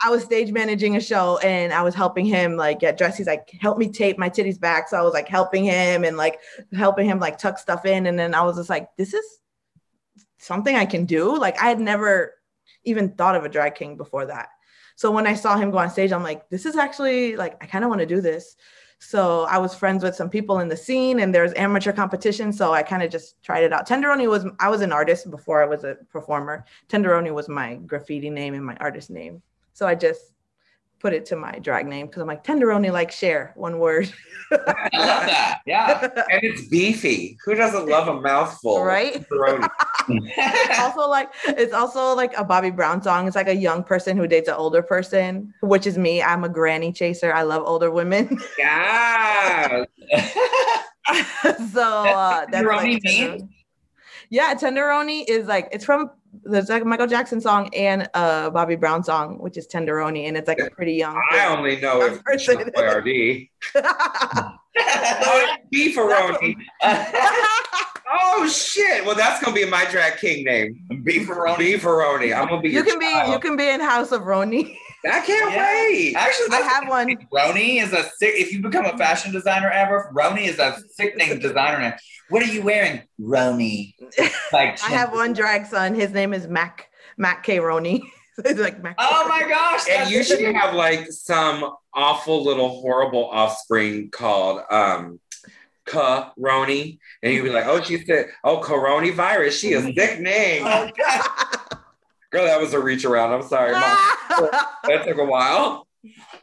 I 0.00 0.10
was 0.10 0.22
stage 0.22 0.52
managing 0.52 0.96
a 0.96 1.00
show 1.00 1.38
and 1.38 1.72
I 1.72 1.82
was 1.82 1.94
helping 1.94 2.24
him 2.24 2.56
like 2.56 2.78
get 2.78 2.96
dressed. 2.96 3.18
He's 3.18 3.26
like, 3.26 3.50
help 3.60 3.78
me 3.78 3.88
tape 3.88 4.16
my 4.16 4.30
titties 4.30 4.60
back. 4.60 4.88
So 4.88 4.96
I 4.96 5.02
was 5.02 5.12
like 5.12 5.28
helping 5.28 5.64
him 5.64 6.04
and 6.04 6.16
like 6.16 6.38
helping 6.72 7.06
him 7.06 7.18
like 7.18 7.36
tuck 7.36 7.58
stuff 7.58 7.84
in. 7.84 8.06
And 8.06 8.18
then 8.18 8.34
I 8.34 8.42
was 8.42 8.56
just 8.56 8.70
like, 8.70 8.94
this 8.96 9.12
is 9.12 9.24
something 10.38 10.76
I 10.76 10.86
can 10.86 11.04
do. 11.04 11.36
Like 11.36 11.60
I 11.60 11.68
had 11.68 11.80
never 11.80 12.34
even 12.84 13.10
thought 13.10 13.34
of 13.34 13.44
a 13.44 13.48
drag 13.48 13.74
king 13.74 13.96
before 13.96 14.26
that. 14.26 14.50
So 14.94 15.10
when 15.10 15.26
I 15.26 15.34
saw 15.34 15.56
him 15.56 15.70
go 15.70 15.78
on 15.78 15.90
stage, 15.90 16.12
I'm 16.12 16.22
like, 16.22 16.48
this 16.48 16.64
is 16.64 16.76
actually 16.76 17.36
like, 17.36 17.56
I 17.62 17.66
kind 17.66 17.84
of 17.84 17.88
want 17.88 18.00
to 18.00 18.06
do 18.06 18.20
this. 18.20 18.56
So 19.00 19.44
I 19.44 19.58
was 19.58 19.74
friends 19.74 20.02
with 20.02 20.16
some 20.16 20.30
people 20.30 20.60
in 20.60 20.68
the 20.68 20.76
scene 20.76 21.20
and 21.20 21.32
there's 21.34 21.54
amateur 21.54 21.92
competition. 21.92 22.52
So 22.52 22.72
I 22.72 22.82
kind 22.82 23.02
of 23.02 23.10
just 23.10 23.40
tried 23.42 23.64
it 23.64 23.72
out. 23.72 23.86
Tenderoni 23.86 24.28
was, 24.28 24.44
I 24.58 24.68
was 24.68 24.80
an 24.80 24.92
artist 24.92 25.30
before 25.30 25.62
I 25.62 25.66
was 25.66 25.84
a 25.84 25.96
performer. 26.10 26.64
Tenderoni 26.88 27.32
was 27.32 27.48
my 27.48 27.76
graffiti 27.76 28.30
name 28.30 28.54
and 28.54 28.64
my 28.64 28.76
artist 28.80 29.10
name. 29.10 29.42
So 29.78 29.86
I 29.86 29.94
just 29.94 30.32
put 30.98 31.12
it 31.12 31.24
to 31.26 31.36
my 31.36 31.52
drag 31.60 31.86
name 31.86 32.06
because 32.06 32.20
I'm 32.20 32.26
like 32.26 32.42
tenderoni 32.42 32.90
like 32.90 33.12
share 33.12 33.52
one 33.54 33.78
word. 33.78 34.12
I 34.50 34.56
love 34.92 35.26
that. 35.26 35.60
Yeah. 35.66 36.00
And 36.32 36.42
it's 36.42 36.66
beefy. 36.66 37.38
Who 37.44 37.54
doesn't 37.54 37.86
love 37.86 38.08
a 38.08 38.20
mouthful? 38.20 38.82
right? 38.82 39.24
It's 40.08 40.80
also 40.80 41.08
like 41.08 41.28
it's 41.46 41.72
also 41.72 42.16
like 42.16 42.36
a 42.36 42.42
Bobby 42.42 42.70
Brown 42.70 43.00
song. 43.00 43.28
It's 43.28 43.36
like 43.36 43.46
a 43.46 43.54
young 43.54 43.84
person 43.84 44.16
who 44.16 44.26
dates 44.26 44.48
an 44.48 44.54
older 44.54 44.82
person, 44.82 45.54
which 45.60 45.86
is 45.86 45.96
me. 45.96 46.20
I'm 46.20 46.42
a 46.42 46.48
granny 46.48 46.92
chaser. 46.92 47.32
I 47.32 47.42
love 47.42 47.62
older 47.64 47.92
women. 47.92 48.36
Yeah. 48.58 49.84
so 51.72 51.82
uh 51.82 52.46
that's 52.50 52.66
Tenderoni 52.66 52.94
like 52.94 53.02
tenderoni. 53.02 53.48
Yeah, 54.30 54.54
tenderoni 54.54 55.24
is 55.28 55.46
like 55.46 55.68
it's 55.70 55.84
from 55.84 56.10
a 56.46 56.84
Michael 56.84 57.06
Jackson 57.06 57.40
song 57.40 57.72
and 57.74 58.08
a 58.14 58.50
Bobby 58.50 58.76
Brown 58.76 59.02
song, 59.04 59.38
which 59.38 59.56
is 59.56 59.66
tenderoni, 59.66 60.28
and 60.28 60.36
it's 60.36 60.48
like 60.48 60.58
a 60.58 60.70
pretty 60.70 60.94
young. 60.94 61.20
I 61.32 61.46
only 61.46 61.80
know 61.80 62.02
if 62.04 62.22
person. 62.24 62.58
Oh, 62.76 62.98
it's 63.02 63.16
YRD. 63.16 63.48
Oh, 64.80 65.56
beefaroni. 65.74 66.56
Oh 68.10 68.48
shit! 68.48 69.04
Well, 69.04 69.14
that's 69.14 69.42
gonna 69.42 69.54
be 69.54 69.66
my 69.66 69.84
drag 69.84 70.16
king 70.16 70.42
name. 70.42 70.80
Beefaroni. 70.90 71.56
Beefaroni. 71.56 72.34
I'm 72.34 72.48
gonna 72.48 72.62
be. 72.62 72.70
you 72.70 72.82
can 72.82 72.98
be 72.98 73.30
you 73.30 73.38
can 73.38 73.54
be 73.54 73.68
in 73.68 73.80
House 73.80 74.12
of 74.12 74.22
Roni. 74.22 74.74
I 75.04 75.20
can't 75.20 75.52
Yeah. 75.52 75.72
wait. 75.72 76.14
Actually, 76.16 76.56
I 76.56 76.60
have 76.60 76.88
one. 76.88 77.16
Roni 77.32 77.82
is 77.82 77.92
a 77.92 78.02
sick. 78.18 78.34
If 78.34 78.52
you 78.52 78.60
become 78.60 78.84
a 78.84 78.96
fashion 78.98 79.32
designer 79.32 79.70
ever, 79.70 80.10
Roni 80.14 80.46
is 80.48 80.58
a 80.58 80.76
sickening 80.94 81.38
designer 81.40 81.80
name. 81.80 81.92
What 82.30 82.42
are 82.42 82.46
you 82.46 82.62
wearing, 82.62 83.02
Roni? 83.20 83.94
Like, 84.52 84.82
I 84.82 84.88
have 84.90 85.12
one 85.12 85.34
drag 85.34 85.66
son. 85.66 85.94
His 85.94 86.10
name 86.10 86.32
is 86.32 86.46
Mac 86.48 86.88
Mac 87.16 87.42
K 87.44 87.58
Roni. 87.58 88.00
like 88.56 88.82
Mac. 88.82 88.94
Oh 88.98 89.28
my 89.28 89.46
gosh! 89.48 89.88
And 89.90 90.10
you 90.10 90.22
should 90.24 90.40
have 90.54 90.74
like 90.74 91.10
some 91.12 91.70
awful 91.94 92.44
little 92.44 92.80
horrible 92.80 93.28
offspring 93.30 94.10
called 94.10 94.62
um 94.70 95.20
Coroni. 95.86 96.98
And 97.22 97.32
you'd 97.32 97.42
be 97.44 97.50
like, 97.50 97.66
oh, 97.66 97.82
she's 97.82 98.06
sick. 98.06 98.28
Oh, 98.44 98.60
coronavirus. 98.60 99.52
She 99.60 99.72
is 99.72 99.84
sick 99.94 100.20
name. 100.20 100.62
Oh, 100.66 100.88
Girl, 102.30 102.44
that 102.44 102.60
was 102.60 102.74
a 102.74 102.80
reach 102.80 103.04
around. 103.04 103.32
I'm 103.32 103.42
sorry, 103.42 103.72
mom. 103.72 103.96
That 104.84 105.04
took 105.04 105.18
a 105.18 105.24
while. 105.24 105.86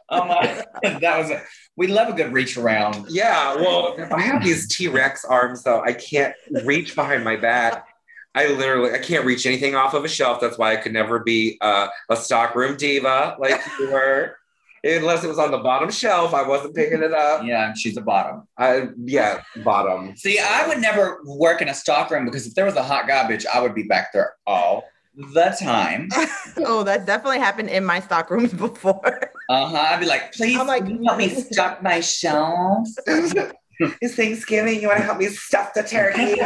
Oh 0.08 0.24
my! 0.24 0.64
That 1.00 1.18
was. 1.18 1.30
A, 1.30 1.42
we 1.76 1.86
love 1.86 2.08
a 2.08 2.12
good 2.12 2.32
reach 2.32 2.56
around. 2.56 3.06
Yeah, 3.08 3.54
well, 3.56 3.96
I 4.12 4.20
have 4.20 4.42
these 4.42 4.74
T-Rex 4.74 5.24
arms 5.24 5.62
though. 5.62 5.82
I 5.82 5.92
can't 5.92 6.34
reach 6.64 6.94
behind 6.94 7.22
my 7.22 7.36
back. 7.36 7.86
I 8.34 8.48
literally 8.48 8.92
I 8.92 8.98
can't 8.98 9.24
reach 9.24 9.46
anything 9.46 9.74
off 9.74 9.94
of 9.94 10.04
a 10.04 10.08
shelf. 10.08 10.40
That's 10.40 10.58
why 10.58 10.72
I 10.72 10.76
could 10.76 10.92
never 10.92 11.20
be 11.20 11.58
uh, 11.60 11.88
a 12.10 12.16
stockroom 12.16 12.76
diva 12.76 13.36
like 13.38 13.60
you 13.78 13.90
were. 13.92 14.36
Unless 14.84 15.24
it 15.24 15.28
was 15.28 15.38
on 15.38 15.50
the 15.50 15.58
bottom 15.58 15.90
shelf, 15.90 16.32
I 16.32 16.46
wasn't 16.46 16.74
picking 16.74 17.02
it 17.02 17.12
up. 17.12 17.44
Yeah, 17.44 17.72
she's 17.74 17.96
a 17.96 18.02
bottom. 18.02 18.46
I 18.56 18.88
yeah, 19.04 19.42
bottom. 19.64 20.16
See, 20.16 20.38
I 20.38 20.68
would 20.68 20.78
never 20.78 21.20
work 21.24 21.62
in 21.62 21.68
a 21.68 21.74
stockroom 21.74 22.24
because 22.24 22.46
if 22.46 22.54
there 22.54 22.64
was 22.64 22.76
a 22.76 22.82
hot 22.82 23.06
garbage, 23.06 23.46
I 23.46 23.60
would 23.60 23.74
be 23.74 23.84
back 23.84 24.12
there 24.12 24.34
all 24.46 24.84
the 25.16 25.56
time. 25.60 26.08
oh, 26.58 26.82
that 26.84 27.06
definitely 27.06 27.38
happened 27.38 27.70
in 27.70 27.84
my 27.84 28.00
stock 28.00 28.30
rooms 28.30 28.52
before. 28.66 29.30
Uh 29.48 29.68
huh. 29.68 29.76
I'd 29.76 30.00
be 30.00 30.06
like, 30.06 30.32
please 30.32 30.58
I'm 30.58 30.66
like- 30.66 30.84
can 30.86 31.02
you 31.02 31.04
help 31.06 31.18
me 31.18 31.28
stock 31.30 31.82
my 31.82 32.00
shelves. 32.00 32.98
It's 34.00 34.14
Thanksgiving. 34.14 34.80
You 34.80 34.88
want 34.88 35.00
to 35.00 35.04
help 35.04 35.18
me 35.18 35.26
stuff 35.26 35.74
the 35.74 35.82
turkey? 35.82 36.40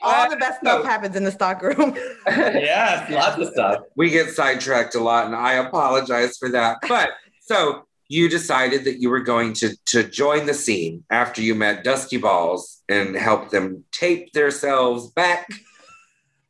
All 0.00 0.30
the 0.30 0.36
best 0.36 0.60
stuff 0.60 0.82
happens 0.82 1.14
in 1.14 1.24
the 1.24 1.30
stock 1.30 1.60
room. 1.60 1.94
yes, 2.26 3.10
lots 3.10 3.38
of 3.38 3.48
stuff. 3.52 3.82
we 3.94 4.08
get 4.08 4.30
sidetracked 4.30 4.94
a 4.94 5.00
lot, 5.00 5.26
and 5.26 5.36
I 5.36 5.54
apologize 5.54 6.38
for 6.38 6.48
that. 6.50 6.78
But 6.88 7.10
so 7.42 7.86
you 8.08 8.30
decided 8.30 8.84
that 8.84 9.00
you 9.00 9.10
were 9.10 9.20
going 9.20 9.52
to 9.54 9.76
to 9.88 10.04
join 10.04 10.46
the 10.46 10.54
scene 10.54 11.04
after 11.10 11.42
you 11.42 11.54
met 11.54 11.84
Dusty 11.84 12.16
Balls 12.16 12.82
and 12.88 13.14
help 13.14 13.50
them 13.50 13.84
tape 13.92 14.32
themselves 14.32 15.08
back 15.10 15.48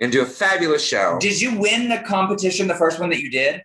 and 0.05 0.13
do 0.13 0.23
a 0.23 0.27
fabulous 0.27 0.85
show. 0.85 1.19
Did 1.19 1.41
you 1.41 1.59
win 1.59 1.89
the 1.89 1.99
competition, 2.07 2.69
the 2.69 2.75
first 2.75 3.01
one 3.01 3.09
that 3.11 3.21
you 3.21 3.31
did? 3.31 3.63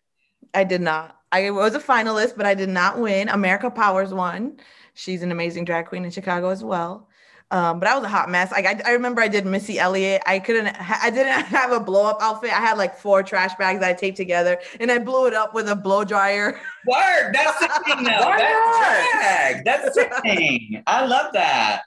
I 0.53 0.63
did 0.63 0.81
not. 0.81 1.17
I 1.31 1.51
was 1.51 1.75
a 1.75 1.79
finalist, 1.79 2.35
but 2.35 2.45
I 2.45 2.55
did 2.55 2.69
not 2.69 2.97
win. 2.97 3.29
America 3.29 3.69
Powers 3.69 4.13
won. 4.13 4.57
She's 4.93 5.21
an 5.21 5.31
amazing 5.31 5.65
drag 5.65 5.85
queen 5.87 6.05
in 6.05 6.11
Chicago 6.11 6.49
as 6.49 6.63
well. 6.63 7.07
Um, 7.51 7.79
but 7.79 7.89
I 7.89 7.95
was 7.95 8.03
a 8.03 8.09
hot 8.09 8.29
mess. 8.29 8.51
Like 8.51 8.65
I, 8.65 8.79
I 8.85 8.91
remember 8.91 9.21
I 9.21 9.27
did 9.27 9.45
Missy 9.45 9.79
Elliott. 9.79 10.21
I 10.25 10.39
couldn't. 10.39 10.75
Ha- 10.75 10.99
I 11.03 11.09
didn't 11.09 11.33
have 11.45 11.71
a 11.71 11.79
blow 11.79 12.05
up 12.05 12.19
outfit. 12.21 12.51
I 12.51 12.59
had 12.61 12.77
like 12.77 12.95
four 12.95 13.21
trash 13.21 13.55
bags 13.55 13.79
that 13.79 13.89
I 13.89 13.93
taped 13.93 14.17
together, 14.17 14.59
and 14.79 14.91
I 14.91 14.99
blew 14.99 15.27
it 15.27 15.33
up 15.33 15.53
with 15.53 15.67
a 15.67 15.75
blow 15.75 16.03
dryer. 16.03 16.59
Word, 16.87 17.31
that's 17.33 17.59
sickening 17.59 18.05
though. 18.05 18.19
Why 18.19 18.37
That's 18.37 19.11
drag. 19.11 19.65
That's 19.65 19.93
sickening. 19.93 20.83
I 20.87 21.05
love 21.05 21.33
that. 21.33 21.81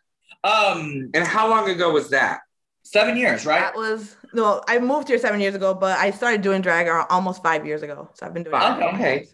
Um, 0.45 1.11
and 1.15 1.25
how 1.25 1.49
long 1.49 1.71
ago 1.71 1.93
was 1.93 2.11
that? 2.11 2.41
Seven 2.93 3.17
years, 3.17 3.47
right? 3.47 3.61
That 3.61 3.75
was 3.75 4.17
no. 4.33 4.63
I 4.69 4.79
moved 4.79 5.09
here 5.09 5.19
seven 5.19 5.41
years 5.41 5.55
ago, 5.55 5.75
but 5.75 5.99
I 5.99 6.11
started 6.11 6.43
doing 6.43 6.61
drag 6.63 6.89
almost 7.11 7.43
five 7.43 7.67
years 7.67 7.83
ago. 7.83 8.11
So 8.15 8.27
I've 8.27 8.35
been 8.35 8.45
doing. 8.45 8.53
Five, 8.53 8.81
it 8.81 8.95
okay. 8.95 9.27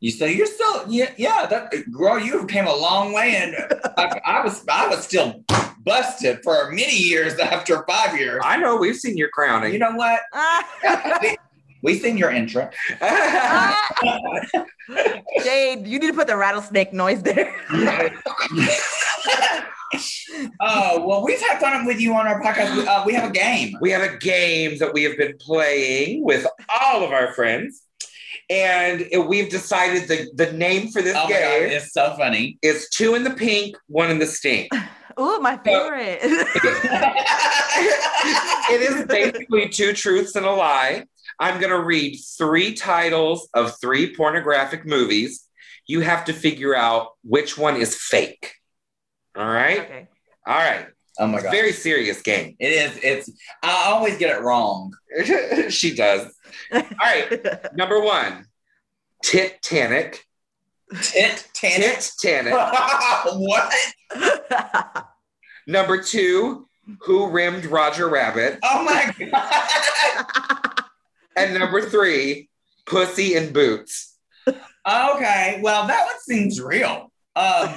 You 0.00 0.10
so 0.10 0.24
you're 0.24 0.46
still 0.46 0.84
yeah 0.88 1.12
yeah 1.18 1.44
that 1.44 1.72
girl 1.92 2.18
you 2.18 2.46
came 2.46 2.66
a 2.66 2.74
long 2.74 3.12
way 3.12 3.36
and 3.36 3.54
I, 3.98 4.18
I 4.24 4.42
was 4.42 4.64
I 4.66 4.88
was 4.88 5.04
still 5.04 5.44
busted 5.84 6.42
for 6.42 6.70
many 6.70 6.96
years 6.96 7.38
after 7.38 7.84
five 7.86 8.18
years. 8.18 8.40
I 8.44 8.56
know 8.56 8.76
we've 8.76 8.96
seen 8.96 9.18
your 9.18 9.28
crowning. 9.28 9.72
You 9.72 9.78
know 9.78 9.94
what? 9.94 10.20
We, 11.20 11.36
we 11.82 11.98
seen 11.98 12.18
your 12.18 12.30
intro. 12.30 12.68
Jade, 15.42 15.86
you 15.86 15.98
need 15.98 16.08
to 16.08 16.12
put 16.12 16.26
the 16.26 16.36
rattlesnake 16.36 16.92
noise 16.92 17.22
there. 17.22 17.54
Oh 20.60 21.04
well, 21.06 21.24
we've 21.24 21.40
had 21.40 21.58
fun 21.60 21.84
with 21.84 22.00
you 22.00 22.14
on 22.14 22.26
our 22.26 22.40
podcast. 22.40 22.76
We, 22.76 22.86
uh, 22.86 23.04
we 23.04 23.12
have 23.14 23.30
a 23.30 23.32
game. 23.32 23.76
we 23.80 23.90
have 23.90 24.02
a 24.02 24.16
game 24.18 24.78
that 24.78 24.92
we 24.92 25.02
have 25.04 25.16
been 25.16 25.36
playing 25.38 26.24
with 26.24 26.46
all 26.80 27.02
of 27.02 27.10
our 27.12 27.32
friends. 27.34 27.82
And 28.48 29.06
we've 29.28 29.48
decided 29.48 30.08
the, 30.08 30.28
the 30.34 30.52
name 30.52 30.88
for 30.88 31.02
this 31.02 31.14
Oh 31.16 31.24
my 31.24 31.30
god, 31.30 31.38
game 31.38 31.70
it's 31.70 31.92
so 31.92 32.14
funny. 32.16 32.58
It's 32.62 32.88
two 32.90 33.14
in 33.14 33.22
the 33.22 33.30
pink, 33.30 33.76
one 33.86 34.10
in 34.10 34.18
the 34.18 34.26
stink. 34.26 34.72
Ooh, 35.20 35.38
my 35.40 35.56
favorite. 35.58 36.18
it 38.70 38.80
is 38.80 39.04
basically 39.06 39.68
two 39.68 39.92
truths 39.92 40.34
and 40.34 40.46
a 40.46 40.50
lie. 40.50 41.04
I'm 41.38 41.60
going 41.60 41.72
to 41.72 41.82
read 41.82 42.18
three 42.38 42.74
titles 42.74 43.48
of 43.54 43.78
three 43.80 44.14
pornographic 44.14 44.86
movies. 44.86 45.46
You 45.86 46.00
have 46.00 46.24
to 46.26 46.32
figure 46.32 46.74
out 46.74 47.10
which 47.22 47.58
one 47.58 47.76
is 47.76 47.96
fake. 47.96 48.54
All 49.36 49.46
right. 49.46 49.80
okay. 49.80 50.08
All 50.46 50.56
right. 50.56 50.86
oh 51.18 51.26
my 51.26 51.40
god, 51.42 51.50
Very 51.50 51.72
serious 51.72 52.22
game. 52.22 52.56
it 52.58 52.66
is. 52.72 52.98
It's 53.02 53.30
I 53.62 53.90
always 53.92 54.16
get 54.18 54.36
it 54.36 54.42
wrong. 54.42 54.92
she 55.68 55.94
does. 55.94 56.32
All 56.72 56.82
right. 57.00 57.74
Number 57.76 58.00
one 58.00 58.46
Titanic. 59.24 60.24
Tit 61.02 61.46
Tanic. 61.54 62.00
Titanic. 62.20 62.52
what? 63.36 63.72
Number 65.66 66.02
two, 66.02 66.66
Who 67.02 67.30
Rimmed 67.30 67.66
Roger 67.66 68.08
Rabbit? 68.08 68.58
Oh 68.64 68.82
my 68.84 69.14
god. 69.30 70.84
And 71.36 71.56
number 71.58 71.80
three, 71.82 72.48
Pussy 72.86 73.36
in 73.36 73.52
Boots. 73.52 74.16
Okay, 74.48 75.60
well 75.62 75.86
that 75.86 76.06
one 76.06 76.20
seems 76.22 76.60
real. 76.60 77.12
Um, 77.36 77.68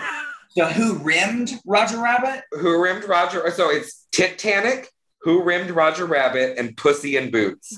so 0.55 0.65
who 0.65 0.95
rimmed 0.99 1.51
Roger 1.65 1.97
Rabbit? 1.97 2.43
Who 2.51 2.81
Rimmed 2.81 3.05
Roger? 3.05 3.49
So 3.51 3.69
it's 3.69 4.07
Titanic, 4.11 4.89
Who 5.21 5.43
Rimmed 5.43 5.71
Roger 5.71 6.05
Rabbit, 6.05 6.57
and 6.57 6.75
Pussy 6.77 7.17
in 7.17 7.31
Boots. 7.31 7.77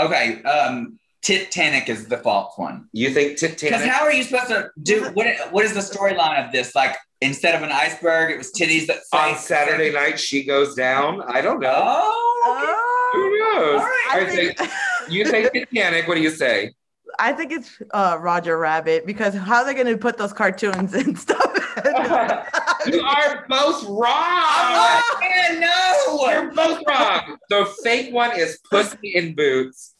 Okay, 0.00 0.42
um, 0.42 0.98
Titanic 1.22 1.88
is 1.88 2.06
the 2.06 2.18
false 2.18 2.56
one. 2.58 2.88
You 2.92 3.10
think 3.10 3.38
Titanic? 3.38 3.60
Because 3.78 3.86
how 3.86 4.02
are 4.04 4.12
you 4.12 4.22
supposed 4.24 4.48
to 4.48 4.70
do 4.82 5.04
what? 5.14 5.26
What 5.52 5.64
is 5.64 5.72
the 5.74 5.80
storyline 5.80 6.44
of 6.44 6.52
this? 6.52 6.74
Like 6.74 6.96
instead 7.20 7.54
of 7.54 7.62
an 7.62 7.70
iceberg, 7.72 8.30
it 8.32 8.38
was 8.38 8.52
titties 8.52 8.86
that 8.88 8.98
On? 9.12 9.36
Saturday 9.36 9.92
night, 9.92 10.18
she 10.20 10.44
goes 10.44 10.74
down. 10.74 11.22
I 11.22 11.40
don't 11.40 11.60
know. 11.60 11.72
Oh, 11.74 13.10
Who 13.14 13.20
Oh, 13.20 13.54
knows? 13.56 13.80
All 13.80 13.86
right, 13.86 14.08
I 14.10 14.20
I 14.20 14.24
think, 14.26 14.58
say, 14.58 14.68
you 15.14 15.24
say 15.26 15.48
Titanic. 15.48 16.08
What 16.08 16.16
do 16.16 16.20
you 16.22 16.30
say? 16.30 16.72
I 17.20 17.32
think 17.32 17.52
it's 17.52 17.80
uh, 17.92 18.18
Roger 18.20 18.58
Rabbit 18.58 19.06
because 19.06 19.34
how 19.34 19.58
are 19.58 19.64
they 19.64 19.74
going 19.74 19.86
to 19.86 19.96
put 19.96 20.16
those 20.18 20.32
cartoons 20.32 20.92
and 20.94 21.16
stuff? 21.26 21.53
You 22.86 23.00
are 23.00 23.46
both 23.48 23.82
wrong. 23.84 24.12
oh 24.12 25.18
man, 25.20 25.60
no! 25.60 26.30
You're 26.30 26.52
both 26.52 26.82
wrong. 26.86 27.38
The 27.48 27.64
fake 27.82 28.12
one 28.12 28.38
is 28.38 28.58
Pussy 28.70 29.14
in 29.14 29.34
Boots. 29.34 29.94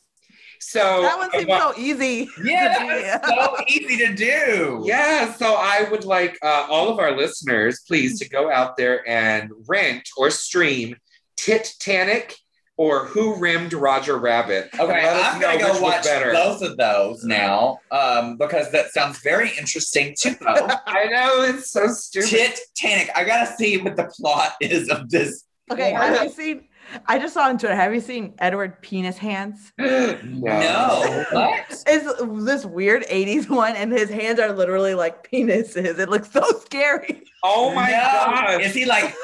So 0.60 1.02
that 1.02 1.18
one 1.18 1.30
seems 1.30 1.46
so 1.46 1.72
easy. 1.76 2.28
Yeah, 2.44 3.20
so 3.26 3.56
easy 3.68 3.96
to 4.06 4.14
do. 4.14 4.82
Yeah, 4.84 5.32
so 5.32 5.54
I 5.54 5.86
would 5.90 6.04
like 6.04 6.36
uh, 6.42 6.66
all 6.70 6.90
of 6.90 6.98
our 6.98 7.16
listeners, 7.16 7.82
please, 7.86 8.18
to 8.18 8.28
go 8.28 8.50
out 8.50 8.76
there 8.76 9.06
and 9.08 9.50
rent 9.66 10.08
or 10.16 10.30
stream 10.30 10.96
Titanic 11.36 12.36
or 12.76 13.06
Who 13.06 13.36
Rimmed 13.36 13.72
Roger 13.72 14.18
Rabbit. 14.18 14.68
Okay, 14.74 14.86
let 15.04 15.16
us 15.16 15.34
I'm 15.34 15.40
gonna 15.40 15.58
know 15.58 15.74
go 15.74 15.80
watch 15.80 16.02
better. 16.04 16.32
both 16.32 16.60
of 16.62 16.76
those 16.76 17.22
now, 17.24 17.78
um, 17.90 18.36
because 18.36 18.70
that 18.72 18.90
sounds 18.92 19.20
very 19.20 19.50
interesting 19.58 20.14
too. 20.18 20.34
I 20.46 21.06
know 21.10 21.42
it's 21.42 21.70
so 21.70 21.86
stupid. 21.88 22.54
Titanic. 22.76 23.10
I 23.14 23.24
gotta 23.24 23.52
see 23.56 23.78
what 23.78 23.96
the 23.96 24.04
plot 24.20 24.54
is 24.60 24.88
of 24.88 25.08
this. 25.10 25.44
Okay, 25.70 25.90
Yeah. 25.90 26.04
have 26.14 26.24
you 26.24 26.30
seen? 26.30 26.68
I 27.06 27.18
just 27.18 27.32
saw 27.32 27.44
on 27.44 27.56
Twitter. 27.58 27.74
Have 27.74 27.94
you 27.94 28.00
seen 28.00 28.34
Edward 28.38 28.82
Penis 28.82 29.16
Hands? 29.16 29.72
No, 29.78 31.24
what? 31.32 31.64
It's 31.86 32.44
this 32.44 32.64
weird 32.66 33.04
80s 33.04 33.48
one, 33.48 33.74
and 33.76 33.92
his 33.92 34.10
hands 34.10 34.38
are 34.40 34.52
literally 34.52 34.94
like 34.94 35.28
penises. 35.30 35.98
It 35.98 36.08
looks 36.08 36.30
so 36.30 36.42
scary. 36.64 37.22
Oh 37.42 37.74
my 37.74 37.90
No. 37.90 37.96
god. 37.96 38.60
Is 38.62 38.74
he 38.74 38.84
like 38.84 39.14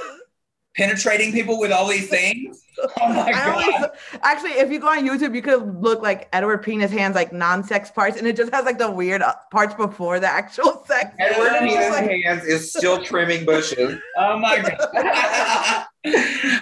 penetrating 0.77 1.33
people 1.33 1.59
with 1.59 1.73
all 1.73 1.87
these 1.89 2.09
things? 2.09 2.65
Oh 2.99 3.13
my 3.13 3.25
I 3.27 3.33
god! 3.33 3.63
always, 3.75 3.91
actually, 4.23 4.53
if 4.53 4.71
you 4.71 4.81
go 4.81 4.89
on 4.89 5.07
YouTube, 5.07 5.35
you 5.35 5.43
could 5.43 5.83
look 5.83 6.01
like 6.01 6.31
Edward 6.33 6.59
Penis 6.63 6.91
Hands, 6.91 7.15
like 7.15 7.31
non-sex 7.31 7.91
parts, 7.91 8.17
and 8.17 8.27
it 8.27 8.37
just 8.37 8.51
has 8.55 8.65
like 8.65 8.79
the 8.79 8.91
weird 8.91 9.21
uh, 9.21 9.35
parts 9.51 9.75
before 9.75 10.19
the 10.19 10.27
actual 10.27 10.83
sex. 10.87 11.15
Edward 11.19 11.51
it's 11.53 11.59
Penis 11.75 11.91
like- 11.91 12.11
Hands 12.11 12.43
is 12.47 12.73
still 12.73 13.03
trimming 13.05 13.45
bushes. 13.45 13.99
Oh 14.17 14.39
my 14.39 14.63
god! 14.63 15.87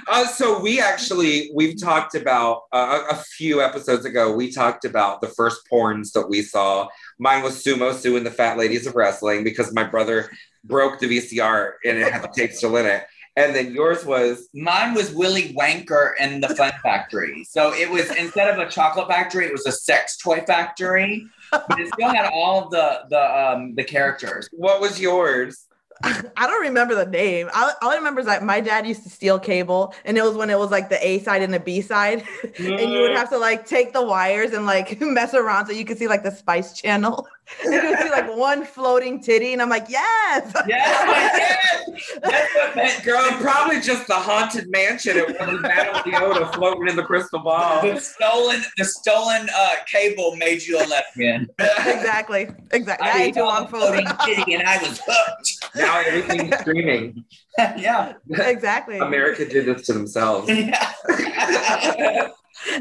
uh, 0.08 0.26
so 0.26 0.58
we 0.60 0.80
actually 0.80 1.50
we've 1.54 1.80
talked 1.80 2.16
about 2.16 2.62
uh, 2.72 3.02
a 3.10 3.14
a 3.14 3.16
few 3.36 3.62
episodes 3.62 4.04
ago. 4.04 4.32
We 4.34 4.50
talked 4.50 4.84
about 4.84 5.20
the 5.20 5.28
first 5.28 5.60
porns 5.72 6.10
that 6.14 6.28
we 6.28 6.42
saw. 6.42 6.88
Mine 7.20 7.44
was 7.44 7.62
Sumo 7.62 7.94
Sue 7.94 8.16
and 8.16 8.26
the 8.26 8.30
Fat 8.32 8.58
Ladies 8.58 8.88
of 8.88 8.96
Wrestling 8.96 9.44
because 9.44 9.72
my 9.72 9.84
brother 9.84 10.30
broke 10.64 10.98
the 10.98 11.06
VCR 11.06 11.72
and 11.84 11.98
it 11.98 12.12
had 12.12 12.22
the 12.22 12.28
tape 12.28 12.52
still 12.52 12.76
in 12.76 12.86
it. 12.86 13.04
And 13.38 13.54
then 13.54 13.72
yours 13.72 14.04
was 14.04 14.48
Mine 14.52 14.94
was 14.94 15.14
Willy 15.14 15.54
Wanker 15.54 16.14
and 16.18 16.42
the 16.42 16.48
Fun 16.56 16.72
Factory. 16.82 17.44
So 17.44 17.72
it 17.72 17.88
was 17.88 18.10
instead 18.16 18.48
of 18.52 18.58
a 18.58 18.68
chocolate 18.68 19.06
factory, 19.06 19.46
it 19.46 19.52
was 19.52 19.64
a 19.64 19.70
sex 19.70 20.16
toy 20.16 20.40
factory. 20.40 21.24
But 21.52 21.78
it 21.78 21.86
still 21.94 22.12
had 22.12 22.30
all 22.32 22.64
of 22.64 22.70
the 22.72 23.02
the 23.10 23.22
um 23.22 23.76
the 23.76 23.84
characters. 23.84 24.48
what 24.50 24.80
was 24.80 25.00
yours? 25.00 25.68
I 26.02 26.46
don't 26.46 26.62
remember 26.62 26.94
the 26.94 27.06
name. 27.06 27.48
All, 27.54 27.70
all 27.82 27.90
I 27.90 27.96
remember 27.96 28.20
is 28.20 28.26
that 28.26 28.44
my 28.44 28.60
dad 28.60 28.86
used 28.86 29.02
to 29.02 29.10
steal 29.10 29.38
cable, 29.38 29.94
and 30.04 30.16
it 30.16 30.22
was 30.22 30.34
when 30.34 30.48
it 30.50 30.58
was 30.58 30.70
like 30.70 30.88
the 30.88 31.04
A 31.04 31.18
side 31.20 31.42
and 31.42 31.52
the 31.52 31.60
B 31.60 31.80
side, 31.80 32.24
and 32.58 32.92
you 32.92 33.00
would 33.00 33.16
have 33.16 33.30
to 33.30 33.38
like 33.38 33.66
take 33.66 33.92
the 33.92 34.02
wires 34.02 34.52
and 34.52 34.66
like 34.66 35.00
mess 35.00 35.34
around 35.34 35.66
so 35.66 35.72
you 35.72 35.84
could 35.84 35.98
see 35.98 36.08
like 36.08 36.22
the 36.22 36.30
Spice 36.30 36.72
Channel. 36.72 37.26
And 37.64 37.74
you 37.74 37.90
would 37.90 37.98
see 37.98 38.10
like 38.10 38.34
one 38.36 38.64
floating 38.64 39.20
titty, 39.20 39.52
and 39.52 39.62
I'm 39.62 39.68
like, 39.68 39.86
yes. 39.88 40.52
Yes, 40.66 41.68
that's 42.22 42.54
what 42.54 42.76
meant, 42.76 43.02
Girl, 43.04 43.24
probably 43.40 43.80
just 43.80 44.06
the 44.06 44.14
haunted 44.14 44.70
mansion. 44.70 45.16
It 45.16 45.38
wasn't 45.38 45.62
Battle 45.62 45.94
Leota 46.02 46.54
floating 46.54 46.88
in 46.88 46.96
the 46.96 47.02
crystal 47.02 47.40
ball. 47.40 47.82
The 47.82 47.98
stolen 48.00 48.62
the 48.76 48.84
stolen 48.84 49.48
uh, 49.54 49.76
cable 49.86 50.36
made 50.36 50.62
you 50.62 50.78
a 50.78 50.84
lesbian. 50.86 51.48
exactly. 51.58 52.48
Exactly. 52.72 53.08
I, 53.08 53.18
I 53.18 53.22
ate 53.22 53.34
too 53.34 53.40
saw 53.40 53.46
long 53.46 53.68
floating 53.68 54.06
kitty 54.24 54.54
and 54.54 54.62
I 54.64 54.78
was 54.78 55.00
hooked. 55.04 55.54
Now 55.74 56.00
everything's 56.00 56.58
streaming. 56.60 57.24
yeah. 57.58 58.14
exactly. 58.30 58.98
America 58.98 59.46
did 59.46 59.66
this 59.66 59.86
to 59.86 59.92
themselves. 59.92 60.48
yeah. 60.48 60.92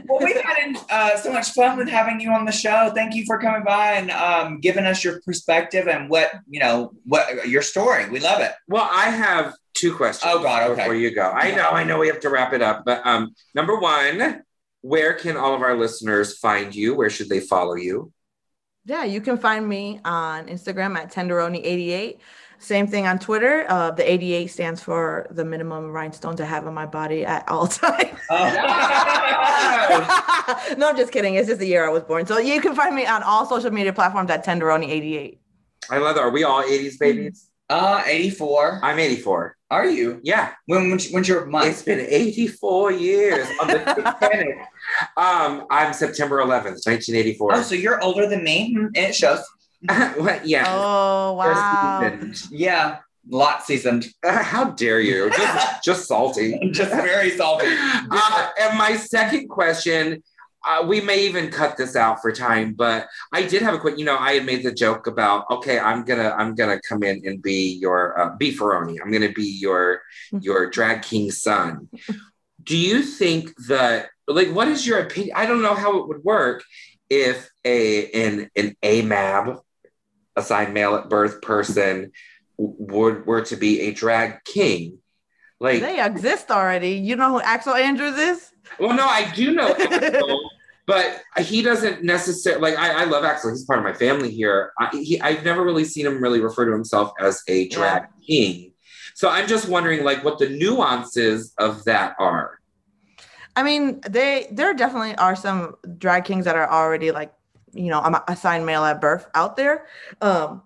Well, 0.06 0.20
we've 0.24 0.42
had 0.42 0.78
uh, 0.90 1.18
so 1.18 1.32
much 1.32 1.52
fun 1.52 1.78
with 1.78 1.88
having 1.88 2.20
you 2.20 2.32
on 2.32 2.46
the 2.46 2.52
show. 2.52 2.92
Thank 2.96 3.16
you 3.16 3.26
for 3.26 3.38
coming 3.38 3.64
by 3.64 3.94
and 3.94 4.12
um, 4.12 4.60
giving 4.60 4.86
us 4.86 5.04
your 5.04 5.22
perspective 5.22 5.88
and 5.88 6.10
what 6.10 6.32
you 6.48 6.60
know, 6.60 6.94
what 7.06 7.48
your 7.48 7.62
story. 7.62 8.10
We 8.10 8.20
love 8.20 8.42
it. 8.42 8.52
Well, 8.68 8.88
I 8.92 9.10
have 9.10 9.54
two 9.74 9.96
questions. 9.96 10.32
Oh, 10.34 10.42
God, 10.42 10.72
okay. 10.72 10.82
Before 10.82 10.96
you 10.96 11.14
go, 11.14 11.30
I 11.30 11.52
know, 11.52 11.70
I 11.70 11.84
know, 11.84 12.00
we 12.00 12.08
have 12.08 12.20
to 12.22 12.30
wrap 12.30 12.54
it 12.54 12.62
up. 12.62 12.84
But 12.86 13.06
um, 13.06 13.34
number 13.54 13.80
one, 13.80 14.44
where 14.82 15.14
can 15.14 15.38
all 15.38 15.54
of 15.54 15.62
our 15.62 15.78
listeners 15.78 16.38
find 16.38 16.74
you? 16.74 16.96
Where 16.96 17.10
should 17.10 17.30
they 17.30 17.40
follow 17.40 17.76
you? 17.76 18.12
Yeah, 18.86 19.04
you 19.04 19.22
can 19.22 19.38
find 19.38 19.68
me 19.68 20.00
on 20.06 20.48
Instagram 20.48 20.96
at 20.96 21.12
Tenderoni88. 21.12 22.20
Same 22.60 22.88
thing 22.88 23.06
on 23.08 23.20
Twitter. 23.20 23.66
Uh, 23.70 23.92
the 23.92 24.10
88 24.10 24.48
stands 24.48 24.82
for 24.82 25.28
the 25.32 25.46
minimum 25.46 25.92
rhinestones 25.92 26.42
I 26.42 26.46
have 26.46 26.66
on 26.66 26.74
my 26.74 26.86
body 26.88 27.24
at 27.26 27.48
all 27.48 27.68
times. 27.84 28.20
Oh. 28.30 28.50
no, 30.78 30.90
I'm 30.90 30.98
just 30.98 31.12
kidding. 31.12 31.36
It's 31.36 31.48
just 31.48 31.60
the 31.60 31.68
year 31.68 31.86
I 31.88 31.90
was 31.92 32.04
born. 32.04 32.26
So 32.26 32.38
you 32.40 32.60
can 32.62 32.76
find 32.76 32.96
me 32.96 33.06
on 33.06 33.22
all 33.24 33.46
social 33.46 33.72
media 33.72 33.94
platforms 33.94 34.30
at 34.32 34.46
Tenderoni88. 34.46 35.38
I 35.90 35.98
love 36.00 36.16
that. 36.16 36.22
Are 36.22 36.30
we 36.32 36.44
all 36.44 36.64
80s 36.64 37.00
babies? 37.00 37.50
Uh, 37.70 38.02
84. 38.06 38.80
I'm 38.84 38.98
84. 38.98 39.56
Are 39.70 39.88
you? 39.90 40.20
Yeah. 40.24 40.54
When, 40.66 40.90
when's, 40.90 41.10
when's 41.12 41.28
your 41.28 41.46
month? 41.46 41.68
It's 41.68 41.82
been 41.82 42.00
84 42.00 42.94
years 42.94 43.48
on 43.62 43.68
the 43.68 43.80
Titanic. 43.80 44.58
um, 45.18 45.66
I'm 45.70 45.92
September 45.94 46.38
11th, 46.38 46.86
1984. 46.88 47.56
Oh, 47.56 47.62
so 47.62 47.76
you're 47.76 48.02
older 48.02 48.28
than 48.28 48.44
me? 48.44 48.74
Hmm, 48.74 48.88
It 48.96 49.14
shows. 49.14 49.44
Well, 49.88 50.40
yeah. 50.44 50.66
Oh, 50.68 51.34
wow. 51.34 52.00
First. 52.02 52.52
Yeah, 52.52 52.98
lot 53.30 53.64
seasoned. 53.64 54.08
Uh, 54.24 54.44
how 54.44 54.72
dare 54.72 55.00
you? 55.00 55.30
Just, 55.38 55.84
just 55.84 56.08
salty. 56.08 56.60
Just 56.72 56.92
very 56.92 57.32
salty. 57.32 57.68
Uh, 57.70 58.50
and 58.60 58.78
my 58.78 58.96
second 58.96 59.48
question, 59.50 60.24
uh, 60.66 60.84
we 60.86 61.00
may 61.00 61.26
even 61.26 61.50
cut 61.50 61.78
this 61.78 61.96
out 61.96 62.22
for 62.22 62.32
time, 62.32 62.74
but 62.74 63.08
I 63.32 63.44
did 63.44 63.62
have 63.62 63.74
a 63.74 63.80
quick. 63.80 63.98
You 63.98 64.06
know, 64.06 64.18
I 64.18 64.34
had 64.34 64.46
made 64.46 64.64
the 64.64 64.74
joke 64.74 65.08
about, 65.08 65.46
okay, 65.50 65.80
I'm 65.80 66.04
gonna, 66.04 66.36
I'm 66.38 66.56
gonna 66.56 66.82
come 66.88 67.04
in 67.04 67.22
and 67.26 67.42
be 67.42 67.78
your 67.80 68.20
uh, 68.20 68.38
Beefaroni. 68.38 68.98
I'm 69.02 69.12
gonna 69.12 69.32
be 69.32 69.46
your, 69.46 70.02
your 70.42 70.70
drag 70.70 71.04
king 71.04 71.32
son. 71.32 71.88
Do 72.64 72.76
you 72.76 73.02
think 73.02 73.56
that, 73.68 74.10
like, 74.28 74.50
what 74.50 74.68
is 74.68 74.86
your 74.86 75.00
opinion? 75.00 75.36
I 75.38 75.46
don't 75.46 75.62
know 75.62 75.76
how 75.76 76.00
it 76.00 76.08
would 76.08 76.24
work 76.24 76.64
if 77.10 77.50
a 77.64 78.12
an 78.12 78.50
an 78.56 78.76
AMAB, 78.84 79.62
assigned 80.38 80.74
male 80.74 80.96
at 80.96 81.10
birth 81.10 81.42
person, 81.42 82.12
would 82.58 83.26
were 83.26 83.42
to 83.42 83.56
be 83.56 83.82
a 83.82 83.92
drag 83.92 84.44
king. 84.46 85.00
Like, 85.60 85.82
They 85.82 86.04
exist 86.04 86.52
already. 86.52 86.92
You 86.92 87.16
know 87.16 87.32
who 87.32 87.42
Axel 87.42 87.74
Andrews 87.74 88.18
is? 88.18 88.52
well, 88.80 88.96
no, 88.96 89.06
I 89.06 89.32
do 89.34 89.54
know 89.54 89.76
Axel, 89.80 90.50
but 90.86 91.22
he 91.40 91.62
doesn't 91.62 92.04
necessarily 92.04 92.62
like. 92.62 92.80
I, 92.80 93.02
I 93.02 93.06
love 93.06 93.24
Axel. 93.24 93.50
He's 93.52 93.66
part 93.66 93.80
of 93.80 93.86
my 93.86 93.94
family 93.94 94.32
here. 94.32 94.72
I, 94.80 94.90
he, 94.92 95.20
I've 95.22 95.44
never 95.44 95.64
really 95.64 95.84
seen 95.86 96.06
him 96.06 96.22
really 96.22 96.40
refer 96.40 96.66
to 96.66 96.72
himself 96.72 97.12
as 97.20 97.42
a 97.48 97.68
drag 97.70 98.04
king. 98.26 98.74
So 99.16 99.30
I'm 99.30 99.48
just 99.48 99.68
wondering, 99.68 100.04
like, 100.04 100.24
what 100.24 100.38
the 100.38 100.48
nuances 100.48 101.54
of 101.58 101.84
that 101.86 102.16
are. 102.20 102.60
I 103.56 103.64
mean, 103.64 104.00
they 104.08 104.48
there 104.52 104.76
definitely 104.76 105.16
are 105.16 105.36
some 105.36 105.76
drag 105.98 106.26
kings 106.26 106.46
that 106.46 106.56
are 106.56 106.70
already 106.70 107.10
like, 107.12 107.34
you 107.78 107.90
know, 107.90 108.02
I'm 108.02 108.16
assigned 108.28 108.66
male 108.66 108.84
at 108.84 109.00
birth 109.02 109.28
out 109.36 109.56
there. 109.56 109.88
Um, 110.22 110.64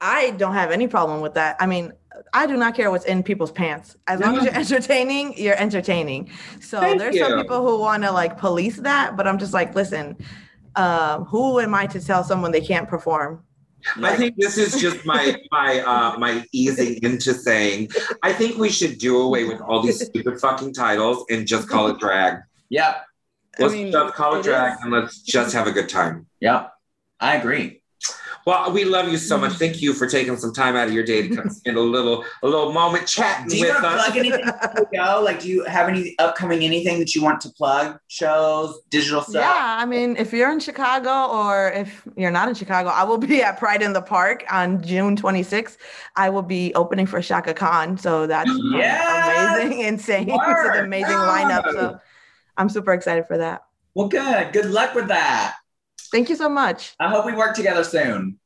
I 0.00 0.30
don't 0.32 0.54
have 0.54 0.70
any 0.70 0.88
problem 0.88 1.20
with 1.20 1.34
that. 1.34 1.56
I 1.60 1.66
mean, 1.66 1.92
I 2.32 2.46
do 2.46 2.56
not 2.56 2.74
care 2.74 2.90
what's 2.90 3.04
in 3.04 3.22
people's 3.22 3.52
pants. 3.52 3.96
As 4.06 4.20
long 4.20 4.36
as 4.36 4.44
you're 4.44 4.54
entertaining, 4.54 5.36
you're 5.36 5.56
entertaining. 5.56 6.30
So 6.60 6.80
Thank 6.80 6.98
there's 6.98 7.18
some 7.18 7.40
people 7.40 7.66
who 7.66 7.80
want 7.80 8.02
to 8.02 8.10
like 8.10 8.38
police 8.38 8.76
that, 8.78 9.16
but 9.16 9.26
I'm 9.26 9.38
just 9.38 9.54
like, 9.54 9.74
listen, 9.74 10.16
um, 10.76 11.24
who 11.24 11.60
am 11.60 11.74
I 11.74 11.86
to 11.86 12.00
tell 12.00 12.24
someone 12.24 12.52
they 12.52 12.60
can't 12.60 12.88
perform? 12.88 13.44
I 14.02 14.14
think 14.16 14.36
this 14.36 14.58
is 14.58 14.80
just 14.80 15.06
my 15.06 15.36
my 15.50 15.80
uh, 15.80 16.18
my 16.18 16.44
easing 16.52 17.02
into 17.02 17.32
saying 17.32 17.88
I 18.22 18.32
think 18.32 18.58
we 18.58 18.68
should 18.68 18.98
do 18.98 19.18
away 19.18 19.44
with 19.44 19.60
all 19.62 19.80
these 19.82 20.04
stupid 20.04 20.38
fucking 20.38 20.74
titles 20.74 21.24
and 21.30 21.46
just 21.46 21.68
call 21.68 21.88
it 21.88 21.98
drag. 21.98 22.42
Yep. 22.68 23.06
Let's 23.58 23.72
mean, 23.72 23.92
just 23.92 24.14
call 24.14 24.36
it 24.36 24.40
it 24.40 24.44
drag 24.44 24.74
is. 24.74 24.78
and 24.82 24.92
let's 24.92 25.22
just 25.22 25.54
have 25.54 25.66
a 25.66 25.72
good 25.72 25.88
time. 25.88 26.26
Yep. 26.40 26.72
I 27.20 27.36
agree. 27.36 27.76
Well, 28.46 28.72
we 28.72 28.84
love 28.86 29.10
you 29.10 29.18
so 29.18 29.36
much. 29.36 29.50
Mm-hmm. 29.50 29.58
Thank 29.58 29.82
you 29.82 29.92
for 29.92 30.06
taking 30.06 30.34
some 30.38 30.54
time 30.54 30.74
out 30.74 30.88
of 30.88 30.94
your 30.94 31.04
day 31.04 31.28
to 31.28 31.36
come 31.36 31.50
spend 31.50 31.76
a 31.76 31.80
little 31.82 32.24
a 32.42 32.46
little 32.48 32.72
moment 32.72 33.06
chatting 33.06 33.48
Do 33.48 33.58
you 33.58 33.66
with 33.66 33.74
want 33.74 33.84
to 33.84 33.88
us. 33.90 34.04
plug 34.06 34.16
anything 34.16 34.44
go? 34.94 35.20
Like, 35.22 35.40
do 35.40 35.48
you 35.50 35.62
have 35.64 35.90
any 35.90 36.14
upcoming 36.18 36.64
anything 36.64 36.98
that 37.00 37.14
you 37.14 37.22
want 37.22 37.42
to 37.42 37.50
plug? 37.50 37.98
Shows, 38.08 38.80
digital 38.88 39.20
stuff? 39.20 39.42
Yeah, 39.42 39.76
I 39.78 39.84
mean, 39.84 40.16
if 40.16 40.32
you're 40.32 40.50
in 40.50 40.60
Chicago 40.60 41.30
or 41.30 41.70
if 41.72 42.08
you're 42.16 42.30
not 42.30 42.48
in 42.48 42.54
Chicago, 42.54 42.88
I 42.88 43.04
will 43.04 43.18
be 43.18 43.42
at 43.42 43.58
Pride 43.58 43.82
in 43.82 43.92
the 43.92 44.00
Park 44.00 44.44
on 44.50 44.82
June 44.82 45.14
26th. 45.16 45.76
I 46.16 46.30
will 46.30 46.40
be 46.42 46.72
opening 46.74 47.04
for 47.04 47.20
Chaka 47.20 47.52
Khan. 47.52 47.98
So 47.98 48.26
that's 48.26 48.50
Yes! 48.72 49.58
amazing, 49.60 49.80
insane. 49.86 50.30
It's 50.30 50.76
an 50.78 50.84
amazing 50.86 51.12
lineup. 51.16 51.70
So 51.72 52.00
I'm 52.56 52.70
super 52.70 52.94
excited 52.94 53.26
for 53.26 53.36
that. 53.36 53.64
Well, 53.94 54.08
good. 54.08 54.54
Good 54.54 54.70
luck 54.70 54.94
with 54.94 55.08
that. 55.08 55.56
Thank 56.12 56.28
you 56.28 56.36
so 56.36 56.48
much. 56.48 56.94
I 56.98 57.08
hope 57.08 57.26
we 57.26 57.34
work 57.34 57.54
together 57.54 57.84
soon. 57.84 58.38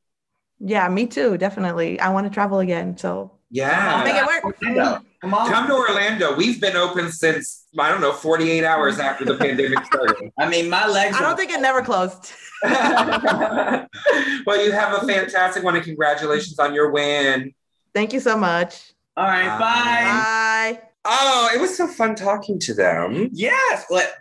Yeah, 0.58 0.88
me 0.88 1.06
too. 1.06 1.36
Definitely. 1.38 1.98
I 2.00 2.10
want 2.10 2.26
to 2.26 2.32
travel 2.32 2.58
again. 2.60 2.96
So 2.96 3.32
Yeah. 3.50 3.96
I'll 3.96 4.04
make 4.04 4.14
it 4.14 4.26
work. 4.26 4.44
Orlando. 4.44 5.04
Come 5.20 5.34
on. 5.34 5.50
Come 5.50 5.66
to 5.68 5.74
Orlando. 5.74 6.36
We've 6.36 6.60
been 6.60 6.76
open 6.76 7.10
since 7.10 7.64
I 7.78 7.88
don't 7.88 8.00
know 8.00 8.12
48 8.12 8.64
hours 8.64 8.98
after 8.98 9.24
the 9.24 9.36
pandemic 9.36 9.84
started. 9.86 10.30
I 10.38 10.48
mean, 10.48 10.68
my 10.68 10.86
legs. 10.86 11.16
I 11.16 11.22
don't 11.22 11.36
think 11.36 11.50
it 11.50 11.60
never 11.60 11.82
closed. 11.82 12.32
well, 12.62 14.64
you 14.64 14.72
have 14.72 15.02
a 15.02 15.06
fantastic 15.06 15.62
one, 15.62 15.76
and 15.76 15.84
congratulations 15.84 16.58
on 16.58 16.74
your 16.74 16.90
win. 16.90 17.52
Thank 17.94 18.12
you 18.12 18.20
so 18.20 18.36
much. 18.36 18.92
All 19.16 19.24
right. 19.24 19.58
Bye. 19.58 20.78
Bye. 20.78 20.82
Oh, 21.06 21.50
it 21.54 21.60
was 21.60 21.76
so 21.76 21.86
fun 21.86 22.14
talking 22.14 22.58
to 22.60 22.74
them. 22.74 23.28
Yes. 23.32 23.86
Let, 23.90 24.14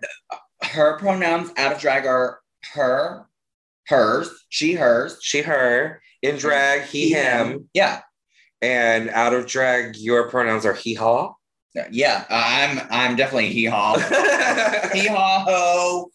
her 0.63 0.97
pronouns 0.97 1.51
out 1.57 1.73
of 1.73 1.79
drag 1.79 2.05
are 2.05 2.39
her, 2.73 3.25
hers, 3.87 4.29
she, 4.49 4.73
hers, 4.73 5.17
She, 5.21 5.41
her. 5.41 6.01
In 6.21 6.37
drag, 6.37 6.83
he, 6.83 7.09
him. 7.11 7.69
Yeah. 7.73 8.01
And 8.61 9.09
out 9.09 9.33
of 9.33 9.45
drag, 9.45 9.97
your 9.97 10.29
pronouns 10.29 10.65
are 10.65 10.73
he, 10.73 10.93
haw. 10.93 11.33
Yeah. 11.91 12.23
I'm. 12.29 12.87
I'm 12.89 13.15
definitely 13.17 13.49
hee 13.49 13.65
haw. 13.65 13.97
hee 14.93 15.07
haw 15.07 15.43
ho. 15.45 16.11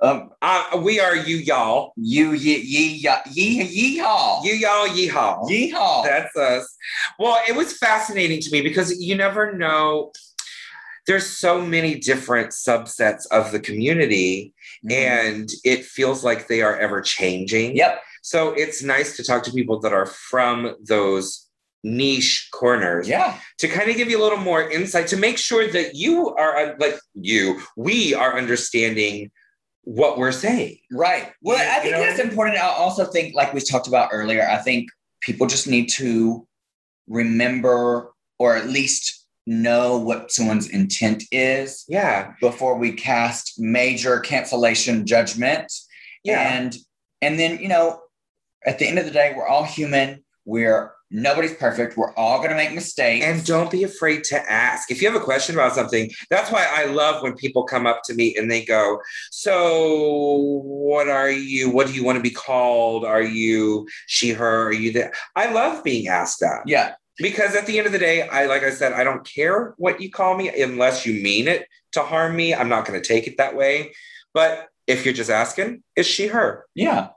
Um. 0.00 0.30
uh, 0.40 0.80
we 0.84 1.00
are 1.00 1.16
you, 1.16 1.38
y'all. 1.38 1.92
You 1.96 2.32
ye 2.32 2.58
ye 2.58 2.98
ya- 2.98 3.22
ye 3.32 3.64
yee 3.64 3.98
haw. 3.98 4.44
You, 4.44 4.52
y'all, 4.52 4.86
yeehaw. 4.86 5.48
Yeehaw. 5.50 6.04
That's 6.04 6.36
us. 6.36 6.76
Well, 7.18 7.40
it 7.48 7.56
was 7.56 7.76
fascinating 7.78 8.40
to 8.42 8.50
me 8.52 8.60
because 8.60 8.96
you 9.00 9.16
never 9.16 9.54
know. 9.54 10.12
There's 11.08 11.26
so 11.26 11.60
many 11.62 11.96
different 11.98 12.50
subsets 12.50 13.26
of 13.32 13.50
the 13.50 13.58
community, 13.58 14.52
Mhm. 14.84 14.92
and 14.92 15.50
it 15.64 15.84
feels 15.84 16.22
like 16.24 16.46
they 16.46 16.62
are 16.62 16.76
ever 16.78 17.00
changing. 17.00 17.76
Yep. 17.76 18.02
So 18.22 18.50
it's 18.52 18.82
nice 18.82 19.16
to 19.16 19.24
talk 19.24 19.42
to 19.44 19.52
people 19.52 19.80
that 19.80 19.92
are 19.92 20.06
from 20.06 20.76
those 20.86 21.46
niche 21.84 22.48
corners 22.52 23.08
Yeah. 23.08 23.38
to 23.58 23.68
kind 23.68 23.88
of 23.88 23.96
give 23.96 24.10
you 24.10 24.18
a 24.18 24.22
little 24.22 24.38
more 24.38 24.68
insight 24.68 25.06
to 25.08 25.16
make 25.16 25.38
sure 25.38 25.66
that 25.68 25.94
you 25.94 26.34
are 26.36 26.76
like 26.78 26.98
you, 27.14 27.60
we 27.76 28.14
are 28.14 28.36
understanding 28.36 29.30
what 29.82 30.18
we're 30.18 30.32
saying. 30.32 30.78
Right. 30.90 31.32
Well, 31.40 31.56
You- 31.58 31.70
I 31.70 31.80
think 31.80 31.92
know? 31.94 32.00
that's 32.00 32.18
important. 32.20 32.58
I 32.58 32.68
also 32.68 33.04
think, 33.04 33.34
like 33.34 33.54
we 33.54 33.60
talked 33.60 33.86
about 33.86 34.10
earlier, 34.12 34.46
I 34.46 34.58
think 34.58 34.88
people 35.20 35.46
just 35.46 35.66
need 35.66 35.88
to 35.90 36.46
remember 37.06 38.12
or 38.38 38.56
at 38.56 38.68
least 38.68 39.17
know 39.48 39.96
what 39.98 40.30
someone's 40.30 40.68
intent 40.68 41.24
is 41.32 41.84
Yeah. 41.88 42.32
before 42.40 42.76
we 42.76 42.92
cast 42.92 43.54
major 43.58 44.20
cancellation 44.20 45.06
judgment. 45.06 45.72
Yeah. 46.22 46.40
And 46.40 46.76
and 47.22 47.38
then, 47.38 47.58
you 47.58 47.68
know, 47.68 48.00
at 48.64 48.78
the 48.78 48.86
end 48.86 48.98
of 48.98 49.04
the 49.06 49.10
day, 49.10 49.32
we're 49.34 49.46
all 49.48 49.64
human. 49.64 50.22
We're 50.44 50.92
nobody's 51.10 51.54
perfect. 51.54 51.96
We're 51.96 52.12
all 52.14 52.42
gonna 52.42 52.54
make 52.54 52.74
mistakes. 52.74 53.24
And 53.24 53.42
don't 53.46 53.70
be 53.70 53.82
afraid 53.82 54.24
to 54.24 54.38
ask. 54.52 54.90
If 54.90 55.00
you 55.00 55.10
have 55.10 55.20
a 55.20 55.24
question 55.24 55.54
about 55.54 55.74
something, 55.74 56.10
that's 56.28 56.50
why 56.52 56.66
I 56.70 56.84
love 56.84 57.22
when 57.22 57.34
people 57.34 57.64
come 57.64 57.86
up 57.86 58.02
to 58.04 58.14
me 58.14 58.36
and 58.36 58.50
they 58.50 58.62
go, 58.64 59.00
So, 59.30 60.60
what 60.64 61.08
are 61.08 61.30
you? 61.30 61.70
What 61.70 61.86
do 61.86 61.94
you 61.94 62.04
want 62.04 62.16
to 62.16 62.22
be 62.22 62.30
called? 62.30 63.06
Are 63.06 63.22
you 63.22 63.88
she, 64.06 64.30
her? 64.32 64.66
Are 64.68 64.72
you 64.72 64.92
that? 64.92 65.14
I 65.34 65.50
love 65.50 65.82
being 65.82 66.08
asked 66.08 66.40
that 66.40 66.60
yeah, 66.66 66.94
because 67.18 67.54
at 67.54 67.66
the 67.66 67.78
end 67.78 67.86
of 67.86 67.92
the 67.92 67.98
day, 67.98 68.22
I, 68.22 68.46
like 68.46 68.62
I 68.62 68.70
said, 68.70 68.92
I 68.92 69.04
don't 69.04 69.24
care 69.26 69.74
what 69.78 70.00
you 70.00 70.10
call 70.10 70.36
me 70.36 70.48
unless 70.62 71.04
you 71.06 71.22
mean 71.22 71.48
it 71.48 71.66
to 71.92 72.02
harm 72.02 72.36
me. 72.36 72.54
I'm 72.54 72.68
not 72.68 72.86
going 72.86 73.00
to 73.00 73.06
take 73.06 73.26
it 73.26 73.36
that 73.38 73.56
way. 73.56 73.92
But 74.34 74.68
if 74.86 75.04
you're 75.04 75.14
just 75.14 75.30
asking, 75.30 75.82
is 75.96 76.06
she, 76.06 76.28
her? 76.28 76.66
yeah. 76.74 77.08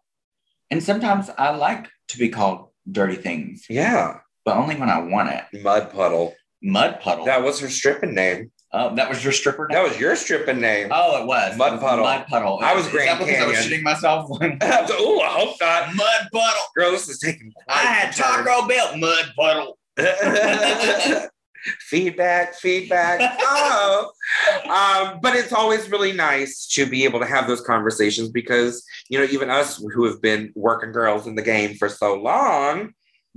And 0.70 0.82
sometimes 0.82 1.30
I 1.38 1.50
like 1.56 1.90
to 2.10 2.18
be 2.18 2.30
called 2.30 2.70
dirty 2.90 3.16
things, 3.18 3.66
Yeah. 3.70 4.20
but 4.46 4.56
only 4.56 4.76
when 4.76 4.90
I 4.90 5.00
want 5.00 5.30
it. 5.30 5.62
Mud 5.62 5.92
puddle. 5.92 6.34
Mud 6.64 7.00
puddle. 7.02 7.26
That 7.26 7.44
was 7.44 7.60
her 7.60 7.70
stripping 7.70 8.16
name. 8.16 8.52
Oh, 8.74 8.96
that 8.96 9.10
was 9.10 9.22
your 9.22 9.34
stripper 9.34 9.68
name? 9.68 9.76
That 9.76 9.84
was 9.90 10.00
your 10.00 10.16
stripping 10.16 10.62
name. 10.62 10.88
Oh, 10.92 11.22
it 11.22 11.28
was. 11.28 11.58
Mud 11.58 11.74
It 11.74 11.76
was 11.76 11.82
Puddle. 11.84 12.06
Mud 12.06 12.26
puddle. 12.28 12.60
I 12.64 12.74
was 12.74 12.88
Grand 12.88 13.20
because 13.20 13.36
I 13.44 13.46
was 13.46 13.58
shitting 13.58 13.82
myself. 13.84 14.30
oh, 14.42 15.20
I 15.20 15.28
hope 15.28 15.58
not. 15.60 15.94
mud 15.94 16.28
puddle. 16.32 16.62
Girl, 16.78 16.92
this 16.92 17.10
is 17.10 17.20
taking. 17.20 17.52
I 17.68 17.80
had 17.80 18.16
quite 18.16 18.38
the 18.38 18.44
turn. 18.44 18.46
Taco 18.46 18.68
Bell. 18.70 18.98
Mud 18.98 19.26
puddle. 19.38 19.78
feedback, 21.80 22.56
feedback. 22.56 23.38
Oh, 23.42 24.12
um, 24.66 25.20
but 25.22 25.36
it's 25.36 25.54
always 25.54 25.90
really 25.90 26.12
nice 26.12 26.66
to 26.74 26.86
be 26.86 27.04
able 27.04 27.20
to 27.20 27.26
have 27.26 27.48
those 27.48 27.62
conversations 27.62 28.30
because 28.30 28.84
you 29.10 29.18
know 29.20 29.26
even 29.26 29.50
us 29.50 29.78
who 29.94 30.06
have 30.06 30.22
been 30.22 30.52
working 30.56 30.92
girls 30.92 31.28
in 31.28 31.36
the 31.36 31.42
game 31.42 31.76
for 31.76 31.90
so 31.90 32.16
long, 32.16 32.94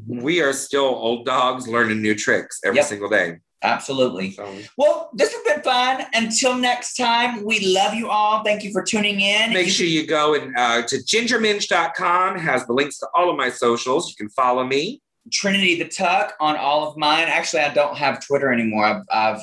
we 0.07 0.41
are 0.41 0.53
still 0.53 0.85
old 0.87 1.27
dogs 1.27 1.69
learning 1.69 2.01
new 2.03 2.15
tricks 2.15 2.61
every 2.65 2.79
Yep. 2.79 2.87
single 2.87 3.09
day. 3.09 3.37
Absolutely. 3.62 4.31
So 4.33 4.47
Well, 4.77 5.09
this 5.15 5.33
has 5.33 5.43
been 5.43 5.62
fun. 5.62 6.05
Until 6.12 6.55
next 6.55 6.97
time, 6.97 7.43
we 7.45 7.61
love 7.65 7.95
you 7.95 8.11
all. 8.11 8.45
Thank 8.45 8.62
you 8.62 8.71
for 8.73 8.83
tuning 8.83 9.21
in. 9.21 9.55
make 9.55 9.67
You- 9.67 9.73
sure 9.73 9.87
you 9.87 10.07
go 10.07 10.35
and 10.35 10.55
uh, 10.55 10.83
to 10.83 10.97
gingerminj.com 10.97 12.39
has 12.39 12.67
the 12.67 12.75
links 12.75 12.99
to 12.99 13.09
all 13.15 13.31
of 13.31 13.39
my 13.39 13.49
socials. 13.49 14.11
You 14.11 14.17
can 14.17 14.29
follow 14.29 14.65
me. 14.65 15.01
Trinity 15.33 15.79
the 15.79 15.89
Tuck 15.89 16.35
on 16.41 16.57
all 16.57 16.89
of 16.89 16.97
mine. 16.97 17.27
Actually, 17.29 17.62
I 17.62 17.72
don't 17.72 17.97
have 17.97 18.25
Twitter 18.25 18.53
anymore. 18.53 18.85
I've, 18.85 19.03
I've 19.11 19.43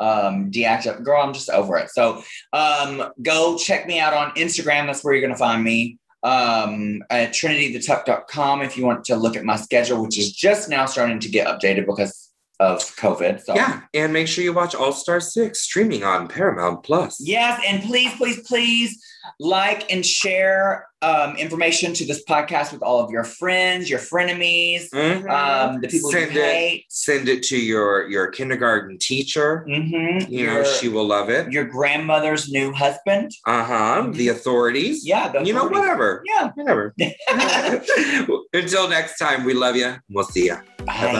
um, 0.00 0.50
deactivated. 0.50 1.04
Girl, 1.04 1.22
I'm 1.22 1.32
just 1.32 1.50
over 1.50 1.76
it. 1.76 1.90
So 1.90 2.22
um, 2.52 3.12
go 3.22 3.56
check 3.56 3.86
me 3.86 4.00
out 4.00 4.14
on 4.14 4.32
Instagram. 4.32 4.86
That's 4.86 5.04
where 5.04 5.14
you're 5.14 5.22
going 5.22 5.34
to 5.34 5.38
find 5.38 5.62
me. 5.62 5.98
Um, 6.22 7.02
at 7.08 7.30
trinitythetuck.com 7.30 8.60
if 8.60 8.76
you 8.76 8.84
want 8.84 9.04
to 9.06 9.16
look 9.16 9.36
at 9.36 9.44
my 9.44 9.56
schedule, 9.56 10.02
which 10.02 10.18
is 10.18 10.32
just 10.32 10.68
now 10.68 10.84
starting 10.84 11.18
to 11.20 11.28
get 11.30 11.46
updated 11.46 11.86
because 11.86 12.29
of 12.60 12.78
COVID. 12.96 13.42
So 13.42 13.54
Yeah, 13.56 13.80
and 13.94 14.12
make 14.12 14.28
sure 14.28 14.44
you 14.44 14.52
watch 14.52 14.74
All 14.76 14.92
Star 14.92 15.18
Six 15.20 15.62
streaming 15.62 16.04
on 16.04 16.28
Paramount 16.28 16.84
Plus. 16.84 17.18
Yes, 17.20 17.60
and 17.66 17.82
please, 17.82 18.14
please, 18.16 18.40
please 18.46 19.02
like 19.38 19.90
and 19.92 20.04
share 20.04 20.86
um, 21.02 21.36
information 21.36 21.94
to 21.94 22.04
this 22.04 22.22
podcast 22.24 22.72
with 22.72 22.82
all 22.82 23.00
of 23.00 23.10
your 23.10 23.24
friends, 23.24 23.88
your 23.88 23.98
frenemies, 23.98 24.90
Mhm. 24.90 25.28
um, 25.30 25.80
the 25.80 25.88
people 25.88 26.10
Send 26.10 26.34
you 26.34 26.40
it. 26.42 26.44
hate. 26.52 26.84
Send 26.90 27.28
it 27.28 27.42
to 27.44 27.56
your 27.58 28.06
your 28.08 28.28
kindergarten 28.30 28.98
teacher. 28.98 29.64
Mm-hmm. 29.68 30.30
You 30.30 30.44
your, 30.44 30.62
know 30.62 30.64
she 30.64 30.88
will 30.88 31.06
love 31.06 31.30
it. 31.30 31.50
your 31.52 31.64
grandmother's 31.64 32.50
new 32.50 32.72
husband. 32.72 33.30
Uh 33.46 33.64
huh. 33.64 34.02
Mhm. 34.06 34.14
The 34.16 34.28
authorities. 34.28 35.06
Yeah, 35.06 35.28
the 35.28 35.42
You 35.42 35.54
know, 35.54 35.64
whatever. 35.68 36.22
Yeah. 36.26 36.50
Whatever. 36.54 36.94
Until 38.52 38.88
next 38.88 39.18
time, 39.18 39.44
we 39.44 39.54
love 39.54 39.76
you. 39.76 39.94
We'll 40.10 40.24
see 40.24 40.46
you. 40.46 40.56
Bye. 40.84 40.84
Bye 40.86 41.12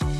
bye. 0.00 0.11